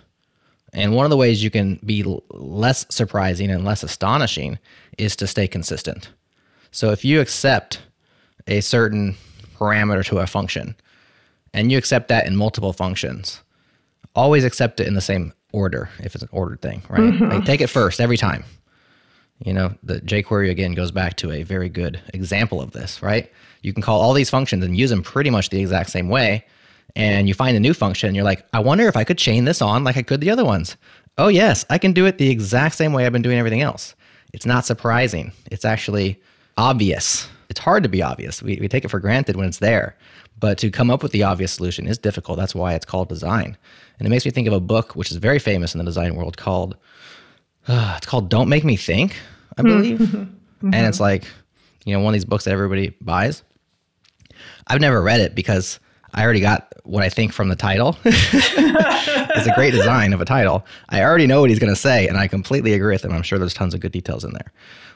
And 0.73 0.93
one 0.93 1.05
of 1.05 1.09
the 1.09 1.17
ways 1.17 1.41
you 1.41 1.49
can 1.49 1.79
be 1.85 2.03
less 2.29 2.85
surprising 2.89 3.49
and 3.49 3.63
less 3.63 3.83
astonishing 3.83 4.59
is 4.97 5.15
to 5.15 5.27
stay 5.27 5.47
consistent. 5.47 6.09
So 6.71 6.91
if 6.91 7.05
you 7.05 7.21
accept 7.21 7.79
a 8.47 8.59
certain 8.59 9.15
parameter 9.55 10.05
to 10.05 10.19
a 10.19 10.27
function, 10.27 10.75
and 11.53 11.71
you 11.71 11.77
accept 11.77 12.09
that 12.09 12.27
in 12.27 12.35
multiple 12.35 12.73
functions, 12.73 13.41
always 14.15 14.43
accept 14.43 14.79
it 14.79 14.87
in 14.87 14.93
the 14.93 15.01
same 15.01 15.33
order 15.53 15.89
if 15.99 16.13
it's 16.13 16.23
an 16.23 16.29
ordered 16.31 16.61
thing, 16.61 16.83
right? 16.89 17.01
Mm-hmm. 17.01 17.31
Like 17.31 17.45
take 17.45 17.61
it 17.61 17.67
first 17.67 17.99
every 17.99 18.17
time. 18.17 18.43
You 19.43 19.53
know, 19.53 19.73
the 19.83 20.01
jQuery 20.01 20.49
again 20.49 20.73
goes 20.73 20.91
back 20.91 21.15
to 21.17 21.31
a 21.31 21.43
very 21.43 21.69
good 21.69 22.01
example 22.13 22.61
of 22.61 22.71
this, 22.71 23.01
right? 23.01 23.31
You 23.61 23.73
can 23.73 23.81
call 23.83 24.01
all 24.01 24.13
these 24.13 24.29
functions 24.29 24.63
and 24.63 24.77
use 24.77 24.89
them 24.89 25.03
pretty 25.03 25.29
much 25.29 25.49
the 25.49 25.59
exact 25.59 25.89
same 25.89 26.09
way, 26.09 26.45
and 26.97 27.27
you 27.27 27.35
find 27.35 27.55
a 27.55 27.59
new 27.59 27.75
function 27.75 28.07
and 28.07 28.15
you're 28.15 28.25
like, 28.25 28.43
I 28.53 28.59
wonder 28.59 28.87
if 28.87 28.97
I 28.97 29.03
could 29.03 29.19
chain 29.19 29.45
this 29.45 29.61
on 29.61 29.83
like 29.83 29.97
I 29.97 30.01
could 30.01 30.19
the 30.19 30.31
other 30.31 30.43
ones. 30.43 30.75
Oh, 31.19 31.27
yes, 31.27 31.63
I 31.69 31.77
can 31.77 31.93
do 31.93 32.07
it 32.07 32.17
the 32.17 32.29
exact 32.29 32.75
same 32.75 32.91
way 32.91 33.05
I've 33.05 33.13
been 33.13 33.21
doing 33.21 33.37
everything 33.37 33.61
else. 33.61 33.95
It's 34.33 34.47
not 34.47 34.65
surprising. 34.65 35.31
It's 35.51 35.63
actually 35.63 36.19
obvious. 36.57 37.27
It's 37.49 37.59
hard 37.59 37.83
to 37.83 37.89
be 37.89 38.01
obvious. 38.01 38.41
We, 38.41 38.57
we 38.59 38.67
take 38.67 38.83
it 38.83 38.89
for 38.89 38.99
granted 38.99 39.35
when 39.35 39.47
it's 39.47 39.59
there. 39.59 39.95
But 40.39 40.57
to 40.57 40.71
come 40.71 40.89
up 40.89 41.03
with 41.03 41.11
the 41.11 41.21
obvious 41.21 41.51
solution 41.51 41.87
is 41.87 41.99
difficult. 41.99 42.37
That's 42.37 42.55
why 42.55 42.73
it's 42.73 42.85
called 42.85 43.09
design. 43.09 43.55
And 43.99 44.07
it 44.07 44.09
makes 44.09 44.25
me 44.25 44.31
think 44.31 44.47
of 44.47 44.53
a 44.53 44.59
book 44.59 44.95
which 44.95 45.11
is 45.11 45.17
very 45.17 45.39
famous 45.39 45.75
in 45.75 45.79
the 45.79 45.85
design 45.85 46.15
world 46.15 46.37
called 46.37 46.77
uh, 47.67 47.93
it's 47.97 48.07
called 48.07 48.29
Don't 48.29 48.49
Make 48.49 48.63
Me 48.63 48.75
Think, 48.75 49.15
I 49.57 49.61
believe. 49.61 50.27
And 50.59 50.87
it's 50.87 50.99
like, 50.99 51.23
you 51.85 51.93
know, 51.93 51.99
one 51.99 52.11
of 52.11 52.13
these 52.15 52.25
books 52.25 52.45
that 52.45 52.51
everybody 52.51 52.89
buys. 52.99 53.43
I've 54.65 54.81
never 54.81 55.03
read 55.03 55.19
it 55.19 55.35
because 55.35 55.79
I 56.17 56.23
already 56.23 56.39
got 56.39 56.73
what 56.83 57.03
I 57.03 57.09
think 57.09 57.31
from 57.31 57.49
the 57.49 57.55
title. 57.55 57.95
it's 58.03 59.47
a 59.47 59.53
great 59.53 59.69
design 59.69 60.13
of 60.13 60.19
a 60.19 60.25
title. 60.25 60.65
I 60.89 61.03
already 61.03 61.27
know 61.27 61.41
what 61.41 61.51
he's 61.51 61.59
going 61.59 61.71
to 61.71 61.79
say, 61.79 62.07
and 62.07 62.17
I 62.17 62.27
completely 62.27 62.73
agree 62.73 62.95
with 62.95 63.05
him. 63.05 63.11
I'm 63.11 63.21
sure 63.21 63.37
there's 63.37 63.53
tons 63.53 63.75
of 63.75 63.81
good 63.81 63.91
details 63.91 64.23
in 64.23 64.33
there. 64.33 64.51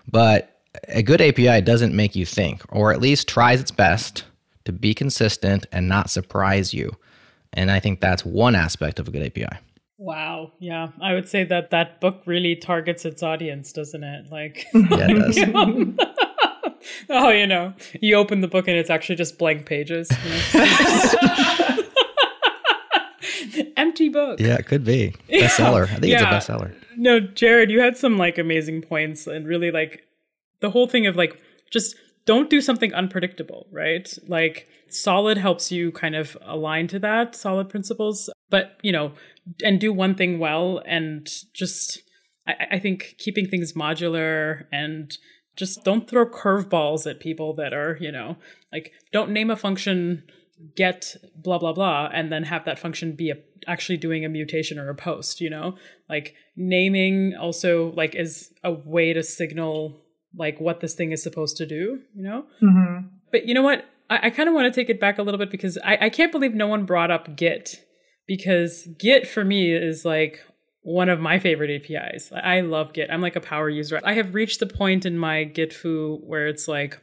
But 0.09 0.61
a 0.87 1.03
good 1.03 1.21
API 1.21 1.61
doesn't 1.61 1.95
make 1.95 2.15
you 2.15 2.25
think, 2.25 2.63
or 2.69 2.91
at 2.91 2.99
least 2.99 3.27
tries 3.27 3.61
its 3.61 3.69
best 3.69 4.23
to 4.65 4.71
be 4.71 4.95
consistent 4.95 5.67
and 5.71 5.87
not 5.87 6.09
surprise 6.09 6.73
you. 6.73 6.91
And 7.53 7.69
I 7.69 7.79
think 7.79 8.01
that's 8.01 8.25
one 8.25 8.55
aspect 8.55 8.97
of 8.97 9.07
a 9.07 9.11
good 9.11 9.21
API. 9.21 9.59
Wow. 9.99 10.53
Yeah. 10.57 10.87
I 10.99 11.13
would 11.13 11.29
say 11.29 11.43
that 11.43 11.69
that 11.69 12.01
book 12.01 12.23
really 12.25 12.55
targets 12.55 13.05
its 13.05 13.21
audience, 13.21 13.71
doesn't 13.71 14.03
it? 14.03 14.31
Like, 14.31 14.65
Yeah, 14.73 15.07
it 15.07 15.97
does. 15.97 16.07
oh, 17.09 17.29
you 17.29 17.47
know, 17.47 17.73
you 18.01 18.15
open 18.15 18.41
the 18.41 18.47
book 18.47 18.67
and 18.67 18.77
it's 18.77 18.89
actually 18.89 19.15
just 19.15 19.37
blank 19.37 19.65
pages. 19.65 20.09
you 20.53 20.59
know? 20.59 21.77
Empty 23.77 24.09
book. 24.09 24.39
yeah, 24.39 24.55
it 24.55 24.65
could 24.65 24.83
be. 24.83 25.13
Bestseller. 25.29 25.83
I 25.83 25.95
think 25.95 26.05
Yeah. 26.05 26.35
it's 26.37 26.47
a 26.49 26.53
bestseller. 26.53 26.73
No, 26.97 27.19
Jerod, 27.19 27.69
you 27.69 27.81
had 27.81 27.97
some 27.97 28.17
like 28.17 28.37
amazing 28.37 28.81
points 28.81 29.27
and 29.27 29.47
really 29.47 29.71
like 29.71 30.03
the 30.59 30.69
whole 30.69 30.87
thing 30.87 31.07
of 31.07 31.15
like 31.15 31.39
just 31.71 31.95
don't 32.25 32.49
do 32.49 32.61
something 32.61 32.93
unpredictable, 32.93 33.67
right? 33.71 34.11
Like 34.27 34.67
solid 34.89 35.37
helps 35.37 35.71
you 35.71 35.91
kind 35.91 36.15
of 36.15 36.37
align 36.45 36.87
to 36.89 36.99
that, 36.99 37.35
solid 37.35 37.69
principles, 37.69 38.29
but 38.49 38.77
you 38.81 38.91
know, 38.91 39.13
and 39.63 39.79
do 39.79 39.91
one 39.91 40.15
thing 40.15 40.39
well 40.39 40.81
and 40.85 41.27
just 41.53 42.01
I, 42.47 42.53
I 42.73 42.79
think 42.79 43.15
keeping 43.17 43.47
things 43.47 43.73
modular 43.73 44.65
and 44.71 45.15
just 45.55 45.83
don't 45.83 46.09
throw 46.09 46.25
curveballs 46.25 47.09
at 47.09 47.19
people 47.19 47.53
that 47.55 47.73
are, 47.73 47.97
you 47.99 48.11
know, 48.11 48.37
like 48.71 48.91
don't 49.11 49.31
name 49.31 49.49
a 49.49 49.55
function 49.55 50.23
get 50.75 51.15
blah 51.35 51.57
blah 51.57 51.73
blah 51.73 52.07
and 52.13 52.31
then 52.31 52.43
have 52.43 52.65
that 52.65 52.77
function 52.77 53.15
be 53.15 53.31
a, 53.31 53.35
actually 53.67 53.97
doing 53.97 54.23
a 54.23 54.29
mutation 54.29 54.77
or 54.77 54.89
a 54.89 54.95
post 54.95 55.41
you 55.41 55.49
know? 55.49 55.75
Like 56.09 56.35
naming 56.55 57.35
also 57.39 57.91
like 57.93 58.15
is 58.15 58.51
a 58.63 58.71
way 58.71 59.13
to 59.13 59.23
signal 59.23 60.01
like 60.35 60.59
what 60.59 60.79
this 60.79 60.93
thing 60.93 61.11
is 61.11 61.23
supposed 61.23 61.57
to 61.57 61.65
do 61.65 61.99
you 62.15 62.23
know? 62.23 62.45
Mm-hmm. 62.61 63.07
but 63.31 63.45
you 63.47 63.53
know 63.53 63.63
what? 63.63 63.85
I, 64.09 64.27
I 64.27 64.29
kind 64.29 64.49
of 64.49 64.55
want 64.55 64.71
to 64.71 64.79
take 64.79 64.89
it 64.89 64.99
back 64.99 65.17
a 65.17 65.23
little 65.23 65.39
bit 65.39 65.51
because 65.51 65.77
I, 65.83 65.97
I 66.01 66.09
can't 66.09 66.31
believe 66.31 66.53
no 66.53 66.67
one 66.67 66.85
brought 66.85 67.11
up 67.11 67.35
git 67.35 67.83
because 68.27 68.87
git 68.99 69.27
for 69.27 69.43
me 69.43 69.73
is 69.73 70.05
like 70.05 70.39
one 70.83 71.09
of 71.09 71.19
my 71.19 71.37
favorite 71.39 71.69
apis 71.69 72.31
i 72.31 72.61
love 72.61 72.93
git 72.93 73.09
i'm 73.11 73.21
like 73.21 73.35
a 73.35 73.41
power 73.41 73.69
user 73.69 73.99
i 74.03 74.13
have 74.13 74.33
reached 74.33 74.59
the 74.59 74.65
point 74.65 75.05
in 75.05 75.17
my 75.17 75.43
git 75.43 75.73
foo 75.73 76.19
where 76.23 76.47
it's 76.47 76.67
like 76.67 76.99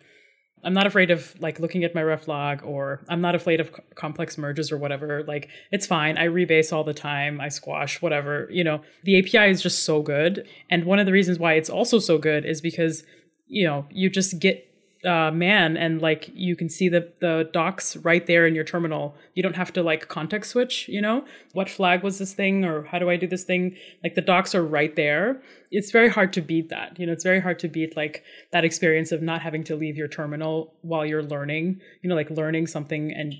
I'm 0.64 0.74
not 0.74 0.86
afraid 0.86 1.10
of 1.10 1.34
like 1.40 1.60
looking 1.60 1.84
at 1.84 1.94
my 1.94 2.02
ref 2.02 2.28
log 2.28 2.62
or 2.64 3.00
I'm 3.08 3.20
not 3.20 3.34
afraid 3.34 3.60
of 3.60 3.72
complex 3.94 4.36
merges 4.36 4.72
or 4.72 4.78
whatever. 4.78 5.22
Like 5.24 5.48
it's 5.70 5.86
fine. 5.86 6.18
I 6.18 6.26
rebase 6.26 6.72
all 6.72 6.84
the 6.84 6.94
time. 6.94 7.40
I 7.40 7.48
squash 7.48 8.02
whatever. 8.02 8.48
You 8.50 8.64
know, 8.64 8.82
the 9.04 9.18
API 9.18 9.50
is 9.50 9.62
just 9.62 9.84
so 9.84 10.02
good. 10.02 10.48
And 10.70 10.84
one 10.84 10.98
of 10.98 11.06
the 11.06 11.12
reasons 11.12 11.38
why 11.38 11.54
it's 11.54 11.70
also 11.70 11.98
so 11.98 12.18
good 12.18 12.44
is 12.44 12.60
because, 12.60 13.04
you 13.46 13.66
know, 13.66 13.86
you 13.90 14.10
just 14.10 14.38
get 14.40 14.67
uh, 15.04 15.30
man 15.30 15.76
and 15.76 16.02
like 16.02 16.30
you 16.34 16.56
can 16.56 16.68
see 16.68 16.88
the 16.88 17.12
the 17.20 17.48
docs 17.52 17.96
right 17.98 18.26
there 18.26 18.46
in 18.46 18.54
your 18.54 18.64
terminal. 18.64 19.14
You 19.34 19.42
don't 19.42 19.56
have 19.56 19.72
to 19.74 19.82
like 19.82 20.08
context 20.08 20.50
switch, 20.50 20.88
you 20.88 21.00
know? 21.00 21.24
What 21.52 21.70
flag 21.70 22.02
was 22.02 22.18
this 22.18 22.34
thing 22.34 22.64
or 22.64 22.82
how 22.84 22.98
do 22.98 23.08
I 23.08 23.16
do 23.16 23.26
this 23.26 23.44
thing? 23.44 23.76
Like 24.02 24.14
the 24.14 24.20
docs 24.20 24.54
are 24.54 24.64
right 24.64 24.94
there. 24.96 25.40
It's 25.70 25.90
very 25.90 26.08
hard 26.08 26.32
to 26.32 26.40
beat 26.40 26.68
that. 26.70 26.98
You 26.98 27.06
know, 27.06 27.12
it's 27.12 27.24
very 27.24 27.40
hard 27.40 27.58
to 27.60 27.68
beat 27.68 27.96
like 27.96 28.24
that 28.52 28.64
experience 28.64 29.12
of 29.12 29.22
not 29.22 29.40
having 29.40 29.62
to 29.64 29.76
leave 29.76 29.96
your 29.96 30.08
terminal 30.08 30.74
while 30.82 31.06
you're 31.06 31.22
learning, 31.22 31.80
you 32.02 32.08
know, 32.08 32.16
like 32.16 32.30
learning 32.30 32.66
something 32.66 33.12
and 33.12 33.34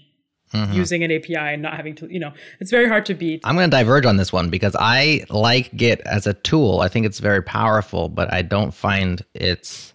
using 0.73 1.05
an 1.05 1.13
API 1.13 1.37
and 1.37 1.61
not 1.61 1.77
having 1.77 1.95
to, 1.97 2.11
you 2.11 2.19
know, 2.19 2.33
it's 2.61 2.71
very 2.71 2.89
hard 2.89 3.05
to 3.07 3.15
beat. 3.15 3.41
I'm 3.45 3.55
going 3.55 3.71
to 3.71 3.77
diverge 3.77 4.07
on 4.07 4.17
this 4.17 4.33
one 4.33 4.49
because 4.49 4.75
I 4.79 5.25
like 5.29 5.77
Git 5.77 6.01
as 6.07 6.27
a 6.27 6.35
tool. 6.35 6.81
I 6.81 6.89
think 6.89 7.05
it's 7.05 7.19
very 7.19 7.43
powerful, 7.43 8.09
but 8.09 8.33
I 8.33 8.43
don't 8.43 8.73
find 8.73 9.23
its 9.35 9.93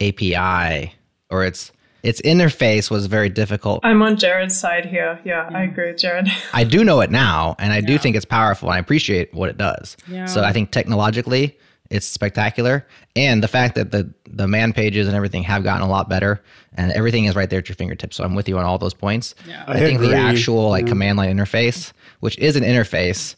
API 0.00 0.92
or 1.32 1.44
its 1.44 1.72
its 2.02 2.20
interface 2.22 2.90
was 2.90 3.06
very 3.06 3.28
difficult. 3.28 3.80
I'm 3.84 4.02
on 4.02 4.16
Jerod's 4.16 4.58
side 4.58 4.84
here. 4.84 5.20
Yeah, 5.24 5.48
I 5.52 5.62
agree 5.62 5.94
Jared. 5.94 6.28
I 6.52 6.64
do 6.64 6.84
know 6.84 7.00
it 7.00 7.10
now, 7.10 7.54
and 7.58 7.72
I 7.72 7.80
do 7.80 7.96
think 7.96 8.16
it's 8.16 8.24
powerful, 8.24 8.68
and 8.68 8.76
I 8.76 8.78
appreciate 8.78 9.32
what 9.32 9.48
it 9.48 9.56
does. 9.56 9.96
Yeah. 10.08 10.26
So 10.26 10.42
I 10.42 10.52
think 10.52 10.72
technologically, 10.72 11.56
it's 11.90 12.06
spectacular, 12.06 12.86
and 13.14 13.42
the 13.42 13.48
fact 13.48 13.76
that 13.76 13.92
the 13.92 14.12
the 14.26 14.48
man 14.48 14.72
pages 14.72 15.06
and 15.06 15.16
everything 15.16 15.44
have 15.44 15.62
gotten 15.62 15.82
a 15.82 15.88
lot 15.90 16.08
better, 16.08 16.42
and 16.74 16.90
everything 16.92 17.26
is 17.26 17.36
right 17.36 17.48
there 17.48 17.60
at 17.60 17.68
your 17.68 17.76
fingertips. 17.76 18.16
So 18.16 18.24
I'm 18.24 18.34
with 18.34 18.48
you 18.48 18.58
on 18.58 18.64
all 18.64 18.78
those 18.78 18.94
points. 18.94 19.34
Yeah. 19.46 19.64
I, 19.66 19.74
I 19.74 19.78
think 19.78 20.00
the 20.00 20.14
actual 20.14 20.70
like 20.70 20.86
command 20.86 21.18
line 21.18 21.34
interface, 21.36 21.92
which 22.20 22.36
is 22.38 22.56
an 22.56 22.64
interface, 22.64 23.36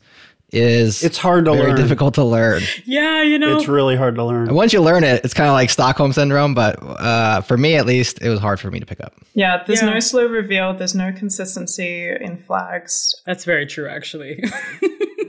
is 0.54 1.02
It's 1.02 1.18
hard 1.18 1.44
to 1.46 1.52
very 1.52 1.68
learn. 1.68 1.76
difficult 1.76 2.14
to 2.14 2.24
learn. 2.24 2.62
Yeah, 2.84 3.22
you 3.22 3.38
know. 3.38 3.56
It's 3.58 3.68
really 3.68 3.96
hard 3.96 4.14
to 4.16 4.24
learn. 4.24 4.54
Once 4.54 4.72
you 4.72 4.80
learn 4.80 5.04
it, 5.04 5.24
it's 5.24 5.34
kind 5.34 5.48
of 5.48 5.54
like 5.54 5.70
Stockholm 5.70 6.12
syndrome, 6.12 6.54
but 6.54 6.76
uh, 6.82 7.40
for 7.42 7.56
me 7.56 7.74
at 7.76 7.86
least, 7.86 8.20
it 8.22 8.28
was 8.28 8.40
hard 8.40 8.60
for 8.60 8.70
me 8.70 8.80
to 8.80 8.86
pick 8.86 9.00
up. 9.00 9.14
Yeah, 9.34 9.62
there's 9.66 9.82
Yeah. 9.82 9.90
no 9.90 10.00
slow 10.00 10.26
reveal. 10.26 10.74
There's 10.74 10.94
no 10.94 11.12
consistency 11.12 12.08
in 12.08 12.38
flags. 12.38 13.14
That's 13.26 13.44
very 13.44 13.66
true 13.66 13.88
actually. 13.88 14.42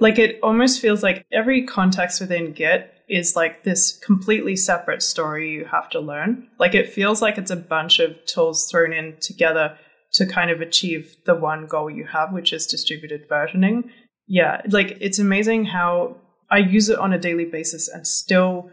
Like 0.01 0.19
it 0.19 0.39
almost 0.43 0.82
feels 0.82 1.01
like 1.01 1.26
every 1.32 1.65
context 1.65 2.19
within 2.19 2.51
Git 2.51 2.91
is 3.07 3.34
like 3.34 3.63
this 3.63 3.93
completely 3.97 4.57
separate 4.57 5.01
story 5.01 5.51
you 5.53 5.63
have 5.63 5.89
to 5.91 6.01
learn. 6.01 6.49
Like 6.59 6.76
it 6.76 6.91
feels 6.91 7.21
like 7.21 7.38
it's 7.38 7.49
a 7.49 7.55
bunch 7.55 7.99
of 7.99 8.13
tools 8.26 8.69
thrown 8.69 8.91
in 8.91 9.15
together 9.21 9.78
to 10.15 10.26
kind 10.26 10.51
of 10.51 10.59
achieve 10.59 11.15
the 11.26 11.34
one 11.34 11.65
goal 11.65 11.89
you 11.89 12.07
have, 12.07 12.34
which 12.34 12.51
is 12.51 12.67
distributed 12.67 13.30
versioning. 13.30 13.89
Yeah, 14.28 14.61
like 14.69 14.97
it's 15.01 15.19
amazing 15.19 15.65
how 15.65 16.17
I 16.49 16.57
use 16.59 16.89
it 16.89 16.97
on 16.99 17.13
a 17.13 17.19
daily 17.19 17.45
basis 17.45 17.88
and 17.88 18.05
still 18.07 18.69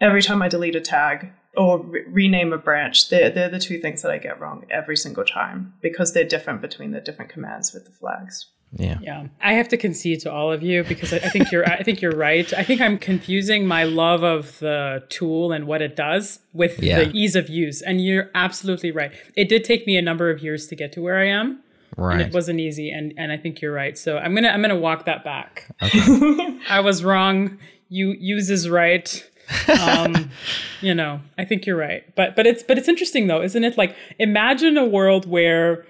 every 0.00 0.22
time 0.22 0.40
I 0.42 0.48
delete 0.48 0.76
a 0.76 0.80
tag 0.80 1.32
or 1.56 1.78
re- 1.80 2.04
rename 2.08 2.52
a 2.52 2.58
branch, 2.58 3.08
they're, 3.10 3.28
they're 3.30 3.48
the 3.50 3.58
two 3.58 3.78
things 3.78 4.02
that 4.02 4.10
I 4.10 4.18
get 4.18 4.40
wrong 4.40 4.64
every 4.70 4.96
single 4.96 5.24
time 5.24 5.74
because 5.82 6.12
they're 6.12 6.24
different 6.24 6.60
between 6.62 6.92
the 6.92 7.00
different 7.00 7.30
commands 7.30 7.72
with 7.74 7.84
the 7.84 7.90
flags. 7.90 8.46
Yeah. 8.72 8.98
Yeah, 9.02 9.26
I 9.42 9.54
have 9.54 9.66
to 9.70 9.76
concede 9.76 10.20
to 10.20 10.32
all 10.32 10.52
of 10.52 10.62
you 10.62 10.84
because 10.84 11.12
I, 11.12 11.16
I 11.16 11.28
think 11.28 11.50
you're. 11.50 11.66
I 11.68 11.82
think 11.82 12.00
you're 12.00 12.12
right. 12.12 12.52
I 12.54 12.62
think 12.62 12.80
I'm 12.80 12.98
confusing 12.98 13.66
my 13.66 13.82
love 13.82 14.22
of 14.22 14.56
the 14.60 15.02
tool 15.08 15.50
and 15.50 15.66
what 15.66 15.82
it 15.82 15.96
does 15.96 16.38
with 16.52 16.80
Yeah. 16.80 17.00
the 17.02 17.10
ease 17.12 17.34
of 17.34 17.48
use. 17.48 17.82
And 17.82 18.00
you're 18.00 18.30
absolutely 18.36 18.92
right. 18.92 19.10
It 19.36 19.48
did 19.48 19.64
take 19.64 19.88
me 19.88 19.96
a 19.96 20.02
number 20.02 20.30
of 20.30 20.40
years 20.40 20.68
to 20.68 20.76
get 20.76 20.92
to 20.92 21.02
where 21.02 21.18
I 21.18 21.26
am, 21.26 21.60
and 21.96 22.06
Right. 22.06 22.20
it 22.20 22.32
wasn't 22.32 22.60
easy. 22.60 22.90
And 22.90 23.12
and 23.16 23.30
I 23.32 23.36
think 23.36 23.60
you're 23.60 23.72
right. 23.72 23.96
So 23.98 24.18
I'm 24.18 24.34
gonna 24.34 24.48
I'm 24.48 24.60
gonna 24.62 24.76
walk 24.76 25.04
that 25.06 25.24
back. 25.24 25.68
I 25.80 26.80
was 26.82 27.02
wrong. 27.04 27.58
You 27.88 28.14
use 28.18 28.50
is 28.50 28.68
right. 28.68 29.26
um 29.82 30.30
you 30.80 30.94
know 30.94 31.20
i 31.36 31.44
think 31.44 31.66
you're 31.66 31.76
right 31.76 32.14
but 32.14 32.36
but 32.36 32.46
it's 32.46 32.62
but 32.62 32.78
it's 32.78 32.86
interesting 32.86 33.26
though 33.26 33.42
isn't 33.42 33.64
it 33.64 33.76
like 33.76 33.96
imagine 34.20 34.78
a 34.78 34.84
world 34.84 35.26
where 35.28 35.84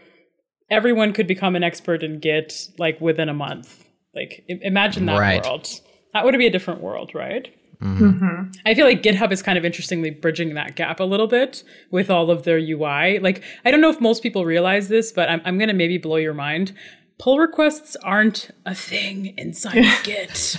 everyone 0.70 1.12
could 1.12 1.26
become 1.26 1.54
an 1.54 1.62
expert 1.62 2.02
in 2.02 2.18
git 2.20 2.68
like 2.78 2.98
within 3.02 3.28
a 3.28 3.34
month 3.34 3.84
like 4.14 4.44
i- 4.48 4.58
imagine 4.62 5.04
that 5.04 5.18
Right. 5.18 5.44
world 5.44 5.68
that 6.14 6.24
would 6.24 6.34
be 6.38 6.46
a 6.46 6.50
different 6.50 6.80
world 6.80 7.10
right 7.14 7.54
Mm-hmm. 7.82 8.50
I 8.66 8.74
feel 8.74 8.86
like 8.86 9.02
GitHub 9.02 9.32
is 9.32 9.42
kind 9.42 9.56
of 9.56 9.64
interestingly 9.64 10.10
bridging 10.10 10.54
that 10.54 10.76
gap 10.76 11.00
a 11.00 11.04
little 11.04 11.26
bit 11.26 11.64
with 11.90 12.10
all 12.10 12.30
of 12.30 12.42
their 12.42 12.58
UI. 12.58 13.18
Like, 13.20 13.42
I 13.64 13.70
don't 13.70 13.80
know 13.80 13.90
if 13.90 14.00
most 14.00 14.22
people 14.22 14.44
realize 14.44 14.88
this, 14.88 15.12
but 15.12 15.28
I'm, 15.30 15.40
I'm 15.44 15.56
going 15.56 15.68
to 15.68 15.74
maybe 15.74 15.96
blow 15.96 16.16
your 16.16 16.34
mind. 16.34 16.72
Pull 17.18 17.38
requests 17.38 17.96
aren't 17.96 18.50
a 18.66 18.74
thing 18.74 19.34
inside 19.38 19.78
of 19.78 20.00
Git. 20.04 20.58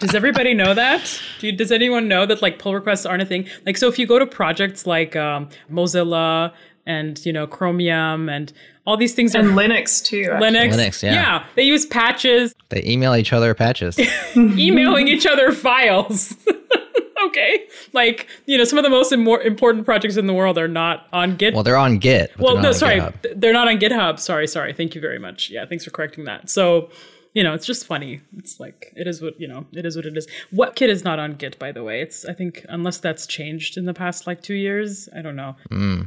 Does 0.00 0.14
everybody 0.14 0.54
know 0.54 0.74
that? 0.74 1.20
Do 1.38 1.46
you, 1.46 1.52
does 1.52 1.72
anyone 1.72 2.08
know 2.08 2.26
that 2.26 2.42
like 2.42 2.58
pull 2.58 2.74
requests 2.74 3.06
aren't 3.06 3.22
a 3.22 3.26
thing? 3.26 3.48
Like, 3.66 3.76
so 3.76 3.88
if 3.88 3.98
you 3.98 4.06
go 4.06 4.18
to 4.18 4.26
projects 4.26 4.86
like 4.86 5.16
um, 5.16 5.48
Mozilla 5.70 6.52
and 6.86 7.24
you 7.24 7.32
know 7.32 7.46
Chromium 7.46 8.28
and 8.28 8.52
all 8.86 8.96
these 8.96 9.14
things 9.14 9.34
And 9.34 9.48
are 9.48 9.50
Linux 9.52 10.04
too. 10.04 10.28
actually. 10.30 10.50
Linux. 10.50 10.74
Linux, 10.74 11.02
yeah. 11.02 11.46
they 11.54 11.62
use 11.62 11.86
patches 11.86 12.54
They 12.68 12.82
email 12.84 13.14
each 13.16 13.32
other 13.32 13.54
patches. 13.54 13.98
emailing 14.36 15.08
each 15.08 15.26
other 15.26 15.52
files. 15.52 16.34
okay? 17.26 17.64
Like, 17.92 18.28
you 18.46 18.58
know, 18.58 18.64
some 18.64 18.78
of 18.78 18.84
the 18.84 18.90
most 18.90 19.16
more 19.16 19.40
important 19.42 19.84
projects 19.84 20.16
in 20.16 20.26
the 20.26 20.34
world 20.34 20.58
are 20.58 20.68
not 20.68 21.06
on 21.12 21.36
Git. 21.36 21.54
Well, 21.54 21.62
they're 21.62 21.76
on 21.76 21.98
Git. 21.98 22.32
but 22.36 22.42
Well, 22.44 22.54
they're 22.54 22.62
no, 22.62 22.68
not 22.68 22.74
on 22.74 22.78
sorry, 22.78 23.00
GitHub. 23.00 23.40
they're 23.40 23.52
not 23.52 23.68
on 23.68 23.78
GitHub. 23.78 24.18
Sorry, 24.18 24.46
sorry. 24.46 24.72
Thank 24.72 24.94
you 24.94 25.00
very 25.00 25.18
much. 25.18 25.50
Yeah, 25.50 25.64
thanks 25.66 25.84
for 25.84 25.90
correcting 25.90 26.24
that. 26.24 26.50
So, 26.50 26.90
you 27.32 27.42
know, 27.42 27.54
it's 27.54 27.66
just 27.66 27.86
funny. 27.86 28.20
It's 28.36 28.60
like 28.60 28.92
it 28.96 29.06
is 29.08 29.20
what 29.20 29.40
you 29.40 29.48
know. 29.48 29.66
It 29.72 29.84
is 29.86 29.96
what 29.96 30.06
it 30.06 30.16
is. 30.16 30.28
WebKit 30.52 30.88
is 30.88 31.02
not 31.02 31.18
on 31.18 31.34
Git, 31.34 31.58
by 31.58 31.72
the 31.72 31.82
way? 31.82 32.00
It's 32.00 32.24
I 32.24 32.32
think 32.32 32.64
unless 32.68 32.98
that's 32.98 33.26
changed 33.26 33.76
in 33.76 33.86
the 33.86 33.94
past 33.94 34.26
like 34.28 34.40
two 34.42 34.54
years. 34.54 35.08
I 35.16 35.20
don't 35.22 35.34
know. 35.36 35.56
Hmm. 35.70 36.02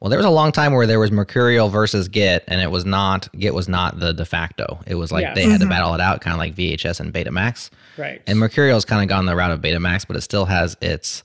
Well, 0.00 0.10
there 0.10 0.18
was 0.18 0.26
a 0.26 0.30
long 0.30 0.52
time 0.52 0.72
where 0.74 0.86
there 0.86 1.00
was 1.00 1.10
Mercurial 1.10 1.68
versus 1.70 2.08
Git, 2.08 2.44
and 2.48 2.60
it 2.60 2.70
was 2.70 2.84
not 2.84 3.28
Git 3.38 3.54
was 3.54 3.68
not 3.68 3.98
the 3.98 4.12
de 4.12 4.24
facto. 4.26 4.78
It 4.86 4.94
was 4.96 5.10
like 5.10 5.22
Yes. 5.22 5.34
they 5.34 5.44
had 5.48 5.60
to 5.60 5.66
battle 5.66 5.94
it 5.94 6.00
out, 6.00 6.20
kind 6.20 6.34
of 6.34 6.38
like 6.38 6.54
VHS 6.54 7.00
and 7.00 7.12
Betamax. 7.14 7.70
Right. 7.96 8.20
And 8.26 8.38
Mercurial's 8.38 8.84
kind 8.84 9.02
of 9.02 9.08
gone 9.08 9.24
the 9.26 9.34
route 9.34 9.52
of 9.52 9.60
Betamax, 9.60 10.06
but 10.06 10.16
it 10.16 10.20
still 10.20 10.44
has 10.44 10.76
its 10.82 11.24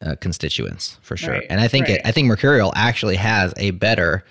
uh, 0.00 0.14
constituents 0.20 0.98
for 1.02 1.16
sure. 1.16 1.34
Right, 1.34 1.46
And 1.50 1.60
I 1.60 1.66
think 1.68 1.88
right. 1.88 1.96
it, 1.96 2.02
I 2.04 2.12
think 2.12 2.28
Mercurial 2.28 2.72
actually 2.76 3.16
has 3.16 3.52
a 3.56 3.72
better 3.72 4.24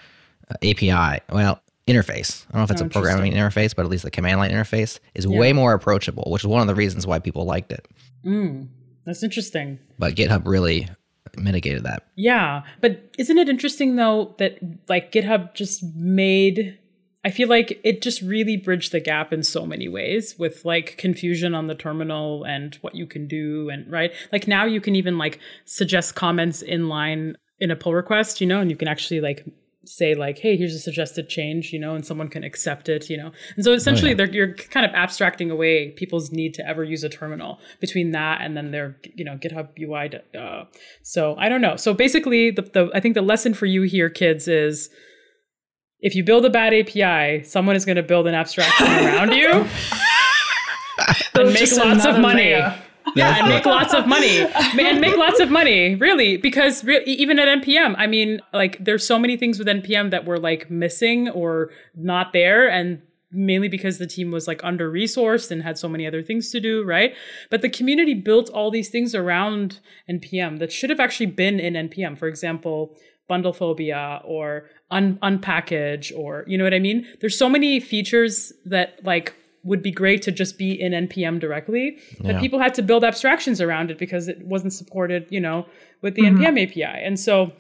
uh, 0.50 0.54
API. 0.64 1.20
Well, 1.30 1.60
interface. 1.86 2.46
I 2.50 2.54
don't 2.54 2.60
know 2.62 2.64
if 2.64 2.72
it's 2.72 2.82
Oh, 2.82 2.86
a 2.86 2.90
programming 2.90 3.34
interface, 3.34 3.76
but 3.76 3.84
at 3.84 3.92
least 3.92 4.04
the 4.04 4.12
command 4.12 4.40
line 4.40 4.52
interface 4.52 5.00
is 5.16 5.26
Yeah. 5.26 5.38
way 5.38 5.52
more 5.52 5.74
approachable, 5.74 6.26
which 6.32 6.44
is 6.44 6.48
one 6.48 6.62
of 6.62 6.68
the 6.68 6.76
reasons 6.76 7.06
why 7.06 7.20
people 7.20 7.44
liked 7.46 7.74
it. 7.74 7.86
Mm, 8.26 8.68
that's 9.06 9.24
interesting. 9.24 9.80
But 10.00 10.16
GitHub 10.16 10.44
really 10.48 10.88
mitigated 11.38 11.84
that. 11.84 12.08
Yeah, 12.16 12.64
but 12.82 13.14
isn't 13.18 13.38
it 13.38 13.50
interesting 13.50 13.96
though 13.96 14.36
that 14.38 14.60
like 14.88 15.12
GitHub 15.12 15.54
just 15.54 15.84
made 15.96 16.78
I 17.26 17.32
feel 17.32 17.48
like 17.48 17.80
it 17.86 18.02
just 18.02 18.22
really 18.22 18.58
bridged 18.58 18.92
the 18.92 19.00
gap 19.00 19.32
in 19.32 19.44
so 19.44 19.66
many 19.66 19.88
ways 19.88 20.38
with 20.38 20.66
like 20.66 20.98
confusion 20.98 21.56
on 21.56 21.68
the 21.68 21.76
terminal 21.76 22.44
and 22.44 22.76
what 22.82 22.96
you 22.96 23.08
can 23.08 23.28
do 23.28 23.70
and 23.70 23.90
right? 23.90 24.12
Like 24.34 24.46
now 24.46 24.66
you 24.66 24.82
can 24.82 24.96
even 24.96 25.18
like 25.18 25.40
suggest 25.64 26.16
comments 26.16 26.62
in 26.62 26.90
line 26.90 27.38
in 27.60 27.72
a 27.72 27.78
pull 27.78 27.94
request, 27.94 28.42
you 28.42 28.48
know, 28.48 28.60
and 28.60 28.70
you 28.70 28.76
can 28.76 28.90
actually 28.90 29.22
like 29.22 29.46
say 29.86 30.16
like 30.16 30.38
hey 30.40 30.56
here's 30.56 30.74
a 30.74 30.80
suggested 30.80 31.28
change 31.28 31.74
you 31.74 31.80
know 31.80 31.94
and 31.96 32.06
someone 32.06 32.30
can 32.30 32.44
accept 32.44 32.88
it 32.90 33.10
you 33.10 33.18
know? 33.18 33.32
And 33.56 33.66
so 33.66 33.74
essentially 33.74 34.14
they're, 34.14 34.32
you're 34.32 34.54
kind 34.54 34.86
of 34.86 34.94
abstracting 34.94 35.52
away 35.52 35.92
people's 35.92 36.32
need 36.32 36.54
to 36.56 36.68
ever 36.68 36.84
use 36.84 37.04
a 37.04 37.10
terminal 37.10 37.60
between 37.80 38.12
that 38.12 38.42
and 38.42 38.56
then 38.56 38.72
their 38.72 38.98
you 39.16 39.26
know 39.26 39.36
github 39.38 39.70
ui 39.80 40.10
to- 40.10 40.40
uh, 40.40 40.66
so 41.02 41.36
i 41.38 41.50
don't 41.50 41.62
know. 41.62 41.76
So 41.76 41.94
basically 41.94 42.52
the, 42.52 42.62
the 42.62 42.92
i 42.94 43.00
think 43.00 43.16
the 43.16 43.22
lesson 43.22 43.54
for 43.54 43.66
you 43.66 43.82
here 43.84 44.10
kids 44.10 44.48
is 44.48 44.90
if 46.00 46.16
you 46.16 46.24
build 46.24 46.46
a 46.46 46.50
bad 46.50 46.74
api 46.74 47.44
someone 47.44 47.76
is 47.76 47.86
going 47.86 47.96
to 47.98 48.04
build 48.04 48.28
an 48.28 48.36
abstraction 48.36 48.88
around 48.88 49.34
you 49.34 49.50
and 51.36 51.54
make 51.54 51.72
lots 51.76 52.06
of 52.06 52.20
money. 52.20 52.54
layer. 52.54 52.82
Yeah, 53.16 53.38
and 53.40 53.48
make 53.48 53.66
lots 53.66 53.94
of 53.94 54.08
money. 54.08 54.40
And 54.40 55.00
make 55.00 55.18
lots 55.18 55.40
of 55.40 55.50
money, 55.50 55.96
really, 55.96 56.38
because 56.38 56.84
re- 56.84 57.04
even 57.06 57.40
at 57.40 57.48
NPM, 57.62 57.96
I 57.98 58.08
mean, 58.08 58.42
like 58.54 58.84
there's 58.84 59.06
so 59.06 59.20
many 59.20 59.38
things 59.38 59.60
with 59.60 59.68
NPM 59.68 60.12
that 60.12 60.26
were 60.26 60.40
like 60.40 60.70
missing 60.70 61.30
or 61.30 61.72
not 61.96 62.34
there, 62.34 62.70
and 62.70 63.02
mainly 63.32 63.68
because 63.68 63.98
the 63.98 64.08
team 64.08 64.32
was 64.32 64.48
like 64.48 64.64
under 64.64 64.92
resourced 64.92 65.52
and 65.52 65.64
had 65.64 65.78
so 65.78 65.90
many 65.90 66.06
other 66.06 66.22
things 66.22 66.52
to 66.52 66.60
do, 66.60 66.84
right? 66.84 67.16
But 67.50 67.62
the 67.62 67.70
community 67.70 68.14
built 68.14 68.50
all 68.50 68.70
these 68.72 68.90
things 68.90 69.16
around 69.16 69.80
NPM 70.10 70.60
that 70.60 70.72
should 70.72 70.90
have 70.90 71.00
actually 71.00 71.28
been 71.28 71.60
in 71.60 71.74
NPM. 71.74 72.18
For 72.18 72.28
example, 72.28 72.96
Bundlephobia 73.30 74.22
or 74.26 74.70
un- 74.92 75.18
unpkg 75.24 76.16
or 76.16 76.44
you 76.48 76.58
know 76.58 76.64
what 76.64 76.74
I 76.74 76.80
mean? 76.80 77.08
There's 77.22 77.38
so 77.38 77.50
many 77.50 77.80
features 77.80 78.54
that 78.66 79.04
like 79.04 79.34
would 79.64 79.82
be 79.82 79.92
great 79.92 80.22
to 80.22 80.32
just 80.32 80.58
be 80.58 80.80
in 80.80 80.92
npm 81.08 81.40
directly 81.40 81.98
but 82.20 82.36
Yeah. 82.36 82.40
people 82.40 82.60
had 82.60 82.74
to 82.76 82.82
build 82.82 83.04
abstractions 83.04 83.62
around 83.62 83.92
it 83.92 83.98
because 83.98 84.28
it 84.28 84.46
wasn't 84.46 84.74
supported 84.74 85.26
you 85.30 85.40
know 85.40 85.66
with 86.02 86.16
the 86.16 86.24
mm-hmm. 86.24 86.44
npm 86.44 86.64
api 86.64 86.84
and 86.84 87.20
so 87.20 87.54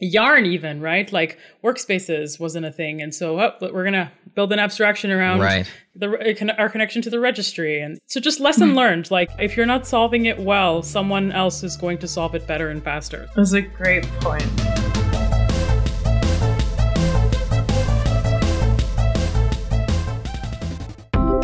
yarn 0.00 0.46
even 0.46 0.80
right? 0.80 1.12
Like 1.12 1.38
workspaces 1.62 2.40
wasn't 2.40 2.66
a 2.66 2.72
thing. 2.72 3.00
And 3.02 3.14
so 3.14 3.38
oh, 3.40 3.52
we're 3.60 3.84
gonna 3.84 4.10
build 4.34 4.52
an 4.52 4.58
abstraction 4.58 5.10
around 5.10 5.40
Right. 5.40 5.70
the 5.94 6.54
our 6.58 6.68
connection 6.68 7.02
to 7.02 7.10
the 7.10 7.20
registry. 7.20 7.80
And 7.80 7.98
so 8.06 8.20
just 8.20 8.40
lesson 8.40 8.68
mm-hmm. 8.68 8.78
learned. 8.78 9.10
Like 9.10 9.30
if 9.38 9.56
you're 9.56 9.66
not 9.66 9.86
solving 9.86 10.26
it 10.26 10.38
well 10.38 10.82
someone 10.82 11.32
else 11.32 11.62
is 11.62 11.76
going 11.76 11.98
to 11.98 12.08
solve 12.08 12.34
it 12.34 12.46
better 12.46 12.70
and 12.70 12.82
faster. 12.82 13.28
That's 13.36 13.52
a 13.52 13.62
great 13.62 14.04
point. 14.20 14.89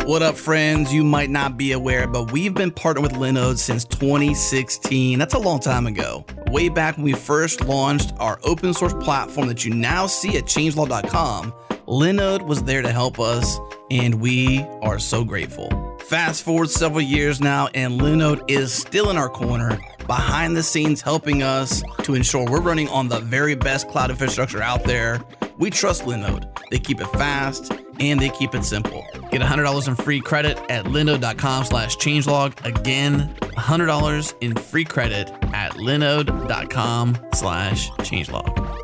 What 0.07 0.21
up, 0.21 0.37
friends? 0.37 0.93
You 0.93 1.03
might 1.03 1.29
not 1.29 1.57
be 1.57 1.73
aware, 1.73 2.07
but 2.07 2.31
we've 2.31 2.53
been 2.53 2.71
partnered 2.71 3.03
with 3.03 3.11
Linode 3.11 3.57
since 3.57 3.83
2016. 3.83 5.19
That's 5.19 5.33
a 5.33 5.37
long 5.37 5.59
time 5.59 5.85
ago. 5.85 6.25
Way 6.49 6.69
back 6.69 6.95
when 6.95 7.03
we 7.03 7.11
first 7.11 7.59
launched 7.65 8.13
our 8.17 8.39
open 8.45 8.73
source 8.73 8.93
platform 8.93 9.49
that 9.49 9.65
you 9.65 9.73
now 9.73 10.07
see 10.07 10.37
at 10.37 10.45
changelog.com, 10.45 11.51
Linode 11.87 12.47
was 12.47 12.63
there 12.63 12.81
to 12.81 12.89
help 12.89 13.19
us, 13.19 13.59
and 13.91 14.21
we 14.21 14.61
are 14.81 14.97
so 14.97 15.25
grateful. 15.25 15.97
Fast 16.05 16.41
forward 16.41 16.69
several 16.69 17.01
years 17.01 17.41
now, 17.41 17.67
and 17.73 17.99
Linode 17.99 18.49
is 18.49 18.71
still 18.71 19.09
in 19.09 19.17
our 19.17 19.27
corner, 19.27 19.77
behind 20.07 20.55
the 20.55 20.63
scenes 20.63 21.01
helping 21.01 21.43
us 21.43 21.83
to 22.03 22.15
ensure 22.15 22.49
we're 22.49 22.61
running 22.61 22.87
on 22.87 23.09
the 23.09 23.19
very 23.19 23.55
best 23.55 23.89
cloud 23.89 24.09
infrastructure 24.09 24.61
out 24.61 24.85
there. 24.85 25.19
We 25.57 25.69
trust 25.69 26.03
Linode. 26.03 26.47
They 26.71 26.79
keep 26.79 27.01
it 27.01 27.07
fast 27.07 27.73
and 27.99 28.19
they 28.19 28.29
keep 28.29 28.55
it 28.55 28.63
simple. 28.63 29.05
Get 29.31 29.41
$100 29.41 29.87
in 29.87 29.95
free 29.95 30.21
credit 30.21 30.57
at 30.69 30.85
linode.com 30.85 31.65
slash 31.65 31.97
changelog. 31.97 32.63
Again, 32.65 33.35
$100 33.39 34.33
in 34.41 34.55
free 34.55 34.85
credit 34.85 35.29
at 35.53 35.73
linode.com 35.73 37.17
slash 37.33 37.91
changelog. 37.91 38.76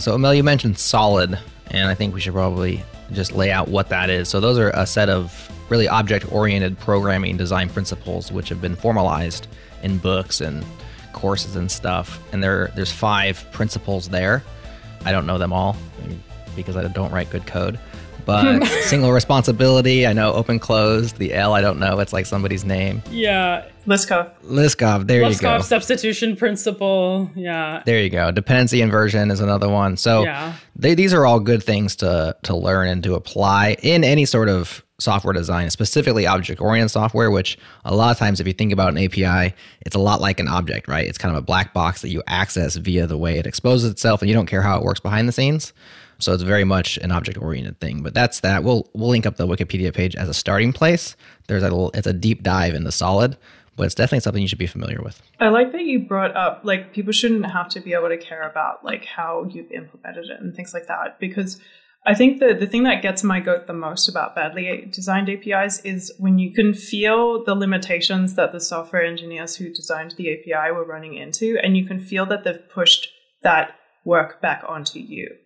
So, 0.00 0.16
Mel, 0.16 0.32
you 0.32 0.42
mentioned 0.42 0.78
solid, 0.78 1.38
and 1.66 1.88
I 1.88 1.94
think 1.94 2.14
we 2.14 2.22
should 2.22 2.32
probably 2.32 2.82
just 3.12 3.32
lay 3.32 3.52
out 3.52 3.68
what 3.68 3.90
that 3.90 4.08
is. 4.08 4.30
So, 4.30 4.40
those 4.40 4.58
are 4.58 4.70
a 4.70 4.86
set 4.86 5.10
of 5.10 5.50
really 5.68 5.86
object 5.88 6.32
oriented 6.32 6.78
programming 6.78 7.36
design 7.36 7.68
principles 7.68 8.32
which 8.32 8.48
have 8.48 8.62
been 8.62 8.74
formalized 8.74 9.46
in 9.82 9.98
books 9.98 10.40
and 10.40 10.64
courses 11.12 11.54
and 11.54 11.70
stuff. 11.70 12.18
And 12.32 12.42
there, 12.42 12.72
there's 12.74 12.90
five 12.90 13.44
principles 13.52 14.08
there. 14.08 14.42
I 15.04 15.12
don't 15.12 15.26
know 15.26 15.36
them 15.36 15.52
all 15.52 15.76
because 16.56 16.76
I 16.76 16.88
don't 16.88 17.12
write 17.12 17.28
good 17.28 17.46
code. 17.46 17.78
But 18.30 18.64
single 18.82 19.10
responsibility, 19.12 20.06
I 20.06 20.12
know 20.12 20.32
open 20.32 20.58
closed. 20.60 21.16
The 21.18 21.34
L, 21.34 21.52
I 21.52 21.60
don't 21.60 21.78
know. 21.80 21.98
It's 21.98 22.12
like 22.12 22.26
somebody's 22.26 22.64
name. 22.64 23.02
yeah 23.10 23.64
Liskov. 23.86 24.30
Liskov, 24.44 25.06
there 25.08 25.22
you 25.22 25.34
go. 25.36 25.48
Liskov 25.48 25.62
substitution 25.64 26.36
principle 26.36 27.30
yeah 27.34 27.82
There 27.86 27.98
you 28.00 28.10
go. 28.10 28.30
Dependency 28.30 28.82
inversion 28.82 29.30
is 29.30 29.40
another 29.40 29.68
one. 29.68 29.96
So 29.96 30.22
Yeah. 30.24 30.54
they, 30.76 30.94
these 30.94 31.12
are 31.12 31.26
all 31.26 31.40
good 31.40 31.62
things 31.62 31.96
to 31.96 32.36
to 32.44 32.56
learn 32.56 32.88
and 32.88 33.02
to 33.04 33.14
apply 33.14 33.76
in 33.82 34.04
any 34.04 34.24
sort 34.26 34.48
of 34.48 34.84
software 35.00 35.32
design, 35.32 35.70
specifically 35.70 36.26
object 36.26 36.60
oriented 36.60 36.90
software. 36.90 37.30
Which 37.30 37.58
a 37.84 37.94
lot 37.94 38.10
of 38.12 38.18
times, 38.18 38.38
if 38.38 38.46
you 38.46 38.52
think 38.52 38.70
about 38.72 38.90
an 38.94 38.98
API, 38.98 39.54
it's 39.86 39.96
a 39.96 39.98
lot 39.98 40.20
like 40.20 40.38
an 40.40 40.46
object, 40.48 40.86
right? 40.88 41.06
It's 41.08 41.18
kind 41.18 41.34
of 41.34 41.42
a 41.42 41.44
black 41.44 41.72
box 41.72 42.02
that 42.02 42.10
you 42.10 42.22
access 42.26 42.76
via 42.76 43.06
the 43.06 43.16
way 43.16 43.38
it 43.38 43.46
exposes 43.46 43.90
itself, 43.90 44.20
and 44.22 44.28
you 44.28 44.34
don't 44.34 44.46
care 44.46 44.62
how 44.62 44.76
it 44.78 44.84
works 44.84 45.00
behind 45.00 45.26
the 45.26 45.32
scenes. 45.32 45.72
So 46.20 46.32
it's 46.32 46.42
very 46.42 46.64
much 46.64 46.96
an 46.98 47.10
object 47.10 47.38
oriented 47.38 47.80
thing. 47.80 48.02
But 48.02 48.14
that's 48.14 48.40
that. 48.40 48.64
We'll 48.64 48.88
we'll 48.94 49.08
link 49.08 49.26
up 49.26 49.36
the 49.36 49.46
Wikipedia 49.46 49.92
page 49.94 50.14
as 50.14 50.28
a 50.28 50.34
starting 50.34 50.72
place. 50.72 51.16
There's 51.48 51.62
a 51.62 51.66
little, 51.66 51.90
it's 51.94 52.06
a 52.06 52.12
deep 52.12 52.42
dive 52.42 52.74
into 52.74 52.92
solid, 52.92 53.36
but 53.76 53.86
it's 53.86 53.94
definitely 53.94 54.20
something 54.20 54.42
you 54.42 54.48
should 54.48 54.58
be 54.58 54.66
familiar 54.66 55.00
with. 55.02 55.22
I 55.40 55.48
like 55.48 55.72
that 55.72 55.82
you 55.82 56.00
brought 56.00 56.36
up 56.36 56.60
like 56.64 56.92
people 56.92 57.12
shouldn't 57.12 57.50
have 57.50 57.68
to 57.70 57.80
be 57.80 57.94
able 57.94 58.08
to 58.08 58.18
care 58.18 58.48
about 58.48 58.84
like 58.84 59.04
how 59.04 59.46
you've 59.50 59.72
implemented 59.72 60.26
it 60.26 60.40
and 60.40 60.54
things 60.54 60.74
like 60.74 60.86
that 60.86 61.18
because 61.18 61.58
I 62.06 62.14
think 62.14 62.40
the 62.40 62.54
the 62.54 62.66
thing 62.66 62.84
that 62.84 63.02
gets 63.02 63.22
my 63.22 63.40
goat 63.40 63.66
the 63.66 63.72
most 63.72 64.08
about 64.08 64.34
badly 64.34 64.88
designed 64.90 65.28
APIs 65.28 65.80
is 65.80 66.12
when 66.18 66.38
you 66.38 66.52
can 66.52 66.72
feel 66.72 67.44
the 67.44 67.54
limitations 67.54 68.34
that 68.34 68.52
the 68.52 68.60
software 68.60 69.04
engineers 69.04 69.56
who 69.56 69.72
designed 69.72 70.14
the 70.16 70.32
API 70.32 70.72
were 70.72 70.84
running 70.84 71.14
into 71.14 71.58
and 71.62 71.76
you 71.76 71.86
can 71.86 72.00
feel 72.00 72.26
that 72.26 72.44
they've 72.44 72.68
pushed 72.70 73.08
that 73.42 73.74
work 74.04 74.40
back 74.40 74.62
onto 74.66 74.98
you. 74.98 75.36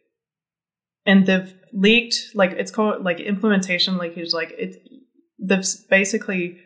And 1.07 1.27
they've 1.27 1.53
leaked 1.73 2.17
like 2.35 2.53
it's 2.53 2.71
called 2.71 3.05
like 3.05 3.21
implementation 3.21 3.99
leakage 3.99 4.33
like 4.33 4.53
it 4.57 4.77
they've 5.39 5.67
basically 5.91 6.57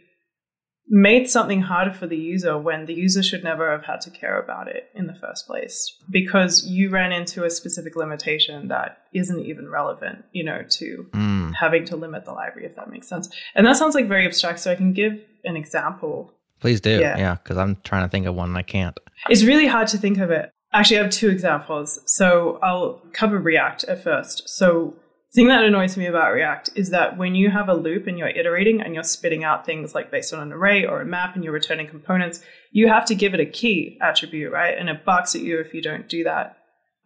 made 0.90 1.28
something 1.28 1.60
harder 1.62 1.92
for 1.92 2.06
the 2.06 2.16
user 2.16 2.56
when 2.58 2.86
the 2.86 2.94
user 2.94 3.22
should 3.22 3.44
never 3.44 3.70
have 3.70 3.84
had 3.84 4.00
to 4.00 4.10
care 4.10 4.40
about 4.42 4.68
it 4.68 4.84
in 4.94 5.06
the 5.06 5.14
first 5.14 5.46
place 5.46 5.94
because 6.10 6.64
you 6.66 6.88
ran 6.88 7.12
into 7.12 7.44
a 7.44 7.50
specific 7.50 7.94
limitation 7.94 8.68
that 8.68 8.98
isn't 9.12 9.40
even 9.44 9.68
relevant, 9.68 10.24
you 10.32 10.42
know, 10.42 10.62
to 10.70 11.06
Mm. 11.12 11.52
having 11.60 11.84
to 11.84 11.96
limit 11.96 12.24
the 12.24 12.32
library, 12.32 12.66
if 12.66 12.74
that 12.76 12.88
makes 12.90 13.06
sense. 13.06 13.28
And 13.54 13.66
that 13.66 13.76
sounds 13.76 13.94
like 13.94 14.08
very 14.08 14.24
abstract, 14.24 14.60
so 14.60 14.72
I 14.72 14.76
can 14.76 14.92
give 14.94 15.22
an 15.44 15.56
example. 15.56 16.32
Please 16.60 16.80
do. 16.80 16.98
Yeah. 16.98 17.18
Yeah, 17.18 17.34
because 17.34 17.58
I'm 17.58 17.76
trying 17.84 18.04
to 18.04 18.08
think 18.08 18.26
of 18.26 18.34
one 18.34 18.48
and 18.48 18.58
I 18.58 18.62
can't. 18.62 18.98
It's 19.28 19.44
really 19.44 19.66
hard 19.66 19.88
to 19.88 19.98
think 19.98 20.16
of 20.18 20.30
it. 20.30 20.50
Actually, 20.72 20.98
I 20.98 21.02
have 21.04 21.12
two 21.12 21.30
examples. 21.30 22.00
So 22.06 22.58
I'll 22.62 23.02
cover 23.12 23.38
React 23.38 23.84
at 23.84 24.02
first. 24.02 24.48
So 24.48 24.94
the 25.32 25.42
thing 25.42 25.48
that 25.48 25.64
annoys 25.64 25.96
me 25.96 26.06
about 26.06 26.32
React 26.32 26.70
is 26.74 26.90
that 26.90 27.16
when 27.16 27.34
you 27.34 27.50
have 27.50 27.68
a 27.68 27.74
loop 27.74 28.06
and 28.06 28.18
you're 28.18 28.28
iterating 28.28 28.80
and 28.80 28.94
you're 28.94 29.04
spitting 29.04 29.44
out 29.44 29.66
things 29.66 29.94
like 29.94 30.10
based 30.10 30.32
on 30.32 30.40
an 30.40 30.52
array 30.52 30.86
or 30.86 31.00
a 31.00 31.06
map 31.06 31.34
and 31.34 31.44
you're 31.44 31.52
returning 31.52 31.86
components, 31.86 32.40
you 32.70 32.88
have 32.88 33.04
to 33.06 33.14
give 33.14 33.34
it 33.34 33.40
a 33.40 33.46
key 33.46 33.98
attribute, 34.00 34.52
right? 34.52 34.76
And 34.78 34.88
it 34.88 35.04
bucks 35.04 35.34
at 35.34 35.42
you 35.42 35.58
if 35.58 35.74
you 35.74 35.82
don't 35.82 36.08
do 36.08 36.24
that. 36.24 36.56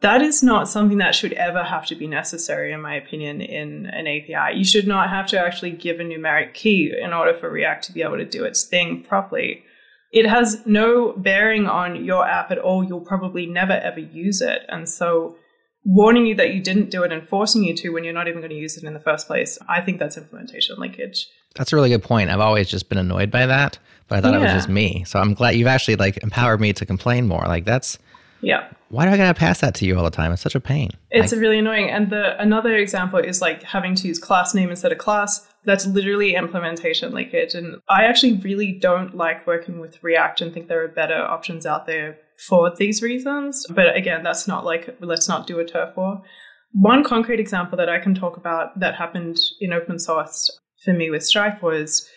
That 0.03 0.21
is 0.21 0.43
not 0.43 0.69
something 0.69 0.99
that 0.99 1.15
should 1.15 1.33
ever 1.35 1.63
have 1.63 1.87
to 1.87 1.95
be 1.95 2.09
necessary, 2.09 2.73
in 2.73 2.81
my 2.81 2.97
opinion, 2.97 3.41
in 3.41 3.87
an 3.87 4.09
API. 4.09 4.57
You 4.57 4.65
should 4.65 4.89
not 4.89 5.11
have 5.11 5.29
to 5.29 5.39
actually 5.39 5.71
give 5.71 6.01
a 6.01 6.03
numeric 6.03 6.55
key 6.55 6.93
in 7.01 7.13
order 7.13 7.33
for 7.35 7.49
React 7.49 7.85
to 7.85 7.93
be 7.93 8.03
able 8.03 8.17
to 8.17 8.25
do 8.25 8.45
its 8.45 8.65
thing 8.65 9.05
properly. 9.05 9.63
It 10.13 10.27
has 10.27 10.61
no 10.67 11.13
bearing 11.17 11.67
on 11.67 12.05
your 12.05 12.27
app 12.27 12.51
at 12.51 12.59
all. 12.59 12.85
You'll 12.85 13.01
probably 13.01 13.47
never 13.47 13.73
ever 13.73 14.01
use 14.01 14.41
it. 14.43 14.63
And 14.69 14.89
so, 14.89 15.37
warning 15.85 16.27
you 16.27 16.35
that 16.37 16.53
you 16.55 16.61
didn't 16.63 16.91
do 16.91 17.03
it 17.03 17.11
and 17.13 17.27
forcing 17.27 17.65
you 17.65 17.75
to 17.77 17.89
when 17.91 18.05
you're 18.05 18.13
not 18.13 18.29
even 18.29 18.41
going 18.41 18.51
to 18.51 18.57
use 18.57 18.77
it 18.77 18.85
in 18.85 18.93
the 18.95 19.01
first 19.01 19.27
place, 19.27 19.59
I 19.69 19.81
think 19.81 19.99
that's 19.99 20.17
implementation 20.17 20.77
linkage. 20.79 21.29
That's 21.57 21.73
a 21.73 21.77
really 21.77 21.89
good 21.91 22.03
point. 22.03 22.31
I've 22.31 22.41
always 22.41 22.69
just 22.69 22.89
been 22.89 22.99
annoyed 22.99 23.31
by 23.31 23.47
that, 23.47 23.79
but 24.09 24.19
I 24.19 24.21
thought 24.21 24.35
it 24.35 24.41
was 24.41 24.53
just 24.53 24.69
me. 24.69 25.05
So 25.05 25.19
I'm 25.19 25.35
glad 25.35 25.51
you've 25.57 25.67
actually 25.67 25.97
like 25.97 26.23
empowered 26.23 26.61
me 26.61 26.73
to 26.75 26.87
complain 26.87 27.27
more. 27.27 27.45
Like 27.47 27.65
that's 27.65 27.99
Yeah. 28.43 28.69
why 28.91 29.05
do 29.07 29.11
I 29.13 29.17
gotta 29.17 29.35
pass 29.39 29.61
that 29.61 29.75
to 29.77 29.87
you 29.87 29.97
all 29.99 30.05
the 30.05 30.11
time? 30.11 30.33
It's 30.33 30.43
such 30.43 30.55
a 30.55 30.61
pain. 30.61 30.91
It's 31.11 31.33
Like, 31.33 31.41
really 31.41 31.59
annoying. 31.59 31.91
And 31.91 32.11
the 32.11 32.41
another 32.41 32.77
example 32.77 33.19
is 33.19 33.41
like 33.41 33.63
having 33.63 33.95
to 33.97 34.09
use 34.09 34.19
class 34.19 34.55
name 34.55 34.71
instead 34.71 34.93
of 34.93 34.99
class. 34.99 35.47
That's 35.65 35.87
literally 35.87 36.35
implementation 36.35 37.15
leakage. 37.15 37.55
And 37.55 37.81
I 37.89 38.05
actually 38.05 38.35
really 38.39 38.73
don't 38.73 39.17
like 39.17 39.47
working 39.47 39.79
with 39.79 40.03
React 40.03 40.41
and 40.41 40.53
think 40.53 40.69
there 40.69 40.83
are 40.83 40.89
better 40.89 41.23
options 41.23 41.67
out 41.67 41.87
there 41.87 42.19
for 42.49 42.73
these 42.77 43.03
reasons. 43.03 43.65
But 43.71 43.97
again, 43.97 44.23
that's 44.23 44.49
not 44.49 44.65
like 44.65 44.97
let's 45.01 45.29
not 45.29 45.47
do 45.47 45.61
a 45.61 45.65
turf 45.65 45.97
war. 45.97 46.23
One 46.73 47.05
concrete 47.05 47.39
example 47.39 47.77
that 47.77 47.89
I 47.89 47.99
can 47.99 48.15
talk 48.15 48.37
about 48.37 48.81
that 48.81 48.97
happened 48.97 49.39
in 49.61 49.73
open 49.73 49.99
source 49.99 50.51
for 50.85 50.93
me 50.93 51.11
with 51.11 51.25
Stripe 51.25 51.63
was 51.63 52.09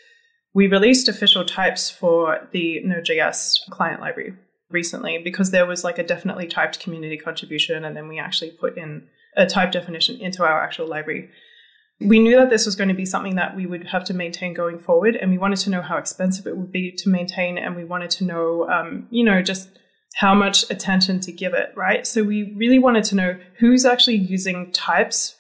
we 0.53 0.67
released 0.67 1.09
official 1.09 1.43
types 1.43 1.89
for 1.89 2.47
the 2.51 2.81
Node.js 2.83 3.57
client 3.69 3.99
library 3.99 4.33
recently 4.71 5.19
because 5.23 5.51
there 5.51 5.65
was 5.65 5.83
like 5.83 5.99
a 5.99 6.03
DefinitelyTyped 6.03 6.79
community 6.79 7.17
contribution 7.17 7.83
and 7.83 7.95
then 7.95 8.07
we 8.07 8.17
actually 8.17 8.51
put 8.51 8.77
in 8.77 9.03
a 9.35 9.45
type 9.45 9.71
definition 9.71 10.19
into 10.19 10.43
our 10.43 10.63
actual 10.63 10.87
library. 10.87 11.29
We 12.01 12.19
knew 12.19 12.35
that 12.37 12.49
this 12.49 12.65
was 12.65 12.75
going 12.75 12.89
to 12.89 12.95
be 12.95 13.05
something 13.05 13.35
that 13.35 13.55
we 13.55 13.65
would 13.65 13.87
have 13.87 14.03
to 14.05 14.13
maintain 14.13 14.53
going 14.53 14.79
forward, 14.79 15.15
and 15.15 15.31
we 15.31 15.37
wanted 15.37 15.59
to 15.59 15.69
know 15.69 15.81
how 15.81 15.97
expensive 15.97 16.45
it 16.45 16.57
would 16.57 16.71
be 16.71 16.91
to 16.91 17.09
maintain, 17.09 17.57
and 17.57 17.75
we 17.75 17.85
wanted 17.85 18.09
to 18.11 18.25
know, 18.25 18.69
um, 18.69 19.07
you 19.11 19.23
know, 19.23 19.41
just 19.41 19.69
how 20.15 20.33
much 20.33 20.69
attention 20.69 21.19
to 21.21 21.31
give 21.31 21.53
it, 21.53 21.71
right? 21.75 22.05
So 22.05 22.23
we 22.23 22.53
really 22.57 22.79
wanted 22.79 23.03
to 23.05 23.15
know 23.15 23.37
who's 23.59 23.85
actually 23.85 24.15
using 24.15 24.71
types 24.71 25.35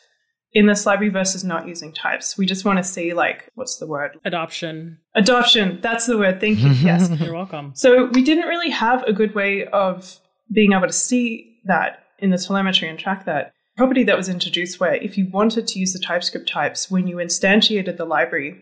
in 0.55 0.67
this 0.67 0.85
library 0.85 1.11
versus 1.11 1.43
not 1.43 1.67
using 1.67 1.91
types. 1.91 2.37
We 2.37 2.45
just 2.45 2.63
want 2.63 2.77
to 2.77 2.83
see, 2.83 3.13
like, 3.13 3.49
what's 3.55 3.77
the 3.77 3.87
word? 3.87 4.17
Adoption. 4.23 4.99
Adoption. 5.13 5.79
That's 5.81 6.05
the 6.05 6.17
word. 6.17 6.39
Thank 6.39 6.59
you. 6.59 6.69
Yes. 6.85 7.09
You're 7.19 7.33
welcome. 7.33 7.73
So 7.75 8.05
we 8.07 8.23
didn't 8.23 8.47
really 8.47 8.69
have 8.69 9.03
a 9.03 9.13
good 9.13 9.35
way 9.35 9.65
of 9.67 10.19
being 10.53 10.71
able 10.71 10.87
to 10.87 10.93
see 10.93 11.57
that 11.65 12.03
in 12.19 12.29
the 12.29 12.37
telemetry 12.37 12.87
and 12.87 12.97
track 12.97 13.25
that. 13.25 13.53
Property 13.77 14.03
that 14.05 14.17
was 14.17 14.29
introduced 14.29 14.79
where 14.79 14.95
if 14.95 15.17
you 15.17 15.27
wanted 15.29 15.67
to 15.67 15.79
use 15.79 15.91
the 15.93 15.99
TypeScript 15.99 16.47
types, 16.47 16.89
when 16.89 17.07
you 17.07 17.17
instantiated 17.17 17.97
the 17.97 18.05
library, 18.05 18.61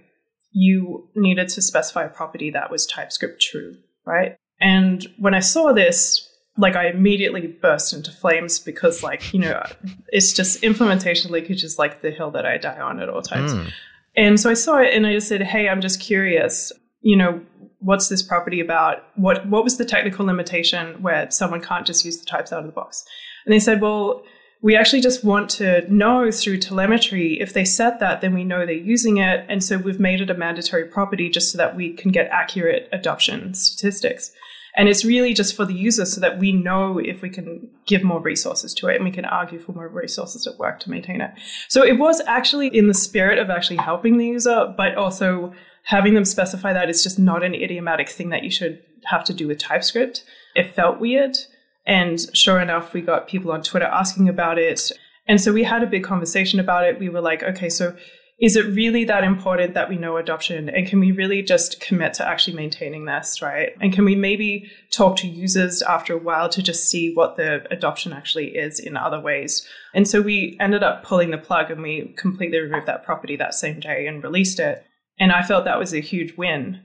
you 0.51 1.09
needed 1.15 1.49
to 1.49 1.61
specify 1.61 2.03
a 2.05 2.09
property 2.09 2.49
that 2.51 2.71
was 2.71 2.85
TypeScript 2.85 3.41
true, 3.41 3.75
right? 4.05 4.37
And 4.59 5.05
when 5.17 5.33
I 5.33 5.39
saw 5.39 5.73
this, 5.73 6.29
like 6.57 6.75
I 6.75 6.87
immediately 6.89 7.47
burst 7.47 7.93
into 7.93 8.11
flames 8.11 8.59
because 8.59 9.01
like, 9.03 9.33
you 9.33 9.39
know, 9.39 9.63
it's 10.09 10.33
just 10.33 10.63
implementation 10.63 11.31
leakage 11.31 11.63
is 11.63 11.79
like 11.79 12.01
the 12.01 12.11
hill 12.11 12.31
that 12.31 12.45
I 12.45 12.57
die 12.57 12.79
on 12.79 12.99
at 12.99 13.09
all 13.09 13.21
times. 13.23 13.53
mm, 13.53 13.71
And 14.15 14.39
so 14.39 14.49
I 14.49 14.53
saw 14.53 14.77
it 14.77 14.93
and 14.93 15.07
I 15.07 15.13
just 15.13 15.27
said, 15.27 15.41
"Hey, 15.41 15.67
I'm 15.67 15.81
just 15.81 15.99
curious. 15.99 16.71
You 17.01 17.17
know, 17.17 17.41
what's 17.79 18.07
this 18.07 18.21
property 18.21 18.59
about? 18.59 19.03
What 19.15 19.47
what 19.47 19.63
was 19.63 19.77
the 19.77 19.85
technical 19.85 20.25
limitation 20.25 21.01
where 21.01 21.29
someone 21.31 21.61
can't 21.61 21.85
just 21.87 22.05
use 22.05 22.17
the 22.19 22.25
types 22.25 22.53
out 22.53 22.59
of 22.59 22.65
the 22.67 22.71
box?" 22.71 23.03
And 23.45 23.53
they 23.53 23.59
said, 23.59 23.81
"Well, 23.81 24.23
we 24.63 24.77
actually 24.77 25.01
just 25.01 25.25
want 25.25 25.49
to 25.49 25.85
know 25.93 26.31
through 26.31 26.57
telemetry 26.57 27.39
if 27.39 27.53
they 27.53 27.65
set 27.65 27.99
that, 27.99 28.21
then 28.21 28.33
we 28.33 28.45
know 28.45 28.65
they're 28.65 28.73
using 28.73 29.17
it, 29.17 29.45
and 29.49 29.61
so 29.61 29.77
we've 29.77 29.99
made 29.99 30.21
it 30.21 30.29
a 30.29 30.33
mandatory 30.33 30.85
property 30.85 31.29
just 31.29 31.51
so 31.51 31.57
that 31.57 31.75
we 31.75 31.91
can 31.93 32.11
get 32.11 32.29
accurate 32.31 32.87
adoption 32.91 33.53
statistics." 33.53 34.31
And 34.75 34.89
it's 34.89 35.05
really 35.05 35.33
just 35.33 35.55
for 35.55 35.65
the 35.65 35.73
user 35.73 36.05
so 36.05 36.19
that 36.21 36.39
we 36.39 36.51
know 36.51 36.97
if 36.97 37.21
we 37.21 37.29
can 37.29 37.69
give 37.85 38.03
more 38.03 38.19
resources 38.19 38.73
to 38.75 38.87
it 38.87 38.95
and 38.95 39.03
we 39.05 39.11
can 39.11 39.25
argue 39.25 39.59
for 39.59 39.71
more 39.73 39.87
resources 39.87 40.47
at 40.47 40.57
work 40.57 40.79
to 40.79 40.89
maintain 40.89 41.21
it. 41.21 41.31
So 41.67 41.83
it 41.83 41.99
was 41.99 42.21
actually 42.25 42.75
in 42.75 42.87
the 42.87 42.95
spirit 42.95 43.37
of 43.37 43.51
actually 43.51 43.77
helping 43.77 44.17
the 44.17 44.25
user, 44.25 44.73
but 44.75 44.95
also 44.95 45.53
having 45.83 46.15
them 46.15 46.25
specify 46.25 46.73
that 46.73 46.89
it's 46.89 47.03
just 47.03 47.19
not 47.19 47.43
an 47.43 47.53
idiomatic 47.53 48.09
thing 48.09 48.29
that 48.29 48.43
you 48.43 48.49
should 48.49 48.81
have 49.05 49.23
to 49.25 49.33
do 49.33 49.47
with 49.47 49.59
TypeScript. 49.59 50.23
It 50.55 50.73
felt 50.73 50.99
weird. 50.99 51.37
And 51.85 52.19
sure 52.35 52.59
enough, 52.59 52.93
we 52.93 53.01
got 53.01 53.27
people 53.27 53.51
on 53.51 53.61
Twitter 53.61 53.85
asking 53.85 54.29
about 54.29 54.57
it. 54.57 54.91
And 55.27 55.39
so 55.39 55.53
we 55.53 55.63
had 55.63 55.83
a 55.83 55.87
big 55.87 56.03
conversation 56.03 56.59
about 56.59 56.85
it. 56.85 56.99
We 56.99 57.09
were 57.09 57.21
like, 57.21 57.43
okay, 57.43 57.69
so 57.69 57.95
is 58.39 58.55
it 58.55 58.65
really 58.75 59.05
that 59.05 59.23
important 59.23 59.73
that 59.73 59.89
we 59.89 59.95
know 59.95 60.17
adoption? 60.17 60.67
And 60.69 60.87
can 60.87 60.99
we 60.99 61.11
really 61.11 61.41
just 61.41 61.79
commit 61.79 62.13
to 62.15 62.27
actually 62.27 62.57
maintaining 62.57 63.05
this, 63.05 63.41
right? 63.41 63.69
And 63.79 63.93
can 63.93 64.05
we 64.05 64.15
maybe 64.15 64.69
talk 64.91 65.17
to 65.17 65.27
users 65.27 65.81
after 65.81 66.13
a 66.13 66.17
while 66.17 66.49
to 66.49 66.61
just 66.61 66.89
see 66.89 67.13
what 67.13 67.37
the 67.37 67.65
adoption 67.71 68.11
actually 68.11 68.49
is 68.49 68.79
in 68.79 68.97
other 68.97 69.19
ways? 69.19 69.65
And 69.93 70.07
so 70.07 70.21
we 70.21 70.57
ended 70.59 70.83
up 70.83 71.03
pulling 71.03 71.31
the 71.31 71.37
plug 71.37 71.69
and 71.71 71.81
we 71.81 72.13
completely 72.17 72.59
removed 72.59 72.87
that 72.87 73.05
property 73.05 73.37
that 73.37 73.53
same 73.53 73.79
day 73.79 74.07
and 74.07 74.23
released 74.23 74.59
it. 74.59 74.83
And 75.19 75.31
I 75.31 75.43
felt 75.43 75.65
that 75.65 75.79
was 75.79 75.93
a 75.93 75.99
huge 75.99 76.35
win. 76.35 76.81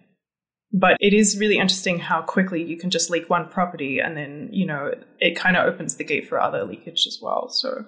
But 0.73 0.97
it 1.01 1.15
is 1.15 1.39
really 1.39 1.57
interesting 1.57 1.99
how 1.99 2.21
quickly 2.23 2.63
you 2.63 2.77
can 2.77 2.91
just 2.91 3.09
leak 3.11 3.31
one 3.31 3.49
property 3.49 4.01
and 4.01 4.17
then, 4.17 4.51
you 4.53 4.67
know, 4.67 4.93
it 5.19 5.35
kind 5.35 5.57
of 5.57 5.67
opens 5.67 5.97
the 5.97 6.05
gate 6.05 6.29
for 6.29 6.39
other 6.41 6.65
leakage 6.65 7.07
as 7.07 7.19
well. 7.23 7.49
So 7.49 7.87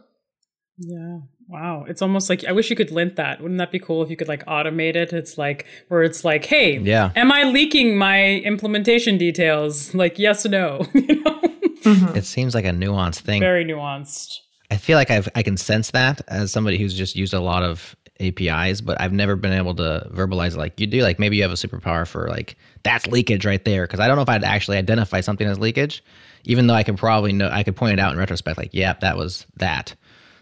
Yeah. 0.79 1.19
Wow. 1.49 1.85
It's 1.89 2.01
almost 2.01 2.31
like 2.31 2.45
I 2.47 2.53
wish 2.53 2.71
you 2.71 2.77
could 2.77 2.91
lint 2.91 3.17
that. 3.17 3.43
Wouldn't 3.43 3.59
that 3.59 3.71
be 3.71 3.79
cool 3.79 4.03
if 4.03 4.09
you 4.09 4.17
could 4.17 4.29
like 4.29 4.47
automate 4.47 4.97
it? 4.97 5.13
It's 5.13 5.37
like 5.37 5.67
where 5.89 6.03
it's 6.03 6.25
like, 6.25 6.47
hey, 6.47 6.79
Yeah. 6.79 7.11
am 7.17 7.31
I 7.31 7.43
leaking 7.45 7.99
my 7.99 8.37
implementation 8.37 9.19
details? 9.19 9.95
Like 9.95 10.19
yes, 10.19 10.47
or 10.47 10.49
no. 10.49 10.87
you 10.95 11.23
know? 11.23 11.41
Mm-hmm. 11.83 12.17
It 12.17 12.25
seems 12.25 12.55
like 12.55 12.65
a 12.65 12.71
nuanced 12.71 13.21
thing. 13.21 13.41
Very 13.41 13.65
nuanced. 13.65 14.37
I 14.71 14.77
feel 14.77 14.97
like 14.97 15.11
I've 15.11 15.29
I 15.35 15.43
can 15.43 15.57
sense 15.57 15.91
that 15.91 16.23
as 16.29 16.53
somebody 16.53 16.79
who's 16.79 16.95
just 16.95 17.17
used 17.17 17.35
a 17.35 17.41
lot 17.41 17.63
of 17.63 17.97
APIs, 18.21 18.81
but 18.81 19.01
I've 19.01 19.13
never 19.13 19.37
been 19.37 19.53
able 19.53 19.75
to 19.77 20.09
verbalize 20.13 20.57
like 20.57 20.79
you 20.79 20.87
do. 20.87 21.03
Like 21.03 21.19
maybe 21.19 21.37
you 21.37 21.43
have 21.43 21.53
a 21.53 21.55
superpower 21.55 22.07
for 22.07 22.29
like 22.29 22.57
that's 22.83 23.07
leakage 23.07 23.45
right 23.45 23.65
there. 23.65 23.85
Because 23.85 24.01
I 24.01 24.07
don't 24.07 24.17
know 24.17 24.23
if 24.23 24.29
I'd 24.29 24.45
actually 24.45 24.77
identify 24.77 25.21
something 25.21 25.47
as 25.47 25.59
leakage, 25.59 26.05
even 26.45 26.67
though 26.67 26.75
I 26.75 26.83
could 26.83 26.97
probably 26.97 27.33
know 27.33 27.49
I 27.51 27.63
could 27.63 27.77
point 27.77 27.95
it 27.95 27.99
out 27.99 28.13
in 28.13 28.19
retrospect. 28.19 28.59
Like, 28.59 28.71
yep, 28.73 29.01
that 29.01 29.17
was 29.17 29.47
that. 29.57 29.95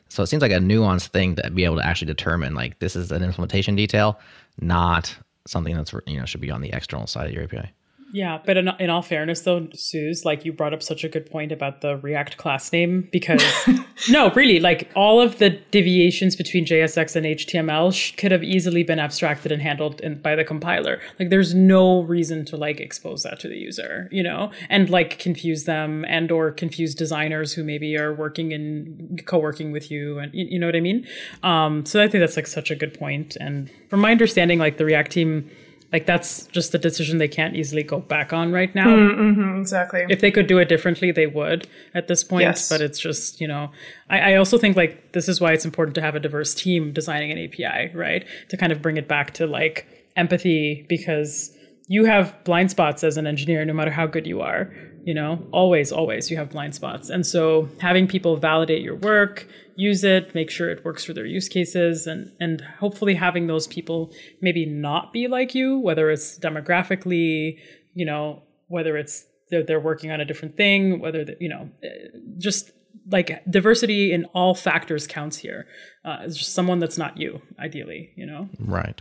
So 0.09 0.22
it 0.22 0.26
seems 0.26 0.43
like 0.43 0.53
a 0.53 0.59
nuanced 0.59 1.09
thing 1.09 1.37
to 1.37 1.51
be 1.51 1.64
able 1.64 1.76
to 1.76 1.87
actually 1.87 2.07
determine 2.07 2.55
like 2.55 2.79
this 2.79 2.97
is 2.97 3.12
an 3.12 3.22
implementation 3.22 3.76
detail, 3.76 4.18
not 4.61 5.16
something 5.47 5.76
that's 5.76 5.93
you 6.07 6.18
know 6.18 6.26
should 6.26 6.41
be 6.41 6.51
on 6.51 6.61
the 6.61 6.70
external 6.72 7.07
side 7.07 7.29
of 7.29 7.33
your 7.33 7.45
API. 7.45 7.72
Yeah, 8.13 8.39
but 8.45 8.57
in, 8.57 8.69
in 8.81 8.91
all 8.91 9.03
fairness, 9.03 9.43
though, 9.43 9.69
Suz, 9.75 10.25
like 10.25 10.45
you 10.45 10.53
brought 10.53 10.73
up 10.73 10.83
such 10.83 11.05
a 11.05 11.09
good 11.09 11.31
point 11.31 11.53
about 11.53 11.83
the 11.83 11.97
React 11.99 12.39
class 12.39 12.73
name 12.73 13.09
because 13.13 13.43
no, 14.11 14.31
really, 14.31 14.61
like 14.61 14.91
all 14.97 15.21
of 15.21 15.39
the 15.39 15.51
deviations 15.71 16.35
between 16.35 16.65
JSX 16.65 17.17
and 17.17 17.27
HTML 17.27 17.93
sh- 17.93 18.13
could 18.17 18.33
have 18.33 18.43
easily 18.43 18.83
been 18.83 18.99
abstracted 18.99 19.53
and 19.53 19.61
handled 19.61 20.01
in, 20.01 20.21
by 20.21 20.35
the 20.35 20.45
compiler. 20.45 21.01
Like, 21.19 21.29
there's 21.29 21.55
no 21.55 22.03
reason 22.03 22.45
to 22.47 22.57
like 22.57 22.81
expose 22.81 23.23
that 23.25 23.41
to 23.41 23.49
the 23.49 23.57
user, 23.57 24.09
you 24.11 24.23
know, 24.23 24.53
and 24.71 24.89
like 24.89 25.19
confuse 25.19 25.65
them 25.65 26.05
and 26.09 26.33
or 26.33 26.51
confuse 26.51 26.95
designers 26.95 27.53
who 27.53 27.63
maybe 27.63 27.97
are 27.97 28.15
working 28.15 28.53
in 28.53 29.19
co-working 29.27 29.71
with 29.71 29.91
you, 29.91 30.19
and 30.19 30.33
you, 30.35 30.47
you 30.51 30.59
know 30.59 30.67
what 30.67 30.77
I 30.77 30.81
mean. 30.81 31.07
Um, 31.43 31.85
so 31.85 32.03
I 32.03 32.09
think 32.09 32.23
that's 32.23 32.37
like 32.37 32.47
such 32.47 32.71
a 32.71 32.77
good 32.77 32.99
point. 32.99 33.37
And 33.39 33.71
from 33.91 34.01
my 34.01 34.11
understanding, 34.11 34.59
like 34.59 34.79
the 34.79 34.85
React 34.85 35.13
team 35.13 35.51
like 35.93 36.05
that's 36.05 36.47
just 36.49 36.72
the 36.72 36.78
decision 36.78 37.18
they 37.18 37.28
can't 37.28 37.57
easily 37.57 37.82
go 37.82 37.99
back 37.99 38.32
on 38.32 38.53
right 38.53 38.74
now. 38.74 38.89
mm-hmm, 38.89 39.61
exactly. 39.61 40.05
If 40.09 40.20
they 40.20 40.30
could 40.30 40.47
do 40.47 40.59
it 40.59 40.68
differently, 40.68 41.12
they 41.12 41.26
would 41.26 41.66
at 41.95 42.09
this 42.09 42.22
point. 42.22 42.43
Yes. 42.43 42.68
But 42.68 42.82
it's 42.82 42.99
just, 42.99 43.41
you 43.41 43.49
know, 43.49 43.70
I, 44.11 44.32
I 44.32 44.34
also 44.36 44.59
think 44.59 44.76
like 44.76 45.12
this 45.12 45.28
is 45.28 45.41
why 45.41 45.53
it's 45.53 45.64
important 45.64 45.95
to 45.95 46.03
have 46.03 46.14
a 46.14 46.20
diverse 46.20 46.55
team 46.55 46.93
designing 46.93 47.32
an 47.32 47.39
API, 47.39 47.95
right? 47.95 48.26
To 48.51 48.57
kind 48.57 48.70
of 48.70 48.82
bring 48.82 48.99
it 48.99 49.09
back 49.09 49.32
to 49.34 49.47
like 49.47 49.86
empathy 50.16 50.84
because 50.89 51.57
you 51.86 52.05
have 52.05 52.34
blind 52.45 52.70
spots 52.70 53.03
as 53.03 53.16
an 53.16 53.26
engineer, 53.26 53.64
no 53.64 53.72
matter 53.72 53.91
how 53.91 54.07
good 54.07 54.26
you 54.26 54.43
are. 54.43 54.70
You 55.05 55.14
know, 55.14 55.43
always, 55.53 55.91
always 55.91 56.30
you 56.30 56.36
have 56.36 56.51
blind 56.51 56.74
spots. 56.74 57.09
And 57.09 57.26
so 57.26 57.66
having 57.80 58.07
people 58.07 58.36
validate 58.36 58.82
your 58.82 58.97
work, 58.97 59.49
use 59.79 60.03
it, 60.03 60.35
make 60.35 60.51
sure 60.51 60.68
it 60.68 60.85
works 60.85 61.05
for 61.05 61.12
their 61.14 61.24
use 61.24 61.49
cases, 61.49 62.07
and 62.07 62.33
and 62.41 62.61
hopefully 62.81 63.14
having 63.14 63.47
those 63.47 63.66
people 63.68 64.12
maybe 64.43 64.66
not 64.66 65.12
be 65.12 65.29
like 65.29 65.55
you, 65.55 65.79
whether 65.79 66.11
it's 66.11 66.39
demographically, 66.39 67.59
you 67.95 68.05
know, 68.05 68.43
whether 68.66 68.97
it's 68.97 69.24
they're, 69.51 69.62
they're 69.62 69.81
working 69.81 70.11
on 70.11 70.20
a 70.20 70.24
different 70.24 70.57
thing, 70.57 71.01
whether 71.01 71.24
they, 71.24 71.37
you 71.39 71.49
know, 71.49 71.70
eh, 71.83 72.09
just 72.39 72.72
like 73.11 73.41
diversity 73.49 74.12
in 74.12 74.24
all 74.26 74.55
factors 74.55 75.07
counts 75.07 75.39
here. 75.39 75.66
Uh, 76.05 76.18
it's 76.22 76.37
just 76.37 76.53
someone 76.53 76.81
that's 76.81 76.99
not 76.99 77.16
you, 77.16 77.41
ideally, 77.59 78.11
you 78.16 78.26
know. 78.26 78.49
Right. 78.59 79.01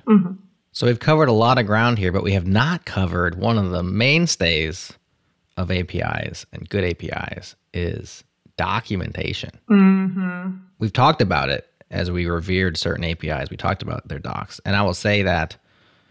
So 0.72 0.86
we've 0.86 1.00
covered 1.00 1.28
a 1.28 1.34
lot 1.34 1.58
of 1.58 1.66
ground 1.66 1.98
here, 1.98 2.12
but 2.12 2.24
we 2.24 2.34
have 2.34 2.46
not 2.46 2.86
covered 2.86 3.36
one 3.36 3.58
of 3.58 3.72
the 3.72 3.82
mainstays 3.82 4.94
of 5.58 5.72
APIs 5.72 6.46
and 6.54 6.70
good 6.70 6.84
APIs 6.84 7.56
is 7.74 8.24
documentation. 8.58 9.52
We've 10.80 10.94
talked 10.94 11.22
about 11.22 11.50
it 11.50 11.68
as 11.90 12.12
we 12.12 12.26
revered 12.28 12.78
certain 12.78 13.04
APIs. 13.04 13.50
We 13.50 13.58
talked 13.58 13.82
about 13.82 14.08
their 14.08 14.20
docs. 14.20 14.60
And 14.66 14.76
I 14.76 14.82
will 14.82 14.94
say 14.94 15.24
that 15.24 15.56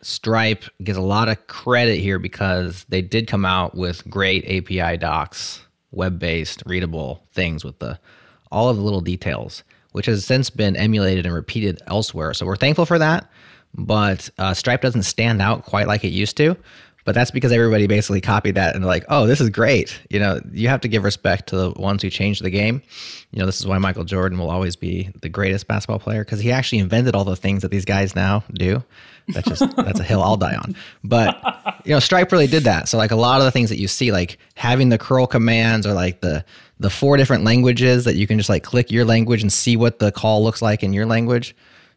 Stripe 0.03 0.64
gets 0.82 0.99
a 0.99 1.03
lot 1.03 1.28
of 1.28 1.47
credit 1.49 1.99
here 1.99 2.18
because 2.18 2.84
they 2.88 3.03
did 3.03 3.26
come 3.26 3.44
out 3.44 3.74
with 3.74 4.09
great 4.09 4.44
API 4.44 4.97
docs, 4.97 5.61
web-based, 5.90 6.62
readable 6.66 7.22
things 7.32 7.64
with 7.64 7.78
the 7.78 7.99
all 8.53 8.68
of 8.68 8.76
the 8.76 8.82
little 8.82 9.01
details, 9.01 9.64
which 9.92 10.07
has 10.07 10.24
since 10.24 10.51
been 10.51 10.76
emulated 10.76 11.26
and 11.26 11.34
repeated 11.34 11.82
elsewhere. 11.88 12.32
So 12.32 12.47
we're 12.47 12.57
thankful 12.57 12.86
for 12.86 12.99
that. 12.99 13.28
But 13.74 14.30
uh, 14.38 14.55
Stripe 14.55 14.80
doesn't 14.80 15.03
stand 15.03 15.42
out 15.42 15.64
quite 15.64 15.86
like 15.86 16.05
it 16.05 16.09
used 16.09 16.36
to. 16.38 16.57
But 17.07 17.14
that's 17.14 17.30
because 17.30 17.52
everybody 17.52 17.86
basically 17.86 18.20
copied 18.20 18.57
that 18.57 18.74
and 18.74 18.84
like, 18.84 19.04
oh, 19.09 19.28
this 19.28 19.40
is 19.40 19.48
great. 19.48 19.98
You 20.11 20.18
know, 20.18 20.40
you 20.50 20.68
have 20.68 20.80
to 20.80 20.88
give 20.88 21.04
respect 21.04 21.48
to 21.50 21.57
the 21.57 21.70
ones 21.70 22.02
who 22.02 22.11
changed 22.11 22.42
the 22.42 22.50
game. 22.50 22.82
You 23.30 23.38
know, 23.38 23.46
this 23.46 23.61
is 23.61 23.66
why 23.66 23.78
Michael 23.78 24.02
Jordan 24.02 24.38
will 24.38 24.50
always 24.50 24.74
be 24.74 25.11
the 25.22 25.28
greatest 25.28 25.68
basketball 25.68 26.00
player 26.00 26.24
because 26.24 26.40
he 26.40 26.50
actually 26.50 26.80
invented 26.80 27.14
all 27.14 27.24
the 27.24 27.36
things 27.36 27.62
that 27.62 27.70
these 27.70 27.84
guys 27.84 28.16
now 28.16 28.42
do. 28.52 28.82
That's 29.28 29.48
just 29.48 29.76
that's 29.76 30.00
a 30.00 30.04
hill 30.04 30.20
I'll 30.20 30.36
die 30.36 30.57
on. 30.57 30.74
But 31.04 31.40
you 31.84 31.92
know, 31.92 32.00
Stripe 32.00 32.32
really 32.32 32.48
did 32.48 32.64
that. 32.64 32.88
So 32.88 32.98
like 32.98 33.12
a 33.12 33.16
lot 33.16 33.40
of 33.40 33.44
the 33.44 33.52
things 33.52 33.70
that 33.70 33.78
you 33.78 33.86
see, 33.88 34.11
like 34.11 34.38
having 34.57 34.88
the 34.88 34.98
curl 34.98 35.28
commands 35.28 35.86
or 35.86 35.92
like 35.94 36.20
the 36.20 36.44
the 36.80 36.90
four 36.90 37.16
different 37.16 37.44
languages 37.44 38.04
that 38.04 38.16
you 38.16 38.26
can 38.26 38.36
just 38.36 38.50
like 38.50 38.64
click 38.64 38.90
your 38.90 39.04
language 39.04 39.42
and 39.42 39.52
see 39.52 39.76
what 39.76 40.00
the 40.00 40.11
call 40.12 40.42
looks 40.42 40.61
like 40.61 40.82
in 40.82 40.92
your 40.92 41.07
language. 41.07 41.54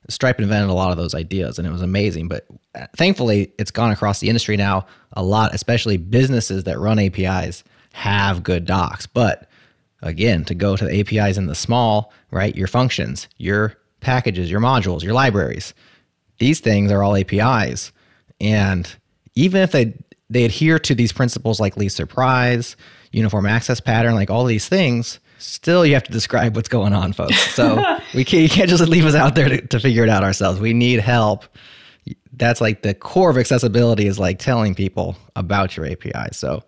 Stripe 0.08 0.39
invented 0.39 0.70
a 0.70 0.74
lot 0.74 0.91
of 0.91 0.97
those 0.97 1.14
ideas 1.14 1.60
and 1.60 1.68
it 1.68 1.72
was 1.72 1.82
amazing. 1.82 2.28
But 2.28 2.45
uh, 2.76 2.88
thankfully, 2.95 3.54
it's 3.60 3.72
gone 3.72 3.91
across 3.91 4.20
the 4.20 4.30
industry 4.30 4.58
now 4.58 4.86
a 5.14 5.24
lot, 5.24 5.54
especially 5.54 5.97
businesses 5.97 6.64
that 6.64 6.80
run 6.80 7.00
APIs 7.00 7.64
have 7.93 8.43
good 8.43 8.66
docs. 8.66 9.06
But 9.06 9.50
again, 10.02 10.45
to 10.45 10.56
go 10.56 10.76
to 10.76 10.86
the 10.86 11.00
APIs 11.00 11.38
in 11.38 11.47
the 11.47 11.56
small, 11.56 12.14
right? 12.32 12.56
Your 12.56 12.68
functions, 12.68 13.28
your 13.38 13.76
packages, 14.00 14.50
your 14.50 14.62
modules, 14.62 15.04
your 15.04 15.14
libraries, 15.14 15.74
these 16.39 16.60
things 16.60 16.91
are 16.91 17.04
all 17.04 17.16
APIs. 17.16 17.91
And 18.39 18.89
even 19.36 19.62
if 19.62 19.72
they 19.72 19.93
they 20.30 20.45
adhere 20.45 20.78
to 20.78 20.93
these 20.93 21.12
principles 21.12 21.60
like 21.60 21.76
least 21.76 21.95
surprise, 21.95 22.76
uniform 23.12 23.47
access 23.47 23.80
pattern, 23.80 24.14
like 24.14 24.30
all 24.30 24.45
these 24.45 24.70
things, 24.70 25.20
still 25.40 25.86
you 25.86 25.94
have 25.94 26.04
to 26.04 26.12
describe 26.12 26.56
what's 26.56 26.70
going 26.70 26.94
on, 26.94 27.14
folks. 27.14 27.38
So 27.56 27.76
we 28.14 28.24
can't, 28.24 28.44
you 28.44 28.50
can't 28.50 28.70
just 28.70 28.88
leave 28.88 29.06
us 29.06 29.16
out 29.16 29.36
there 29.36 29.50
to, 29.50 29.62
to 29.68 29.80
figure 29.80 30.04
it 30.04 30.10
out 30.10 30.24
ourselves. 30.24 30.60
We 30.60 30.74
need 30.74 31.00
help. 31.00 31.46
That's 32.34 32.62
like 32.62 32.84
the 32.84 32.94
core 32.94 33.30
of 33.30 33.38
accessibility 33.38 34.06
is 34.08 34.20
like 34.20 34.40
telling 34.40 34.76
people 34.76 35.18
about 35.36 35.76
your 35.76 35.86
API. 35.86 36.30
So 36.32 36.64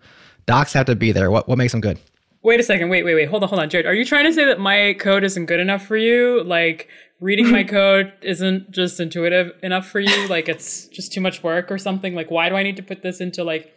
docs 0.46 0.72
have 0.72 0.86
to 0.86 0.96
be 0.96 1.12
there. 1.12 1.30
What 1.30 1.48
what 1.48 1.58
makes 1.58 1.72
them 1.72 1.80
good? 1.80 1.98
Wait 2.42 2.58
a 2.58 2.62
second. 2.62 2.88
Wait, 2.88 3.04
wait, 3.04 3.14
wait. 3.14 3.28
Hold 3.28 3.44
on, 3.44 3.48
hold 3.48 3.62
on, 3.62 3.70
Jerod. 3.70 3.86
Are 3.86 3.94
you 3.94 4.04
trying 4.04 4.24
to 4.24 4.32
say 4.32 4.44
that 4.44 4.58
my 4.58 4.94
code 4.98 5.22
isn't 5.22 5.46
good 5.46 5.60
enough 5.60 5.86
for 5.86 5.96
you? 5.96 6.42
Like 6.42 6.88
reading 7.20 7.50
my 7.50 7.62
code 7.78 8.12
isn't 8.20 8.70
just 8.70 8.98
intuitive 8.98 9.52
enough 9.62 9.86
for 9.86 10.00
you? 10.00 10.28
Like 10.28 10.48
it's 10.48 10.86
just 10.88 11.12
too 11.12 11.20
much 11.20 11.42
work 11.42 11.70
or 11.70 11.78
something? 11.78 12.14
Like 12.14 12.30
why 12.30 12.48
do 12.48 12.56
I 12.56 12.62
need 12.62 12.76
to 12.76 12.82
put 12.82 13.02
this 13.02 13.20
into 13.20 13.44
like 13.44 13.74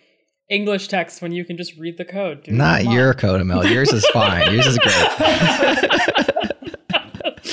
English 0.50 0.88
text 0.88 1.22
when 1.22 1.32
you 1.32 1.44
can 1.44 1.58
just 1.58 1.76
read 1.78 1.98
the 1.98 2.06
code? 2.06 2.44
Dude? 2.44 2.54
Not 2.56 2.86
your 2.86 3.14
code, 3.14 3.42
Amal. 3.42 3.66
Yours 3.66 3.92
is 3.92 4.06
fine. 4.08 4.54
Yours 4.54 4.68
is 4.68 4.78
great. 4.78 6.25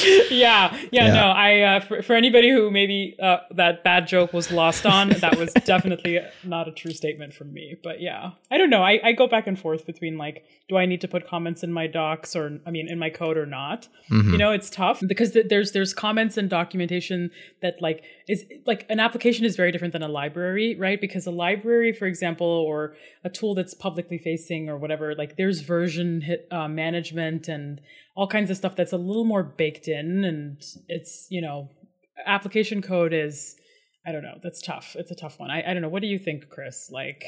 yeah, 0.05 0.76
yeah, 0.90 1.07
Yeah. 1.07 1.12
no. 1.14 1.26
I 1.30 1.61
uh, 1.61 1.80
for, 1.80 2.03
for 2.03 2.14
anybody 2.14 2.50
who 2.50 2.70
maybe 2.70 3.16
uh, 3.22 3.38
that 3.53 3.84
bad 3.84 4.07
joke 4.07 4.32
was 4.32 4.50
lost 4.50 4.86
on, 4.86 5.11
that 5.11 5.36
was 5.38 5.53
definitely 5.64 6.20
not 6.44 6.68
a 6.68 6.72
true 6.72 6.92
statement 6.92 7.34
from 7.34 7.53
me. 7.53 7.76
But 7.82 8.00
yeah, 8.00 8.32
I 8.50 8.59
don't 8.59 8.70
know. 8.70 8.82
I, 8.82 9.00
I 9.03 9.12
go 9.12 9.26
back 9.26 9.46
and 9.46 9.59
forth 9.59 9.86
between 9.86 10.18
like, 10.18 10.44
do 10.68 10.76
I 10.76 10.86
need 10.86 11.00
to 11.03 11.09
put 11.09 11.26
comments 11.26 11.62
in 11.62 11.72
my 11.72 11.86
docs 11.86 12.34
or 12.36 12.61
I 12.66 12.70
mean 12.70 12.88
in 12.88 12.98
my 12.98 13.11
code 13.11 13.36
or 13.36 13.46
not? 13.46 13.88
You 14.11 14.36
know, 14.38 14.53
it's 14.53 14.68
tough 14.68 15.00
because 15.07 15.32
th- 15.32 15.46
there's 15.48 15.72
there's 15.72 15.94
comments 15.94 16.36
and 16.36 16.50
documentation 16.50 17.30
that 17.62 17.80
like 17.80 18.03
is 18.28 18.44
like 18.66 18.84
an 18.90 19.00
application 19.00 19.44
is 19.46 19.57
very 19.57 19.72
different 19.72 19.92
than 19.92 20.03
a 20.03 20.09
library, 20.09 20.76
right? 20.78 21.00
Because 21.00 21.26
a 21.26 21.30
library, 21.30 21.92
for 21.92 22.07
example, 22.07 22.46
or 22.46 22.94
a 23.24 23.30
tool 23.30 23.55
that's 23.55 23.72
publicly 23.74 24.18
facing 24.18 24.68
or 24.68 24.76
whatever, 24.76 25.14
like 25.14 25.36
there's 25.36 25.61
version 25.61 26.20
hit, 26.20 26.46
uh, 26.50 26.68
management 26.68 27.48
and 27.48 27.80
all 28.14 28.28
kinds 28.28 28.50
of 28.50 28.56
stuff 28.56 28.76
that's 28.76 28.92
a 28.92 28.98
little 28.98 29.24
more 29.24 29.42
baked 29.42 29.88
in, 29.88 30.24
and 30.24 30.62
it's 30.88 31.26
you 31.30 31.40
know, 31.40 31.68
application 32.26 32.82
code 32.82 33.12
is 33.12 33.56
I 34.06 34.12
don't 34.12 34.22
know, 34.22 34.38
that's 34.42 34.60
tough. 34.60 34.96
It's 34.98 35.10
a 35.10 35.14
tough 35.14 35.38
one. 35.38 35.50
I, 35.50 35.62
I 35.62 35.72
don't 35.72 35.82
know. 35.82 35.88
What 35.88 36.02
do 36.02 36.08
you 36.08 36.18
think, 36.18 36.48
Chris? 36.48 36.90
Like, 36.90 37.24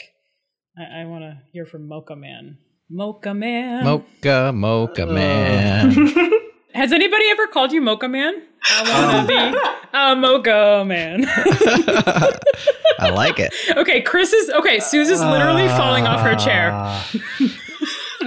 I, 0.76 1.02
I 1.02 1.04
want 1.04 1.22
to 1.22 1.38
hear 1.52 1.66
from 1.66 1.88
Mocha 1.88 2.16
Man. 2.16 2.58
Mocha 2.90 3.32
Man. 3.32 3.84
Mocha, 3.84 4.52
mocha 4.52 5.06
man. 5.06 5.92
Has 6.74 6.92
anybody 6.92 7.24
ever 7.30 7.46
called 7.46 7.70
you 7.72 7.80
Mocha 7.80 8.08
Man? 8.08 8.42
I 8.68 8.82
want 8.82 9.28
to 9.28 9.34
um. 9.36 9.52
be 9.52 9.58
a 9.92 10.16
Mocha 10.16 10.84
Man. 10.84 11.24
I 12.98 13.10
like 13.10 13.38
it. 13.38 13.54
okay, 13.76 14.00
Chris 14.02 14.32
is 14.32 14.50
okay. 14.50 14.80
Suz 14.80 15.08
is 15.08 15.20
literally 15.20 15.68
falling 15.68 16.06
off 16.06 16.20
her 16.20 16.34
chair. 16.34 16.72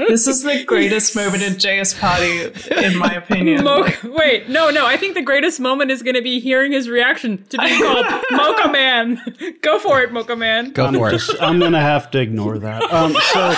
This 0.08 0.28
is 0.28 0.43
the 0.43 0.64
greatest 0.66 1.16
moment 1.16 1.43
in 1.43 1.54
JS 1.54 2.00
Party, 2.00 2.86
in 2.86 2.98
my 2.98 3.14
opinion. 3.14 3.64
Mo- 3.64 3.88
wait, 4.04 4.48
no, 4.50 4.70
no. 4.70 4.86
I 4.86 4.98
think 4.98 5.16
the 5.16 5.22
greatest 5.22 5.60
moment 5.60 5.91
is 5.91 6.04
going 6.04 6.16
to 6.16 6.22
be 6.22 6.39
hearing 6.39 6.72
his 6.72 6.88
reaction 6.89 7.43
to 7.50 7.58
being 7.58 7.82
called 7.84 8.06
Mocha 8.32 8.70
Man. 8.72 9.22
Go 9.62 9.80
for 9.80 10.02
it, 10.02 10.12
Mocha 10.12 10.36
Man. 10.36 10.72
Go 10.72 10.86
I'm 10.86 10.93
for 10.93 11.12
it. 11.14 11.22
I'm 11.41 11.60
gonna 11.60 11.82
have 11.82 12.12
to 12.12 12.20
ignore 12.20 12.58
that. 12.60 12.84
Um, 12.93 13.14
so 13.14 13.50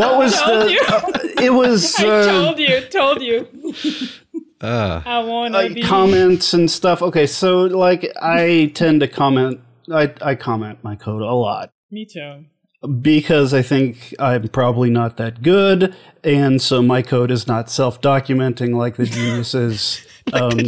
what 0.00 0.18
was 0.18 0.34
Told 0.40 0.70
you. 0.70 0.78
the? 0.86 1.40
it 1.42 1.50
was 1.52 1.94
I 1.98 2.06
uh, 2.08 2.24
told 2.26 2.58
you, 2.58 2.80
told 2.82 3.22
you. 3.22 3.48
Uh, 4.60 5.02
I 5.04 5.18
want 5.20 5.54
to 5.54 5.58
like 5.58 5.74
be. 5.74 5.82
comments 5.82 6.54
and 6.54 6.70
stuff. 6.70 7.02
Okay, 7.02 7.26
so 7.26 7.64
like 7.64 8.10
I 8.20 8.70
tend 8.74 9.00
to 9.00 9.08
comment. 9.08 9.60
I 9.92 10.12
I 10.20 10.34
comment 10.34 10.78
my 10.82 10.96
code 10.96 11.22
a 11.22 11.32
lot 11.32 11.70
Me 11.90 12.04
too. 12.04 12.44
Because 13.02 13.52
I 13.54 13.62
think 13.62 14.14
I'm 14.18 14.48
probably 14.48 14.90
not 14.90 15.16
that 15.16 15.42
good, 15.42 15.94
and 16.22 16.60
so 16.60 16.82
my 16.82 17.02
code 17.02 17.30
is 17.30 17.46
not 17.46 17.70
self-documenting 17.70 18.74
like 18.74 18.96
the 18.96 19.06
geniuses. 19.06 20.05
um, 20.32 20.58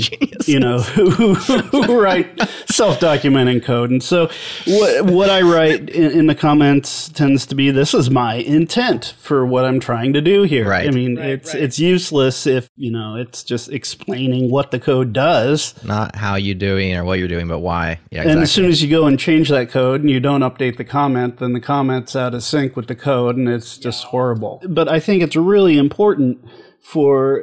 you 0.46 0.61
know, 0.61 0.78
who, 0.78 1.34
who 1.34 2.00
write 2.00 2.40
self-documenting 2.66 3.62
code, 3.62 3.90
and 3.90 4.02
so 4.02 4.30
what 4.66 5.04
what 5.06 5.30
I 5.30 5.42
write 5.42 5.90
in, 5.90 6.12
in 6.12 6.26
the 6.26 6.34
comments 6.34 7.09
tends 7.09 7.44
to 7.46 7.54
be 7.54 7.70
this 7.70 7.92
is 7.92 8.09
my 8.09 8.34
intent 8.34 9.14
for 9.18 9.44
what 9.44 9.64
I'm 9.64 9.80
trying 9.80 10.12
to 10.12 10.20
do 10.20 10.42
here. 10.42 10.68
Right. 10.68 10.86
I 10.86 10.92
mean, 10.92 11.16
Right, 11.16 11.30
it's 11.30 11.54
right. 11.54 11.62
it's 11.64 11.78
useless 11.78 12.46
if 12.46 12.70
you 12.76 12.92
know 12.92 13.16
it's 13.16 13.42
just 13.42 13.70
explaining 13.72 14.50
what 14.50 14.70
the 14.70 14.78
code 14.78 15.12
does. 15.12 15.74
not 15.84 16.14
how 16.14 16.36
you're 16.36 16.54
doing 16.54 16.94
or 16.96 17.04
what 17.04 17.18
you're 17.18 17.26
doing, 17.28 17.48
but 17.48 17.59
why. 17.59 17.98
Yeah, 18.11 18.28
And 18.28 18.40
as 18.40 18.52
soon 18.52 18.66
as 18.66 18.82
you 18.82 18.88
go 18.88 19.06
and 19.06 19.18
change 19.18 19.48
that 19.48 19.70
code 19.70 20.02
and 20.02 20.11
you 20.11 20.20
don't 20.20 20.42
update 20.42 20.76
the 20.76 20.84
comment, 20.84 21.38
then 21.38 21.52
the 21.52 21.61
comment's 21.61 22.14
out 22.14 22.32
of 22.34 22.42
sync 22.44 22.76
with 22.76 22.86
the 22.86 22.94
code 22.94 23.36
and 23.36 23.48
it's 23.48 23.76
just 23.76 24.04
horrible. 24.04 24.62
But 24.68 24.88
I 24.88 25.00
think 25.00 25.22
it's 25.22 25.36
really 25.36 25.78
important 25.78 26.38
for 26.80 27.42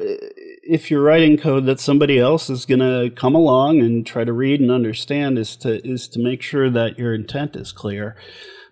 if 0.65 0.89
you're 0.89 1.01
writing 1.01 1.37
code 1.37 1.65
that 1.67 1.79
somebody 1.79 2.19
else 2.19 2.49
is 2.49 2.65
going 2.65 2.79
to 2.79 3.13
come 3.15 3.35
along 3.35 3.81
and 3.81 4.05
try 4.05 4.23
to 4.23 4.33
read 4.33 4.59
and 4.59 4.71
understand 4.71 5.37
is 5.37 5.55
to 5.57 5.85
is 5.87 6.07
to 6.09 6.19
make 6.19 6.41
sure 6.41 6.69
that 6.69 6.97
your 6.97 7.13
intent 7.13 7.55
is 7.55 7.71
clear 7.71 8.15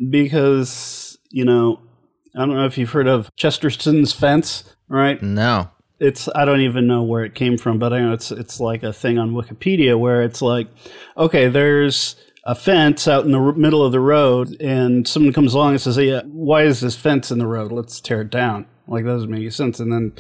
because, 0.10 1.18
you 1.30 1.46
know, 1.46 1.80
I 2.36 2.40
don't 2.40 2.56
know 2.56 2.66
if 2.66 2.78
you've 2.78 2.90
heard 2.90 3.08
of 3.08 3.34
Chesterton's 3.36 4.12
fence, 4.12 4.76
right? 4.88 5.22
no. 5.22 5.70
it's 6.00 6.28
I 6.34 6.46
don't 6.46 6.62
even 6.62 6.88
know 6.88 7.04
where 7.04 7.24
it 7.24 7.36
came 7.36 7.58
from, 7.58 7.78
but 7.78 7.94
I 7.94 8.00
know 8.00 8.14
it's 8.14 8.32
it's 8.32 8.60
like 8.60 8.84
a 8.84 8.92
thing 8.92 9.20
on 9.20 9.32
Wikipedia 9.32 9.98
where 9.98 10.24
it's 10.24 10.42
like, 10.42 10.68
okay, 11.16 11.48
there's 11.48 12.16
a 12.46 12.56
fence 12.56 13.08
out 13.08 13.24
in 13.24 13.32
the 13.32 13.40
r- 13.40 13.54
middle 13.54 13.86
of 13.86 13.92
the 13.92 14.02
road, 14.02 14.60
and 14.60 15.08
someone 15.08 15.32
comes 15.32 15.54
along 15.54 15.72
and 15.72 15.82
says, 15.82 15.98
"Yeah, 15.98 16.16
uh, 16.16 16.24
why 16.24 16.64
is 16.64 16.82
this 16.82 16.96
fence 16.96 17.32
in 17.32 17.38
the 17.38 17.48
road? 17.48 17.72
Let's 17.72 18.02
tear 18.02 18.22
it 18.22 18.32
down." 18.32 18.66
Like 18.88 19.06
that 19.06 19.12
doesn't 19.12 19.30
make 19.30 19.42
any 19.42 19.50
sense. 19.50 19.80
And 19.80 19.94
then 19.94 20.14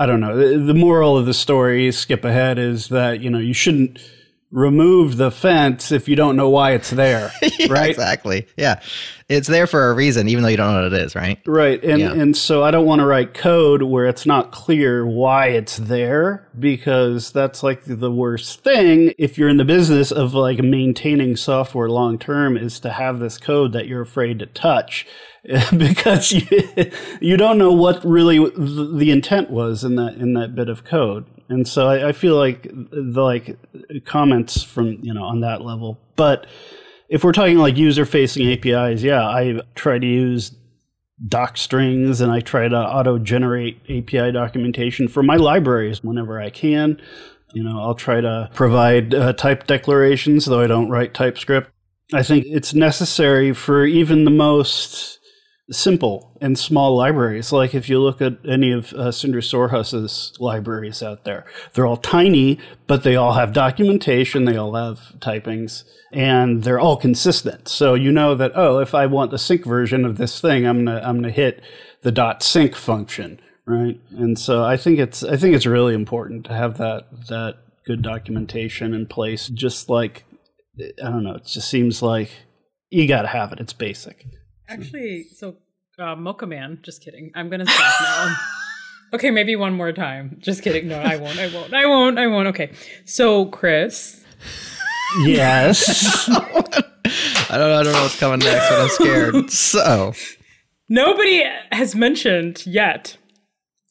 I 0.00 0.06
don't 0.06 0.20
know. 0.20 0.34
The, 0.34 0.72
moral 0.72 1.18
of 1.18 1.26
the 1.26 1.34
story, 1.34 1.92
skip 1.92 2.24
ahead, 2.24 2.58
is 2.58 2.88
that 2.88 3.20
you 3.20 3.28
know 3.28 3.38
you 3.38 3.52
shouldn't 3.52 3.98
remove 4.50 5.16
the 5.16 5.30
fence 5.30 5.92
if 5.92 6.08
you 6.08 6.16
don't 6.16 6.34
know 6.36 6.48
why 6.48 6.72
it's 6.72 6.90
there, 6.90 7.30
Yeah, 7.58 7.66
right? 7.72 7.90
Exactly. 7.90 8.46
Yeah. 8.56 8.80
It's 9.28 9.46
there 9.46 9.68
for 9.68 9.90
a 9.90 9.94
reason, 9.94 10.28
even 10.28 10.42
though 10.42 10.48
you 10.48 10.56
don't 10.56 10.74
know 10.74 10.82
what 10.82 10.92
it 10.92 11.00
is, 11.04 11.14
right? 11.14 11.38
Right. 11.46 11.80
And 11.84 12.00
Yeah. 12.00 12.12
and 12.12 12.36
so 12.36 12.64
I 12.64 12.72
don't 12.72 12.84
want 12.86 12.98
to 13.00 13.06
write 13.06 13.32
code 13.32 13.82
where 13.84 14.06
it's 14.06 14.26
not 14.26 14.50
clear 14.50 15.06
why 15.06 15.46
it's 15.48 15.76
there 15.76 16.48
because 16.58 17.30
that's 17.30 17.62
like 17.62 17.82
the 17.86 18.10
worst 18.10 18.64
thing 18.64 19.14
if 19.18 19.38
you're 19.38 19.48
in 19.48 19.56
the 19.56 19.64
business 19.64 20.10
of 20.10 20.34
like 20.34 20.58
maintaining 20.58 21.36
software 21.36 21.88
long 21.88 22.18
term 22.18 22.56
is 22.56 22.80
to 22.80 22.90
have 22.90 23.20
this 23.20 23.38
code 23.38 23.72
that 23.72 23.86
you're 23.86 24.00
afraid 24.02 24.40
to 24.40 24.46
touch 24.46 25.06
because 25.76 26.32
you 26.50 26.90
you 27.20 27.36
don't 27.36 27.56
know 27.58 27.72
what 27.72 28.04
really 28.04 28.38
the 28.38 28.90
the 28.96 29.10
intent 29.12 29.48
was 29.50 29.84
in 29.84 29.94
that 29.94 30.14
in 30.14 30.34
that 30.34 30.56
bit 30.56 30.68
of 30.68 30.82
code. 30.82 31.24
And 31.50 31.66
so 31.66 31.88
I, 31.88 32.08
I 32.08 32.12
feel 32.12 32.36
like 32.36 32.62
the 32.72 33.22
like 33.22 33.58
comments 34.04 34.62
from 34.62 34.98
you 35.02 35.12
know 35.12 35.24
on 35.24 35.40
that 35.40 35.62
level, 35.62 35.98
but 36.16 36.46
if 37.08 37.24
we're 37.24 37.32
talking 37.32 37.58
like 37.58 37.76
user 37.76 38.06
facing 38.06 38.50
APIs, 38.50 39.02
yeah, 39.02 39.26
I 39.26 39.60
try 39.74 39.98
to 39.98 40.06
use 40.06 40.54
doc 41.26 41.58
strings 41.58 42.20
and 42.20 42.32
I 42.32 42.40
try 42.40 42.68
to 42.68 42.76
auto 42.76 43.18
generate 43.18 43.80
API 43.90 44.32
documentation 44.32 45.08
for 45.08 45.22
my 45.22 45.36
libraries 45.36 46.02
whenever 46.02 46.40
I 46.40 46.50
can. 46.50 47.00
You 47.52 47.64
know, 47.64 47.80
I'll 47.80 47.96
try 47.96 48.20
to 48.20 48.48
provide 48.54 49.12
uh, 49.12 49.32
type 49.32 49.66
declarations, 49.66 50.46
though 50.46 50.60
I 50.60 50.68
don't 50.68 50.88
write 50.88 51.12
TypeScript. 51.12 51.70
I 52.12 52.22
think 52.22 52.46
it's 52.48 52.74
necessary 52.74 53.52
for 53.52 53.84
even 53.84 54.24
the 54.24 54.30
most 54.30 55.19
simple 55.70 56.36
and 56.40 56.58
small 56.58 56.96
libraries. 56.96 57.52
Like 57.52 57.74
if 57.74 57.88
you 57.88 58.00
look 58.00 58.20
at 58.20 58.38
any 58.48 58.72
of 58.72 58.92
uh, 58.92 59.10
Sindre 59.10 59.42
Sorhus's 59.42 60.32
libraries 60.38 61.02
out 61.02 61.24
there, 61.24 61.44
they're 61.72 61.86
all 61.86 61.96
tiny, 61.96 62.58
but 62.86 63.02
they 63.02 63.16
all 63.16 63.34
have 63.34 63.52
documentation, 63.52 64.44
they 64.44 64.56
all 64.56 64.74
have 64.74 65.14
typings, 65.20 65.84
and 66.12 66.64
they're 66.64 66.80
all 66.80 66.96
consistent. 66.96 67.68
So 67.68 67.94
you 67.94 68.10
know 68.10 68.34
that 68.34 68.52
oh, 68.54 68.78
if 68.78 68.94
I 68.94 69.06
want 69.06 69.30
the 69.30 69.38
sync 69.38 69.64
version 69.64 70.04
of 70.04 70.16
this 70.16 70.40
thing, 70.40 70.66
I'm 70.66 70.84
gonna 70.84 71.00
I'm 71.04 71.16
gonna 71.16 71.30
hit 71.30 71.62
the 72.02 72.12
dot 72.12 72.42
sync 72.42 72.74
function, 72.74 73.40
right? 73.66 74.00
And 74.10 74.38
so 74.38 74.64
I 74.64 74.76
think 74.76 74.98
it's 74.98 75.22
I 75.22 75.36
think 75.36 75.54
it's 75.54 75.66
really 75.66 75.94
important 75.94 76.46
to 76.46 76.54
have 76.54 76.78
that 76.78 77.06
that 77.28 77.56
good 77.86 78.02
documentation 78.02 78.92
in 78.92 79.06
place. 79.06 79.48
Just 79.48 79.88
like 79.88 80.24
I 80.80 81.10
don't 81.10 81.24
know, 81.24 81.34
it 81.34 81.46
just 81.46 81.68
seems 81.68 82.02
like 82.02 82.30
you 82.88 83.06
got 83.06 83.22
to 83.22 83.28
have 83.28 83.52
it. 83.52 83.60
It's 83.60 83.72
basic. 83.72 84.26
Actually, 84.70 85.24
so 85.34 85.56
uh, 85.98 86.16
Mocha 86.16 86.46
Man, 86.46 86.78
just 86.82 87.02
kidding. 87.02 87.30
I'm 87.34 87.50
gonna 87.50 87.66
stop 87.66 88.00
now. 88.00 88.36
okay, 89.14 89.30
maybe 89.30 89.56
one 89.56 89.74
more 89.74 89.92
time. 89.92 90.38
Just 90.40 90.62
kidding. 90.62 90.88
No, 90.88 90.98
I 90.98 91.16
won't. 91.16 91.38
I 91.38 91.52
won't. 91.52 91.74
I 91.74 91.86
won't. 91.86 92.18
I 92.18 92.26
won't. 92.26 92.48
Okay. 92.48 92.72
So, 93.04 93.46
Chris, 93.46 94.20
Yes. 95.18 96.28
I 96.28 97.58
don't, 97.58 97.70
I 97.70 97.82
don't 97.82 97.92
know 97.92 98.02
what's 98.02 98.18
coming 98.18 98.38
next, 98.40 98.68
but 98.68 98.80
I'm 98.80 98.88
scared. 98.88 99.50
So, 99.50 100.12
nobody 100.88 101.42
has 101.72 101.94
mentioned 101.94 102.64
yet 102.66 103.16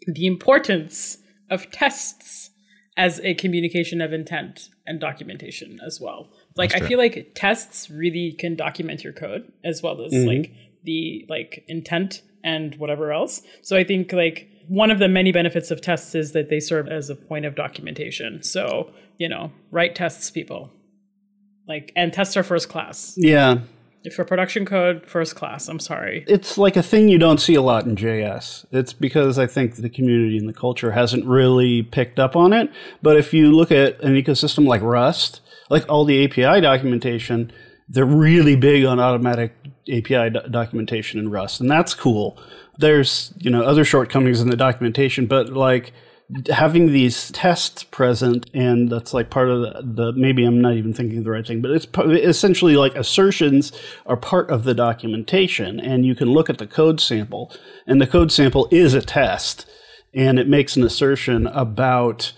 the 0.08 0.26
importance 0.26 1.18
of 1.50 1.70
tests 1.72 2.52
as 2.96 3.20
a 3.22 3.34
communication 3.34 4.02
of 4.02 4.14
intent 4.14 4.70
and 4.86 5.00
documentation 5.00 5.80
as 5.86 6.00
well. 6.02 6.30
Like 6.56 6.76
I 6.76 6.80
feel 6.80 6.98
like 6.98 7.32
tests 7.36 7.90
really 7.90 8.36
can 8.38 8.56
document 8.56 9.04
your 9.04 9.14
code 9.14 9.52
as 9.64 9.82
well 9.82 10.02
as 10.02 10.14
like 10.14 10.52
the 10.84 11.26
like 11.30 11.64
intent 11.68 12.22
and 12.44 12.76
whatever 12.76 13.12
else. 13.12 13.42
So 13.62 13.78
I 13.78 13.84
think 13.84 14.14
like 14.14 14.50
one 14.68 14.92
of 14.92 15.00
the 15.00 15.08
many 15.08 15.32
benefits 15.32 15.72
of 15.72 15.82
tests 15.82 16.16
is 16.16 16.32
that 16.34 16.50
they 16.50 16.60
serve 16.60 16.88
as 16.88 17.10
a 17.10 17.16
point 17.16 17.46
of 17.46 17.56
documentation. 17.56 18.44
So, 18.44 18.92
you 19.18 19.28
know, 19.28 19.52
write 19.72 19.96
tests 19.96 20.30
people. 20.32 20.72
Like 21.68 21.92
and 21.96 22.14
tests 22.14 22.38
are 22.38 22.44
first 22.44 22.70
class. 22.70 23.14
yeah. 23.18 23.60
If 24.02 24.16
for 24.16 24.24
production 24.24 24.66
code, 24.66 25.06
first 25.06 25.36
class. 25.36 25.68
I'm 25.68 25.80
sorry. 25.80 26.24
It's 26.26 26.58
like 26.58 26.78
a 26.78 26.84
thing 26.84 27.10
you 27.10 27.18
don't 27.18 27.40
see 27.40 27.56
a 27.56 27.62
lot 27.62 27.86
in 27.86 27.98
JS. 27.98 28.66
It's 28.72 28.94
because 28.94 29.38
I 29.38 29.46
think 29.46 29.76
the 29.76 29.90
community 29.90 30.38
and 30.38 30.48
the 30.48 30.54
culture 30.54 30.92
hasn't 30.94 31.26
really 31.26 31.84
picked 31.84 32.18
up 32.18 32.38
on 32.38 32.54
it. 32.54 32.72
But 33.02 33.18
if 33.18 33.34
you 33.34 33.52
look 33.52 33.74
at 33.74 34.00
an 34.02 34.14
ecosystem 34.14 34.66
like 34.66 34.82
Rust, 34.82 35.42
like 35.70 35.88
all 35.90 36.06
the 36.06 36.24
API 36.24 36.62
documentation, 36.62 37.52
they're 37.90 38.06
really 38.06 38.56
big 38.56 38.86
on 38.86 39.02
automatic 39.02 39.59
API 39.98 40.30
do- 40.30 40.50
documentation 40.50 41.20
in 41.20 41.30
Rust, 41.30 41.62
and 41.62 41.70
that's 41.70 41.94
cool. 41.94 42.38
There's 42.78 43.34
you 43.38 43.50
know 43.50 43.64
other 43.64 43.86
shortcomings 43.86 44.42
in 44.42 44.50
the 44.50 44.58
documentation, 44.58 45.26
but 45.26 45.50
like 45.50 45.94
having 46.52 46.88
these 46.88 47.32
tests 47.32 47.84
present 47.84 48.50
and 48.54 48.90
that's 48.90 49.16
like 49.16 49.32
part 49.32 49.50
of 49.50 49.62
the, 49.62 49.82
the 49.84 50.14
maybe 50.14 50.46
i'm 50.46 50.62
not 50.62 50.76
even 50.76 50.94
thinking 50.94 51.18
of 51.18 51.24
the 51.24 51.32
right 51.32 51.48
thing 51.48 51.60
but 51.60 51.72
it's 51.72 51.88
essentially 52.24 52.76
like 52.76 52.94
assertions 52.96 53.72
are 54.06 54.16
part 54.16 54.48
of 54.52 54.64
the 54.64 54.76
documentation 54.76 55.80
and 55.80 56.06
you 56.06 56.14
can 56.14 56.30
look 56.30 56.48
at 56.48 56.60
the 56.60 56.68
code 56.68 57.02
sample 57.02 57.52
and 57.88 58.00
the 58.00 58.06
code 58.06 58.32
sample 58.32 58.68
is 58.70 58.94
a 58.94 59.02
test 59.02 59.66
and 60.14 60.38
it 60.38 60.48
makes 60.48 60.76
an 60.76 60.84
assertion 60.84 61.48
about 61.48 62.32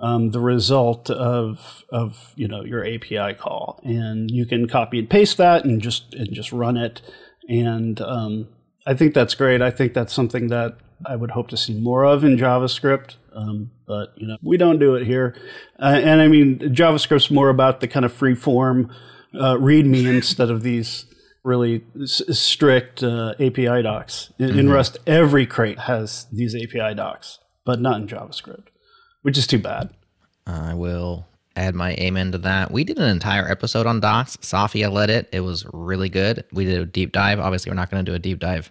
um, 0.00 0.30
the 0.30 0.40
result 0.40 1.10
of 1.10 1.84
of 1.90 2.32
you 2.34 2.48
know 2.48 2.64
your 2.64 2.84
API 2.84 3.34
call, 3.34 3.80
and 3.84 4.30
you 4.30 4.46
can 4.46 4.66
copy 4.66 4.98
and 4.98 5.08
paste 5.10 5.36
that 5.36 5.64
and 5.64 5.80
just 5.80 6.14
and 6.14 6.32
just 6.32 6.52
run 6.52 6.76
it. 6.76 7.02
And 7.48 8.00
um, 8.00 8.48
I 8.86 8.94
think 8.94 9.14
that's 9.14 9.34
great. 9.34 9.60
I 9.60 9.70
think 9.70 9.94
that's 9.94 10.12
something 10.12 10.48
that 10.48 10.78
I 11.04 11.16
would 11.16 11.32
hope 11.32 11.48
to 11.48 11.56
see 11.56 11.78
more 11.78 12.04
of 12.04 12.24
in 12.24 12.36
JavaScript. 12.36 13.16
Um, 13.32 13.70
but 13.86 14.14
you 14.16 14.26
know 14.26 14.36
we 14.42 14.56
don't 14.56 14.78
do 14.78 14.94
it 14.94 15.06
here, 15.06 15.36
uh, 15.78 16.00
and 16.02 16.20
I 16.20 16.28
mean 16.28 16.58
JavaScript's 16.58 17.30
more 17.30 17.50
about 17.50 17.80
the 17.80 17.88
kind 17.88 18.04
of 18.04 18.12
free 18.12 18.34
form 18.34 18.90
uh, 19.34 19.54
README 19.56 20.06
instead 20.06 20.50
of 20.50 20.62
these 20.62 21.04
really 21.44 21.84
s- 22.02 22.22
strict 22.36 23.02
uh, 23.02 23.34
API 23.38 23.82
docs. 23.82 24.32
In, 24.38 24.58
in 24.58 24.68
Rust, 24.70 24.98
every 25.06 25.46
crate 25.46 25.78
has 25.80 26.26
these 26.32 26.56
API 26.56 26.94
docs, 26.94 27.38
but 27.64 27.80
not 27.80 28.00
in 28.00 28.08
JavaScript 28.08 28.66
which 29.22 29.38
is 29.38 29.46
too 29.46 29.58
bad. 29.58 29.90
I 30.46 30.74
will 30.74 31.26
add 31.56 31.74
my 31.74 31.92
amen 31.94 32.32
to 32.32 32.38
that. 32.38 32.70
We 32.70 32.84
did 32.84 32.98
an 32.98 33.08
entire 33.08 33.48
episode 33.48 33.86
on 33.86 34.00
docs. 34.00 34.36
Safia 34.38 34.90
led 34.90 35.10
it. 35.10 35.28
It 35.32 35.40
was 35.40 35.66
really 35.72 36.08
good. 36.08 36.44
We 36.52 36.64
did 36.64 36.80
a 36.80 36.86
deep 36.86 37.12
dive. 37.12 37.38
Obviously, 37.38 37.70
we're 37.70 37.76
not 37.76 37.90
going 37.90 38.04
to 38.04 38.10
do 38.10 38.14
a 38.14 38.18
deep 38.18 38.38
dive 38.38 38.70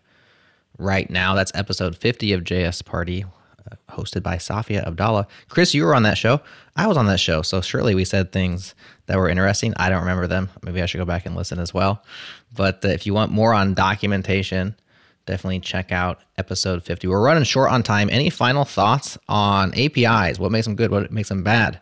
right 0.77 1.09
now. 1.09 1.35
That's 1.35 1.51
episode 1.55 1.95
50 1.97 2.33
of 2.33 2.43
JS 2.43 2.83
Party, 2.85 3.23
uh, 3.23 3.75
hosted 3.91 4.23
by 4.23 4.37
Safia 4.37 4.85
Abdalla. 4.87 5.27
Chris, 5.49 5.73
you 5.73 5.85
were 5.85 5.93
on 5.93 6.03
that 6.03 6.17
show. 6.17 6.41
I 6.75 6.87
was 6.87 6.97
on 6.97 7.05
that 7.07 7.19
show. 7.19 7.41
So 7.41 7.61
surely 7.61 7.93
we 7.95 8.05
said 8.05 8.31
things 8.31 8.73
that 9.05 9.17
were 9.17 9.29
interesting. 9.29 9.73
I 9.77 9.89
don't 9.89 9.99
remember 9.99 10.27
them. 10.27 10.49
Maybe 10.63 10.81
I 10.81 10.85
should 10.85 10.99
go 10.99 11.05
back 11.05 11.25
and 11.25 11.35
listen 11.35 11.59
as 11.59 11.73
well. 11.73 12.03
But 12.55 12.83
uh, 12.83 12.89
if 12.89 13.05
you 13.05 13.13
want 13.13 13.31
more 13.31 13.53
on 13.53 13.73
documentation, 13.73 14.75
definitely 15.29 15.59
check 15.59 15.91
out 15.91 16.19
episode 16.37 16.83
50. 16.83 17.07
We're 17.07 17.21
running 17.21 17.43
short 17.43 17.69
on 17.71 17.83
time. 17.83 18.09
Any 18.11 18.29
final 18.31 18.65
thoughts 18.65 19.17
on 19.27 19.73
APIs? 19.75 20.39
What 20.39 20.51
makes 20.51 20.65
them 20.65 20.75
good? 20.75 20.89
What 20.91 21.11
makes 21.11 21.29
them 21.29 21.43
bad? 21.43 21.79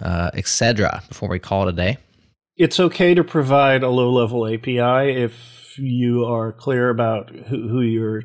Uh, 0.00 0.30
Etc. 0.34 1.02
Before 1.08 1.28
we 1.28 1.38
call 1.38 1.66
it 1.66 1.70
a 1.70 1.72
day. 1.72 1.96
It's 2.58 2.78
okay 2.78 3.14
to 3.14 3.24
provide 3.24 3.82
a 3.82 3.88
low 3.88 4.10
level 4.12 4.46
API 4.46 5.12
if 5.22 5.78
you 5.78 6.24
are 6.26 6.52
clear 6.52 6.90
about 6.90 7.30
who, 7.30 7.68
who 7.68 7.80
you're 7.80 8.22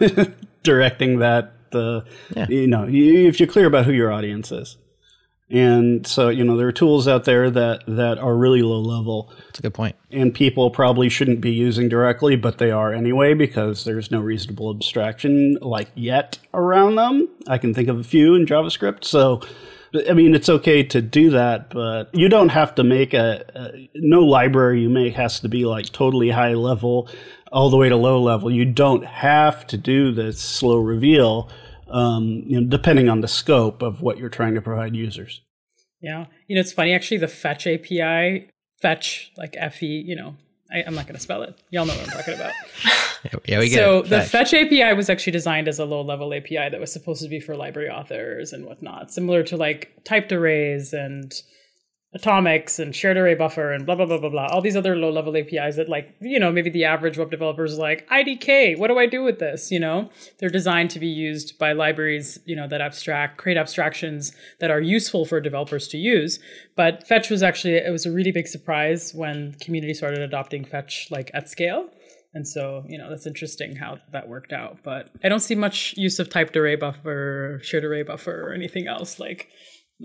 directing 0.62 1.18
that. 1.20 1.54
The 1.70 2.04
Yeah. 2.36 2.46
you 2.50 2.66
know 2.66 2.86
if 2.86 3.40
you're 3.40 3.48
clear 3.48 3.66
about 3.66 3.86
who 3.86 3.92
your 3.92 4.12
audience 4.12 4.52
is, 4.52 4.76
and 5.52 6.06
so 6.06 6.30
you 6.30 6.42
know 6.42 6.56
there 6.56 6.66
are 6.66 6.72
tools 6.72 7.06
out 7.06 7.24
there 7.24 7.50
that 7.50 7.84
that 7.86 8.18
are 8.18 8.34
really 8.34 8.62
low 8.62 8.80
level 8.80 9.30
That's 9.46 9.58
a 9.58 9.62
good 9.62 9.74
point. 9.74 9.94
and 10.10 10.34
people 10.34 10.70
probably 10.70 11.08
shouldn't 11.08 11.40
be 11.40 11.52
using 11.52 11.88
directly, 11.88 12.34
but 12.36 12.58
they 12.58 12.70
are 12.70 12.92
anyway 12.92 13.34
because 13.34 13.84
there's 13.84 14.10
no 14.10 14.20
reasonable 14.20 14.70
abstraction 14.74 15.58
like 15.60 15.88
yet 15.94 16.38
around 16.54 16.96
them. 16.96 17.28
I 17.46 17.58
can 17.58 17.74
think 17.74 17.88
of 17.88 17.98
a 18.00 18.04
few 18.04 18.34
in 18.34 18.46
JavaScript. 18.46 19.04
So, 19.04 19.42
I 20.08 20.14
mean, 20.14 20.34
it's 20.34 20.48
okay 20.48 20.82
to 20.84 21.02
do 21.02 21.30
that, 21.30 21.68
but 21.68 22.08
you 22.14 22.30
don't 22.30 22.48
have 22.48 22.74
to 22.76 22.84
make 22.84 23.12
a, 23.12 23.44
a 23.54 23.90
no 23.94 24.20
library 24.22 24.80
you 24.80 24.88
make 24.88 25.14
has 25.14 25.40
to 25.40 25.48
be 25.48 25.66
like 25.66 25.86
totally 25.92 26.30
high 26.30 26.54
level 26.54 27.08
all 27.52 27.68
the 27.68 27.76
way 27.76 27.90
to 27.90 27.96
low 27.96 28.22
level. 28.22 28.50
You 28.50 28.64
don't 28.64 29.04
have 29.04 29.66
to 29.66 29.76
do 29.76 30.12
this 30.12 30.40
slow 30.40 30.78
reveal, 30.78 31.50
um, 31.88 32.42
you 32.46 32.60
know, 32.60 32.66
depending 32.66 33.08
on 33.08 33.20
the 33.20 33.28
scope 33.28 33.82
of 33.82 34.02
what 34.02 34.18
you're 34.18 34.28
trying 34.28 34.54
to 34.54 34.62
provide 34.62 34.94
users. 34.96 35.42
Yeah. 36.00 36.26
You 36.48 36.56
know, 36.56 36.60
it's 36.60 36.72
funny 36.72 36.92
actually, 36.92 37.18
the 37.18 37.28
fetch 37.28 37.66
API, 37.66 38.48
fetch 38.80 39.32
like 39.36 39.54
F 39.58 39.82
E, 39.82 39.86
you 39.86 40.16
know, 40.16 40.36
I, 40.72 40.82
I'm 40.86 40.94
not 40.94 41.06
going 41.06 41.14
to 41.16 41.20
spell 41.22 41.42
it. 41.42 41.60
Y'all 41.70 41.86
know 41.86 41.94
what 41.94 42.04
I'm 42.04 42.10
talking 42.10 42.34
about. 42.34 42.52
Yeah, 43.24 43.30
yeah, 43.46 43.58
we 43.58 43.68
get 43.68 43.76
so 43.76 43.98
it. 43.98 44.08
the 44.08 44.22
Fetch. 44.22 44.50
fetch 44.50 44.54
API 44.54 44.94
was 44.94 45.08
actually 45.10 45.32
designed 45.32 45.68
as 45.68 45.78
a 45.78 45.84
low 45.84 46.02
level 46.02 46.32
API 46.34 46.68
that 46.70 46.80
was 46.80 46.92
supposed 46.92 47.22
to 47.22 47.28
be 47.28 47.40
for 47.40 47.56
library 47.56 47.90
authors 47.90 48.52
and 48.52 48.66
whatnot, 48.66 49.12
similar 49.12 49.42
to 49.44 49.56
like 49.56 49.92
typed 50.04 50.32
arrays 50.32 50.92
and 50.92 51.32
atomics 52.14 52.78
and 52.78 52.94
shared 52.94 53.16
array 53.16 53.34
buffer 53.34 53.72
and 53.72 53.86
blah 53.86 53.94
blah 53.94 54.04
blah 54.04 54.18
blah 54.18 54.28
blah 54.28 54.46
all 54.48 54.60
these 54.60 54.76
other 54.76 54.94
low 54.94 55.10
level 55.10 55.34
apis 55.34 55.76
that 55.76 55.88
like 55.88 56.14
you 56.20 56.38
know 56.38 56.52
maybe 56.52 56.68
the 56.68 56.84
average 56.84 57.16
web 57.16 57.30
developer 57.30 57.64
is 57.64 57.78
like 57.78 58.06
idk 58.10 58.76
what 58.78 58.88
do 58.88 58.98
i 58.98 59.06
do 59.06 59.22
with 59.22 59.38
this 59.38 59.70
you 59.70 59.80
know 59.80 60.10
they're 60.38 60.50
designed 60.50 60.90
to 60.90 60.98
be 60.98 61.06
used 61.06 61.58
by 61.58 61.72
libraries 61.72 62.38
you 62.44 62.54
know 62.54 62.68
that 62.68 62.82
abstract 62.82 63.38
create 63.38 63.56
abstractions 63.56 64.32
that 64.60 64.70
are 64.70 64.80
useful 64.80 65.24
for 65.24 65.40
developers 65.40 65.88
to 65.88 65.96
use 65.96 66.38
but 66.76 67.06
fetch 67.08 67.30
was 67.30 67.42
actually 67.42 67.76
it 67.76 67.90
was 67.90 68.04
a 68.04 68.12
really 68.12 68.32
big 68.32 68.46
surprise 68.46 69.14
when 69.14 69.54
community 69.62 69.94
started 69.94 70.20
adopting 70.20 70.64
fetch 70.64 71.08
like 71.10 71.30
at 71.32 71.48
scale 71.48 71.88
and 72.34 72.48
so, 72.48 72.84
you 72.88 72.96
know, 72.96 73.10
that's 73.10 73.26
interesting 73.26 73.76
how 73.76 73.98
that 74.12 74.26
worked 74.28 74.52
out. 74.52 74.78
But 74.82 75.10
I 75.22 75.28
don't 75.28 75.40
see 75.40 75.54
much 75.54 75.94
use 75.98 76.18
of 76.18 76.30
typed 76.30 76.56
array 76.56 76.76
buffer, 76.76 77.60
shared 77.62 77.84
array 77.84 78.02
buffer, 78.04 78.48
or 78.48 78.54
anything 78.54 78.86
else. 78.86 79.20
Like, 79.20 79.48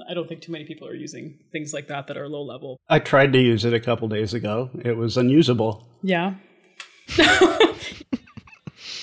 I 0.09 0.13
don't 0.13 0.27
think 0.27 0.41
too 0.41 0.51
many 0.51 0.65
people 0.65 0.87
are 0.87 0.93
using 0.95 1.39
things 1.51 1.73
like 1.73 1.87
that 1.87 2.07
that 2.07 2.17
are 2.17 2.27
low 2.27 2.41
level. 2.43 2.77
I 2.89 2.99
tried 2.99 3.33
to 3.33 3.39
use 3.39 3.65
it 3.65 3.73
a 3.73 3.79
couple 3.79 4.07
days 4.07 4.33
ago. 4.33 4.69
It 4.83 4.97
was 4.97 5.17
unusable. 5.17 5.87
Yeah. 6.01 6.35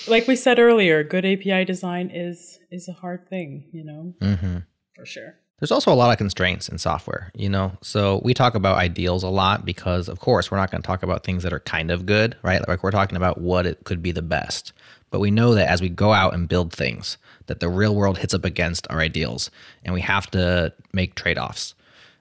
like 0.07 0.27
we 0.27 0.35
said 0.35 0.59
earlier, 0.59 1.03
good 1.03 1.25
API 1.25 1.65
design 1.65 2.09
is 2.13 2.59
is 2.71 2.87
a 2.87 2.93
hard 2.93 3.27
thing, 3.29 3.65
you 3.71 3.83
know, 3.83 4.13
Mm-hmm. 4.21 4.57
for 4.95 5.05
sure. 5.05 5.35
There's 5.59 5.71
also 5.71 5.91
a 5.91 5.95
lot 5.95 6.11
of 6.11 6.17
constraints 6.17 6.67
in 6.67 6.77
software, 6.77 7.31
you 7.33 7.47
know. 7.47 7.71
So 7.81 8.19
we 8.25 8.33
talk 8.33 8.55
about 8.55 8.77
ideals 8.77 9.23
a 9.23 9.29
lot 9.29 9.63
because, 9.63 10.09
of 10.09 10.19
course, 10.19 10.51
we're 10.51 10.57
not 10.57 10.69
going 10.69 10.81
to 10.81 10.85
talk 10.85 11.01
about 11.01 11.23
things 11.23 11.43
that 11.43 11.53
are 11.53 11.61
kind 11.61 11.91
of 11.91 12.05
good, 12.05 12.35
right? 12.43 12.67
Like 12.67 12.83
we're 12.83 12.91
talking 12.91 13.15
about 13.15 13.39
what 13.39 13.65
it 13.65 13.85
could 13.85 14.01
be 14.03 14.11
the 14.11 14.21
best. 14.21 14.73
But 15.15 15.21
we 15.21 15.31
know 15.31 15.55
that 15.55 15.69
as 15.69 15.81
we 15.81 15.87
go 15.87 16.11
out 16.11 16.33
and 16.33 16.45
build 16.45 16.73
things, 16.73 17.17
that 17.45 17.61
the 17.61 17.69
real 17.69 17.95
world 17.95 18.17
hits 18.17 18.33
up 18.33 18.43
against 18.43 18.85
our 18.89 18.99
ideals, 18.99 19.49
and 19.85 19.93
we 19.93 20.01
have 20.01 20.29
to 20.31 20.73
make 20.91 21.15
trade-offs. 21.15 21.73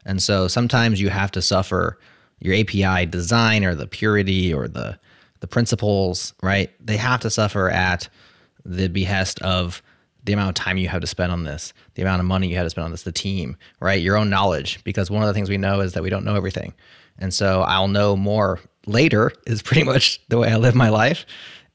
And 0.05 0.23
so 0.23 0.47
sometimes 0.47 1.01
you 1.01 1.09
have 1.09 1.33
to 1.33 1.43
suffer 1.43 1.99
your 2.39 2.55
API 2.55 3.07
design 3.07 3.65
or 3.65 3.75
the 3.75 3.89
purity 3.89 4.55
or 4.55 4.69
the 4.69 4.97
the 5.41 5.49
principles, 5.49 6.35
right? 6.41 6.71
They 6.79 6.97
have 6.97 7.19
to 7.23 7.31
suffer 7.31 7.69
at 7.69 8.09
the 8.65 8.87
behest 8.87 9.43
of 9.43 9.83
the 10.23 10.33
amount 10.33 10.51
of 10.51 10.65
time 10.65 10.77
you 10.77 10.87
have 10.87 11.01
to 11.01 11.09
spend 11.09 11.33
on 11.33 11.43
this, 11.43 11.73
the 11.95 12.03
amount 12.03 12.21
of 12.21 12.27
money 12.27 12.47
you 12.47 12.55
have 12.55 12.67
to 12.67 12.71
spend 12.71 12.85
on 12.85 12.93
this, 12.93 13.03
the 13.03 13.11
team, 13.11 13.57
right? 13.81 14.01
Your 14.01 14.17
own 14.17 14.31
knowledge. 14.31 14.85
Because 14.85 15.11
one 15.11 15.25
of 15.25 15.27
the 15.27 15.35
things 15.35 15.51
we 15.51 15.59
know 15.59 15.81
is 15.81 15.95
that 15.95 16.03
we 16.05 16.11
don't 16.11 16.25
know 16.25 16.37
everything. 16.37 16.75
And 17.19 17.35
so 17.35 17.63
I'll 17.63 17.89
know 17.89 18.15
more 18.15 18.61
later, 18.87 19.33
is 19.47 19.63
pretty 19.63 19.83
much 19.83 20.21
the 20.29 20.39
way 20.39 20.53
I 20.53 20.57
live 20.57 20.77
my 20.77 20.91
life. 20.91 21.27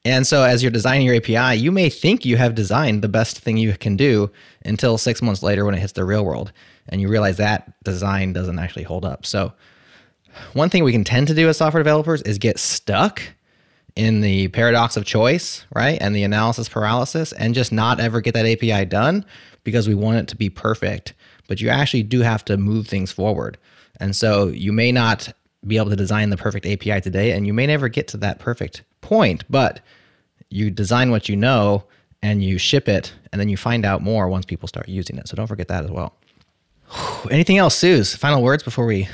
And 0.06 0.26
so 0.26 0.43
as 0.43 0.64
you're 0.64 0.72
designing 0.72 1.06
your 1.06 1.16
API, 1.16 1.60
you 1.60 1.72
may 1.72 1.89
think 1.89 2.26
you 2.26 2.38
have 2.38 2.56
designed 2.56 3.02
the 3.02 3.10
best 3.10 3.39
thing 3.39 3.58
you 3.58 3.74
can 3.74 3.97
do 3.97 4.32
until 4.64 4.97
six 4.97 5.22
months 5.22 5.43
later 5.43 5.66
when 5.66 5.76
it 5.76 5.80
hits 5.80 5.93
the 5.93 6.06
real 6.06 6.24
world. 6.24 6.52
And 6.88 7.02
you 7.02 7.10
realize 7.10 7.38
that 7.38 7.72
design 7.84 8.32
doesn't 8.32 8.60
actually 8.60 8.84
hold 8.84 9.04
up. 9.04 9.26
So 9.26 9.54
one 10.54 10.70
thing 10.70 10.84
we 10.84 10.93
can 10.93 11.04
tend 11.04 11.28
to 11.28 11.34
do 11.34 11.50
as 11.50 11.58
software 11.58 11.84
developers 11.84 12.22
is 12.22 12.38
get 12.38 12.60
stuck 12.60 13.22
in 13.95 14.22
the 14.22 14.47
paradox 14.50 14.95
of 14.95 15.04
choice, 15.04 15.66
right? 15.76 15.97
And 16.00 16.16
the 16.16 16.24
analysis 16.24 16.70
paralysis, 16.70 17.34
and 17.34 17.54
just 17.54 17.72
not 17.72 18.00
ever 18.00 18.22
get 18.22 18.34
that 18.36 18.45
API 18.45 18.86
done 18.86 19.26
because 19.66 19.88
we 19.88 19.95
want 19.95 20.18
it 20.18 20.28
to 20.30 20.38
be 20.38 20.50
perfect. 20.50 21.14
But 21.50 21.60
you 21.60 21.70
actually 21.70 22.04
do 22.04 22.22
have 22.22 22.45
to 22.45 22.56
move 22.56 22.88
things 22.88 23.12
forward. 23.12 23.58
And 24.00 24.16
so 24.16 24.47
you 24.47 24.72
may 24.72 24.93
not 24.93 25.34
be 25.68 25.76
able 25.76 25.89
to 25.89 25.95
design 25.95 26.30
the 26.30 26.38
perfect 26.38 26.66
API 26.66 27.02
today, 27.02 27.34
and 27.34 27.45
you 27.45 27.54
may 27.54 27.68
never 27.68 27.89
get 27.89 28.08
to 28.10 28.18
that 28.18 28.39
perfect 28.39 28.84
point, 29.10 29.43
but 29.49 29.82
you 30.49 30.70
design 30.70 31.10
what 31.10 31.28
you 31.28 31.36
know 31.36 31.84
and 32.22 32.43
you 32.43 32.57
ship 32.57 32.88
it, 32.88 33.14
and 33.32 33.39
then 33.39 33.49
you 33.49 33.57
find 33.57 33.86
out 33.86 34.01
more 34.01 34.28
once 34.30 34.45
people 34.45 34.68
start 34.68 34.88
using 34.88 35.18
it. 35.18 35.28
So 35.28 35.36
don't 35.36 35.47
forget 35.47 35.68
that 35.70 35.84
as 35.84 35.89
well. 35.91 36.14
Anything 37.32 37.57
else, 37.57 37.76
Suz? 37.76 38.16
Final 38.16 38.43
words 38.43 38.62
before 38.62 38.86
we 38.86 39.07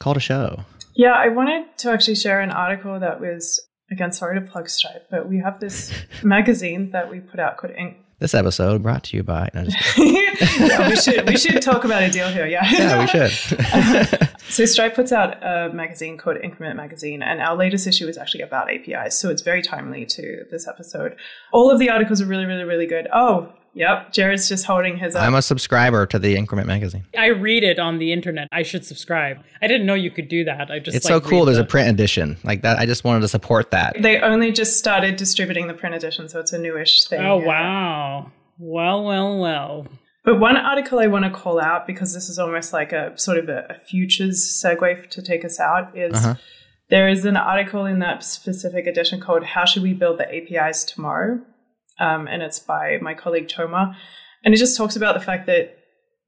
call 0.00 0.16
a 0.16 0.20
show. 0.20 0.64
Yeah, 0.94 1.12
I 1.12 1.28
wanted 1.28 1.78
to 1.78 1.90
actually 1.90 2.16
share 2.16 2.40
an 2.40 2.50
article 2.50 3.00
that 3.00 3.20
was 3.20 3.60
again 3.90 4.12
sorry 4.12 4.38
to 4.38 4.46
plug 4.46 4.68
Stripe, 4.68 5.06
but 5.10 5.28
we 5.28 5.38
have 5.38 5.60
this 5.60 5.92
magazine 6.22 6.90
that 6.90 7.10
we 7.10 7.20
put 7.20 7.40
out 7.40 7.56
called 7.56 7.72
Ink. 7.74 7.96
This 8.20 8.34
episode 8.34 8.82
brought 8.82 9.04
to 9.04 9.16
you 9.16 9.22
by. 9.22 9.48
No, 9.54 9.64
just 9.64 9.96
yeah, 9.96 10.88
we 10.88 10.96
should 10.96 11.28
we 11.28 11.36
should 11.36 11.62
talk 11.62 11.84
about 11.84 12.02
a 12.02 12.10
deal 12.10 12.28
here. 12.30 12.46
Yeah, 12.46 12.68
yeah, 12.68 13.00
we 13.00 13.06
should. 13.06 14.28
So 14.48 14.64
Stripe 14.64 14.94
puts 14.94 15.12
out 15.12 15.36
a 15.42 15.70
magazine 15.74 16.16
called 16.16 16.38
Increment 16.38 16.74
Magazine, 16.74 17.22
and 17.22 17.40
our 17.40 17.54
latest 17.54 17.86
issue 17.86 18.08
is 18.08 18.16
actually 18.16 18.40
about 18.40 18.70
APIs. 18.70 19.16
So 19.16 19.28
it's 19.28 19.42
very 19.42 19.60
timely 19.60 20.06
to 20.06 20.46
this 20.50 20.66
episode. 20.66 21.16
All 21.52 21.70
of 21.70 21.78
the 21.78 21.90
articles 21.90 22.22
are 22.22 22.24
really, 22.24 22.46
really, 22.46 22.64
really 22.64 22.86
good. 22.86 23.08
Oh, 23.12 23.52
yep, 23.78 24.12
Jerod's 24.12 24.48
just 24.48 24.66
holding 24.66 24.96
his 24.98 25.14
up. 25.14 25.22
I'm 25.22 25.34
a 25.34 25.40
subscriber 25.42 26.04
to 26.06 26.18
the 26.18 26.36
Increment 26.36 26.66
magazine. 26.66 27.04
I 27.16 27.28
read 27.28 27.62
it 27.64 27.78
on 27.78 27.98
the 27.98 28.12
internet. 28.12 28.48
I 28.52 28.62
should 28.62 28.84
subscribe. 28.84 29.38
I 29.62 29.66
didn't 29.66 29.86
know 29.86 29.94
you 29.94 30.10
could 30.10 30.28
do 30.28 30.44
that. 30.44 30.70
I 30.70 30.78
just 30.80 30.96
It's 30.96 31.06
like, 31.06 31.22
so 31.24 31.28
cool. 31.28 31.38
read 31.40 31.48
There's 31.48 31.58
a 31.58 31.64
print 31.64 31.88
edition 31.88 32.36
like 32.44 32.62
that. 32.62 32.78
I 32.78 32.84
just 32.86 33.04
wanted 33.04 33.20
to 33.20 33.28
support 33.28 33.70
that. 33.70 33.96
they 34.02 34.20
only 34.20 34.52
just 34.52 34.76
started 34.78 35.16
distributing 35.16 35.66
the 35.68 35.74
print 35.74 35.94
edition, 35.94 36.28
so 36.28 36.40
it's 36.40 36.52
a 36.52 36.58
newish 36.58 37.04
thing. 37.06 37.20
Oh 37.24 37.40
yeah. 37.40 37.46
wow. 37.46 38.32
Well, 38.58 39.04
well, 39.04 39.38
well. 39.38 39.86
But 40.24 40.40
one 40.40 40.56
article 40.56 40.98
I 40.98 41.06
want 41.06 41.24
to 41.24 41.30
call 41.30 41.58
out 41.60 41.86
because 41.86 42.12
this 42.12 42.28
is 42.28 42.38
almost 42.38 42.72
like 42.72 42.92
a 42.92 43.16
sort 43.16 43.38
of 43.38 43.48
a, 43.48 43.66
a 43.70 43.74
futures 43.74 44.38
segue 44.62 45.08
to 45.10 45.22
take 45.22 45.44
us 45.44 45.58
out 45.60 45.96
is 45.96 46.12
Uh-huh. 46.16 46.34
there 46.90 47.08
is 47.08 47.24
an 47.24 47.36
article 47.36 47.86
in 47.86 48.00
that 48.00 48.22
specific 48.24 48.86
edition 48.86 49.20
called 49.20 49.44
"How 49.44 49.64
Should 49.64 49.84
We 49.84 49.94
Build 49.94 50.18
the 50.18 50.26
APIs 50.34 50.84
Tomorrow," 50.84 51.40
um, 51.98 52.26
and 52.26 52.42
it's 52.42 52.58
by 52.58 52.98
my 53.00 53.14
colleague 53.14 53.48
Toma, 53.48 53.96
and 54.44 54.54
it 54.54 54.58
just 54.58 54.76
talks 54.76 54.96
about 54.96 55.14
the 55.14 55.24
fact 55.24 55.46
that 55.46 55.78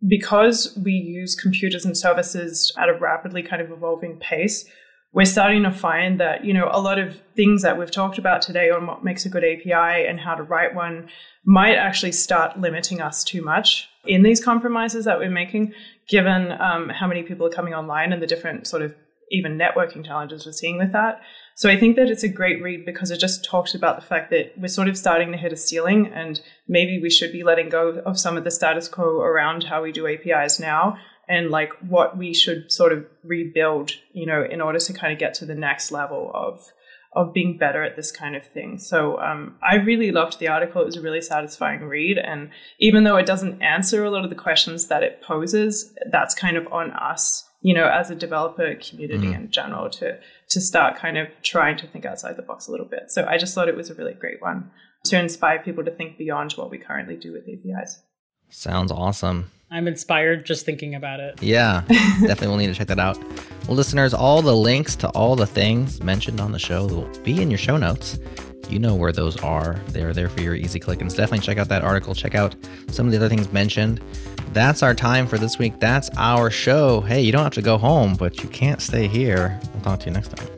because 0.06 0.78
we 0.82 0.92
use 0.92 1.34
computers 1.34 1.84
and 1.84 1.96
services 1.96 2.72
at 2.78 2.88
a 2.88 2.98
rapidly 2.98 3.42
kind 3.42 3.60
of 3.60 3.70
evolving 3.70 4.18
pace, 4.18 4.64
we're 5.12 5.26
starting 5.26 5.62
to 5.64 5.72
find 5.72 6.20
that 6.20 6.44
you 6.44 6.54
know 6.54 6.68
a 6.72 6.80
lot 6.80 6.98
of 6.98 7.20
things 7.36 7.62
that 7.62 7.78
we've 7.78 7.90
talked 7.90 8.18
about 8.18 8.42
today 8.42 8.70
on 8.70 8.86
what 8.86 9.04
makes 9.04 9.26
a 9.26 9.28
good 9.28 9.44
API 9.44 10.06
and 10.06 10.20
how 10.20 10.34
to 10.34 10.42
write 10.42 10.74
one 10.74 11.08
might 11.44 11.76
actually 11.76 12.12
start 12.12 12.60
limiting 12.60 13.00
us 13.00 13.24
too 13.24 13.42
much 13.42 13.88
in 14.04 14.22
these 14.22 14.42
compromises 14.42 15.04
that 15.04 15.18
we're 15.18 15.30
making, 15.30 15.72
given 16.08 16.52
um, 16.52 16.88
how 16.88 17.06
many 17.06 17.22
people 17.22 17.46
are 17.46 17.50
coming 17.50 17.74
online 17.74 18.12
and 18.12 18.22
the 18.22 18.26
different 18.26 18.66
sort 18.66 18.82
of 18.82 18.94
even 19.30 19.58
networking 19.58 20.04
challenges 20.04 20.46
we're 20.46 20.52
seeing 20.52 20.78
with 20.78 20.92
that. 20.92 21.20
So 21.61 21.68
I 21.68 21.76
think 21.76 21.96
that 21.96 22.08
it's 22.08 22.22
a 22.22 22.28
great 22.28 22.62
read 22.62 22.86
because 22.86 23.11
it 23.11 23.20
just 23.20 23.44
talks 23.44 23.74
about 23.74 24.00
the 24.00 24.06
fact 24.06 24.30
that 24.30 24.54
we're 24.56 24.68
sort 24.68 24.88
of 24.88 24.96
starting 24.96 25.30
to 25.32 25.36
hit 25.36 25.52
a 25.52 25.58
ceiling 25.58 26.06
and 26.06 26.40
maybe 26.66 26.98
we 26.98 27.11
should 27.11 27.32
be 27.32 27.42
letting 27.42 27.68
go 27.68 28.00
of 28.06 28.18
some 28.18 28.38
of 28.38 28.44
the 28.44 28.50
status 28.50 28.88
quo 28.88 29.20
around 29.20 29.64
how 29.64 29.82
we 29.82 29.92
do 29.92 30.06
APIs 30.06 30.58
now 30.58 30.96
and 31.28 31.50
like 31.50 31.74
what 31.86 32.16
we 32.16 32.32
should 32.32 32.72
sort 32.72 32.94
of 32.94 33.04
rebuild, 33.22 33.90
you 34.14 34.24
know, 34.24 34.42
in 34.42 34.62
order 34.62 34.78
to 34.78 34.94
kind 34.94 35.12
of 35.12 35.18
get 35.18 35.34
to 35.34 35.44
the 35.44 35.54
next 35.54 35.92
level 35.92 36.30
of 36.32 36.64
of 37.12 37.34
being 37.34 37.58
better 37.58 37.82
at 37.82 37.96
this 37.96 38.11
kind 38.11 38.36
of 38.36 38.46
thing. 38.46 38.78
So 38.78 39.20
um, 39.20 39.56
I 39.62 39.74
really 39.74 40.12
loved 40.12 40.38
the 40.38 40.48
article. 40.48 40.80
It 40.80 40.86
was 40.86 40.96
a 40.96 41.02
really 41.02 41.20
satisfying 41.20 41.82
read. 41.82 42.16
And 42.16 42.50
even 42.78 43.04
though 43.04 43.16
it 43.16 43.26
doesn't 43.26 43.61
answer 43.61 44.04
a 44.04 44.11
lot 44.11 44.22
of 44.22 44.30
the 44.30 44.36
questions 44.36 44.86
that 44.86 45.02
it 45.02 45.20
poses, 45.20 45.92
that's 46.11 46.36
kind 46.36 46.56
of 46.56 46.72
on 46.72 46.92
us, 46.92 47.50
you 47.62 47.74
know, 47.74 47.86
as 47.86 48.11
a 48.11 48.14
developer 48.14 48.76
community 48.76 49.32
in 49.34 49.50
general 49.50 49.90
to 49.90 50.20
to 50.51 50.61
start 50.61 50.96
kind 50.96 51.16
of 51.16 51.28
trying 51.42 51.76
to 51.78 51.86
think 51.86 52.05
outside 52.05 52.36
the 52.36 52.42
box 52.42 52.68
a 52.68 52.70
little 52.70 52.86
bit. 52.86 53.11
So 53.11 53.24
I 53.26 53.38
just 53.38 53.55
thought 53.55 53.68
it 53.68 53.76
was 53.76 53.90
a 53.90 53.94
really 53.94 54.14
great 54.14 54.42
one 54.42 54.70
to 55.05 55.18
inspire 55.18 55.61
people 55.61 55.84
to 55.84 55.90
think 55.90 56.18
beyond 56.18 56.53
what 56.53 56.70
we 56.70 56.78
currently 56.78 57.16
do 57.16 57.32
with 57.32 57.44
APIs. 57.48 58.03
Sounds 58.51 58.90
awesome. 58.90 59.51
I'm 59.70 59.86
inspired 59.86 60.44
just 60.44 60.66
thinking 60.66 60.96
about 60.96 61.20
it. 61.20 61.40
Yeah, 61.40 61.84
definitely 61.88 62.48
We'll 62.48 62.57
need 62.57 62.66
to 62.66 62.74
check 62.74 62.88
that 62.88 62.98
out. 62.98 63.16
Well, 63.68 63.76
listeners, 63.76 64.12
all 64.12 64.42
the 64.42 64.57
links 64.57 64.96
to 64.96 65.09
all 65.11 65.36
the 65.36 65.46
things 65.46 66.03
mentioned 66.03 66.40
on 66.40 66.51
the 66.51 66.59
show 66.59 66.86
will 66.86 67.09
be 67.22 67.40
in 67.40 67.51
your 67.51 67.59
show 67.59 67.76
notes. 67.76 68.18
You 68.70 68.78
know 68.78 68.94
where 68.94 69.10
those 69.10 69.36
are. 69.42 69.80
They're 69.88 70.12
there 70.12 70.28
for 70.28 70.40
your 70.40 70.54
easy 70.54 70.78
click. 70.78 71.00
And 71.00 71.10
definitely 71.10 71.40
check 71.40 71.58
out 71.58 71.68
that 71.68 71.82
article. 71.82 72.14
Check 72.14 72.36
out 72.36 72.54
some 72.88 73.06
of 73.06 73.12
the 73.12 73.18
other 73.18 73.28
things 73.28 73.52
mentioned. 73.52 74.00
That's 74.52 74.82
our 74.84 74.94
time 74.94 75.26
for 75.26 75.38
this 75.38 75.58
week. 75.58 75.80
That's 75.80 76.08
our 76.16 76.50
show. 76.50 77.00
Hey, 77.00 77.20
you 77.20 77.32
don't 77.32 77.42
have 77.42 77.52
to 77.54 77.62
go 77.62 77.76
home, 77.76 78.14
but 78.14 78.42
you 78.42 78.48
can't 78.48 78.80
stay 78.80 79.08
here. 79.08 79.58
I'll 79.74 79.80
talk 79.80 80.00
to 80.00 80.06
you 80.06 80.12
next 80.12 80.28
time. 80.36 80.48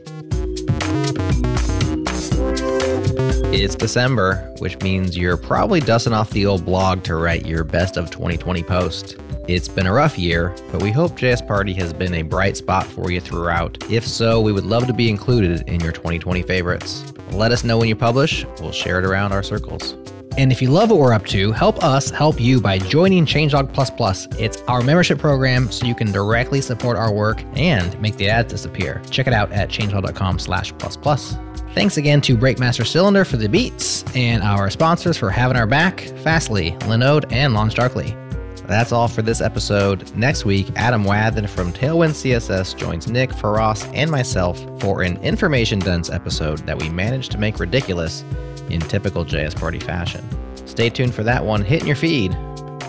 It's 3.51 3.75
December, 3.75 4.53
which 4.59 4.79
means 4.81 5.17
you're 5.17 5.37
probably 5.37 5.79
dusting 5.79 6.13
off 6.13 6.29
the 6.31 6.45
old 6.45 6.65
blog 6.65 7.03
to 7.03 7.15
write 7.15 7.45
your 7.45 7.63
best 7.63 7.97
of 7.97 8.11
2020 8.11 8.61
post. 8.63 9.17
It's 9.47 9.67
been 9.67 9.87
a 9.87 9.93
rough 9.93 10.17
year, 10.17 10.55
but 10.71 10.81
we 10.81 10.91
hope 10.91 11.11
JS 11.11 11.45
Party 11.47 11.73
has 11.73 11.93
been 11.93 12.13
a 12.13 12.21
bright 12.21 12.57
spot 12.57 12.85
for 12.85 13.11
you 13.11 13.19
throughout. 13.19 13.77
If 13.91 14.07
so, 14.07 14.39
we 14.39 14.51
would 14.51 14.65
love 14.65 14.87
to 14.87 14.93
be 14.93 15.09
included 15.09 15.67
in 15.67 15.81
your 15.81 15.91
2020 15.91 16.43
favorites. 16.43 17.03
Let 17.33 17.51
us 17.51 17.63
know 17.63 17.79
when 17.79 17.89
you 17.89 17.95
publish, 17.95 18.45
we'll 18.61 18.71
share 18.71 18.99
it 18.99 19.05
around 19.05 19.31
our 19.31 19.41
circles. 19.41 19.95
And 20.37 20.51
if 20.51 20.61
you 20.61 20.69
love 20.69 20.91
what 20.91 20.99
we're 20.99 21.13
up 21.13 21.25
to, 21.27 21.51
help 21.51 21.83
us 21.83 22.11
help 22.11 22.39
you 22.39 22.61
by 22.61 22.77
joining 22.77 23.25
Changelog 23.25 23.73
Plus 23.73 23.89
Plus. 23.89 24.27
It's 24.37 24.61
our 24.67 24.81
membership 24.81 25.17
program, 25.17 25.71
so 25.71 25.87
you 25.87 25.95
can 25.95 26.11
directly 26.11 26.61
support 26.61 26.95
our 26.95 27.11
work 27.11 27.43
and 27.55 27.99
make 27.99 28.17
the 28.17 28.29
ads 28.29 28.51
disappear. 28.51 29.01
Check 29.09 29.25
it 29.25 29.33
out 29.33 29.51
at 29.51 29.69
changelog.com 29.69 30.37
slash 30.37 30.71
plus 30.77 30.95
plus. 30.95 31.35
Thanks 31.73 31.97
again 31.97 32.21
to 32.21 32.37
Breakmaster 32.37 32.85
Cylinder 32.85 33.25
for 33.25 33.37
the 33.37 33.49
beats, 33.49 34.03
and 34.15 34.43
our 34.43 34.69
sponsors 34.69 35.17
for 35.17 35.31
having 35.31 35.57
our 35.57 35.65
back, 35.65 36.01
Fastly, 36.23 36.71
Linode, 36.81 37.31
and 37.31 37.55
LaunchDarkly. 37.55 38.22
That's 38.65 38.91
all 38.91 39.07
for 39.07 39.21
this 39.21 39.41
episode. 39.41 40.15
Next 40.15 40.45
week, 40.45 40.71
Adam 40.75 41.03
Wathan 41.03 41.47
from 41.49 41.73
Tailwind 41.73 42.11
CSS 42.11 42.75
joins 42.75 43.07
Nick, 43.07 43.31
Feross, 43.31 43.85
and 43.93 44.09
myself 44.09 44.59
for 44.79 45.01
an 45.01 45.17
information 45.17 45.79
dense 45.79 46.09
episode 46.09 46.59
that 46.59 46.79
we 46.79 46.89
managed 46.89 47.31
to 47.33 47.37
make 47.37 47.59
ridiculous 47.59 48.23
in 48.69 48.79
typical 48.79 49.25
JS 49.25 49.55
Party 49.59 49.79
fashion. 49.79 50.27
Stay 50.65 50.89
tuned 50.89 51.13
for 51.13 51.23
that 51.23 51.45
one 51.45 51.63
hitting 51.63 51.87
your 51.87 51.95
feed 51.95 52.31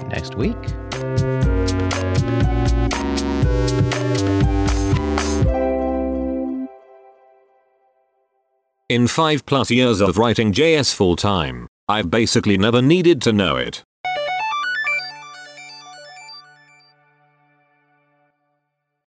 next 0.08 0.36
week. 0.36 0.56
In 8.88 9.08
5 9.08 9.44
plus 9.46 9.70
years 9.70 10.00
of 10.00 10.18
writing 10.18 10.52
JS 10.52 10.94
full 10.94 11.16
time, 11.16 11.66
I've 11.88 12.10
basically 12.10 12.56
never 12.56 12.80
needed 12.80 13.20
to 13.22 13.32
know 13.32 13.56
it. 13.56 13.82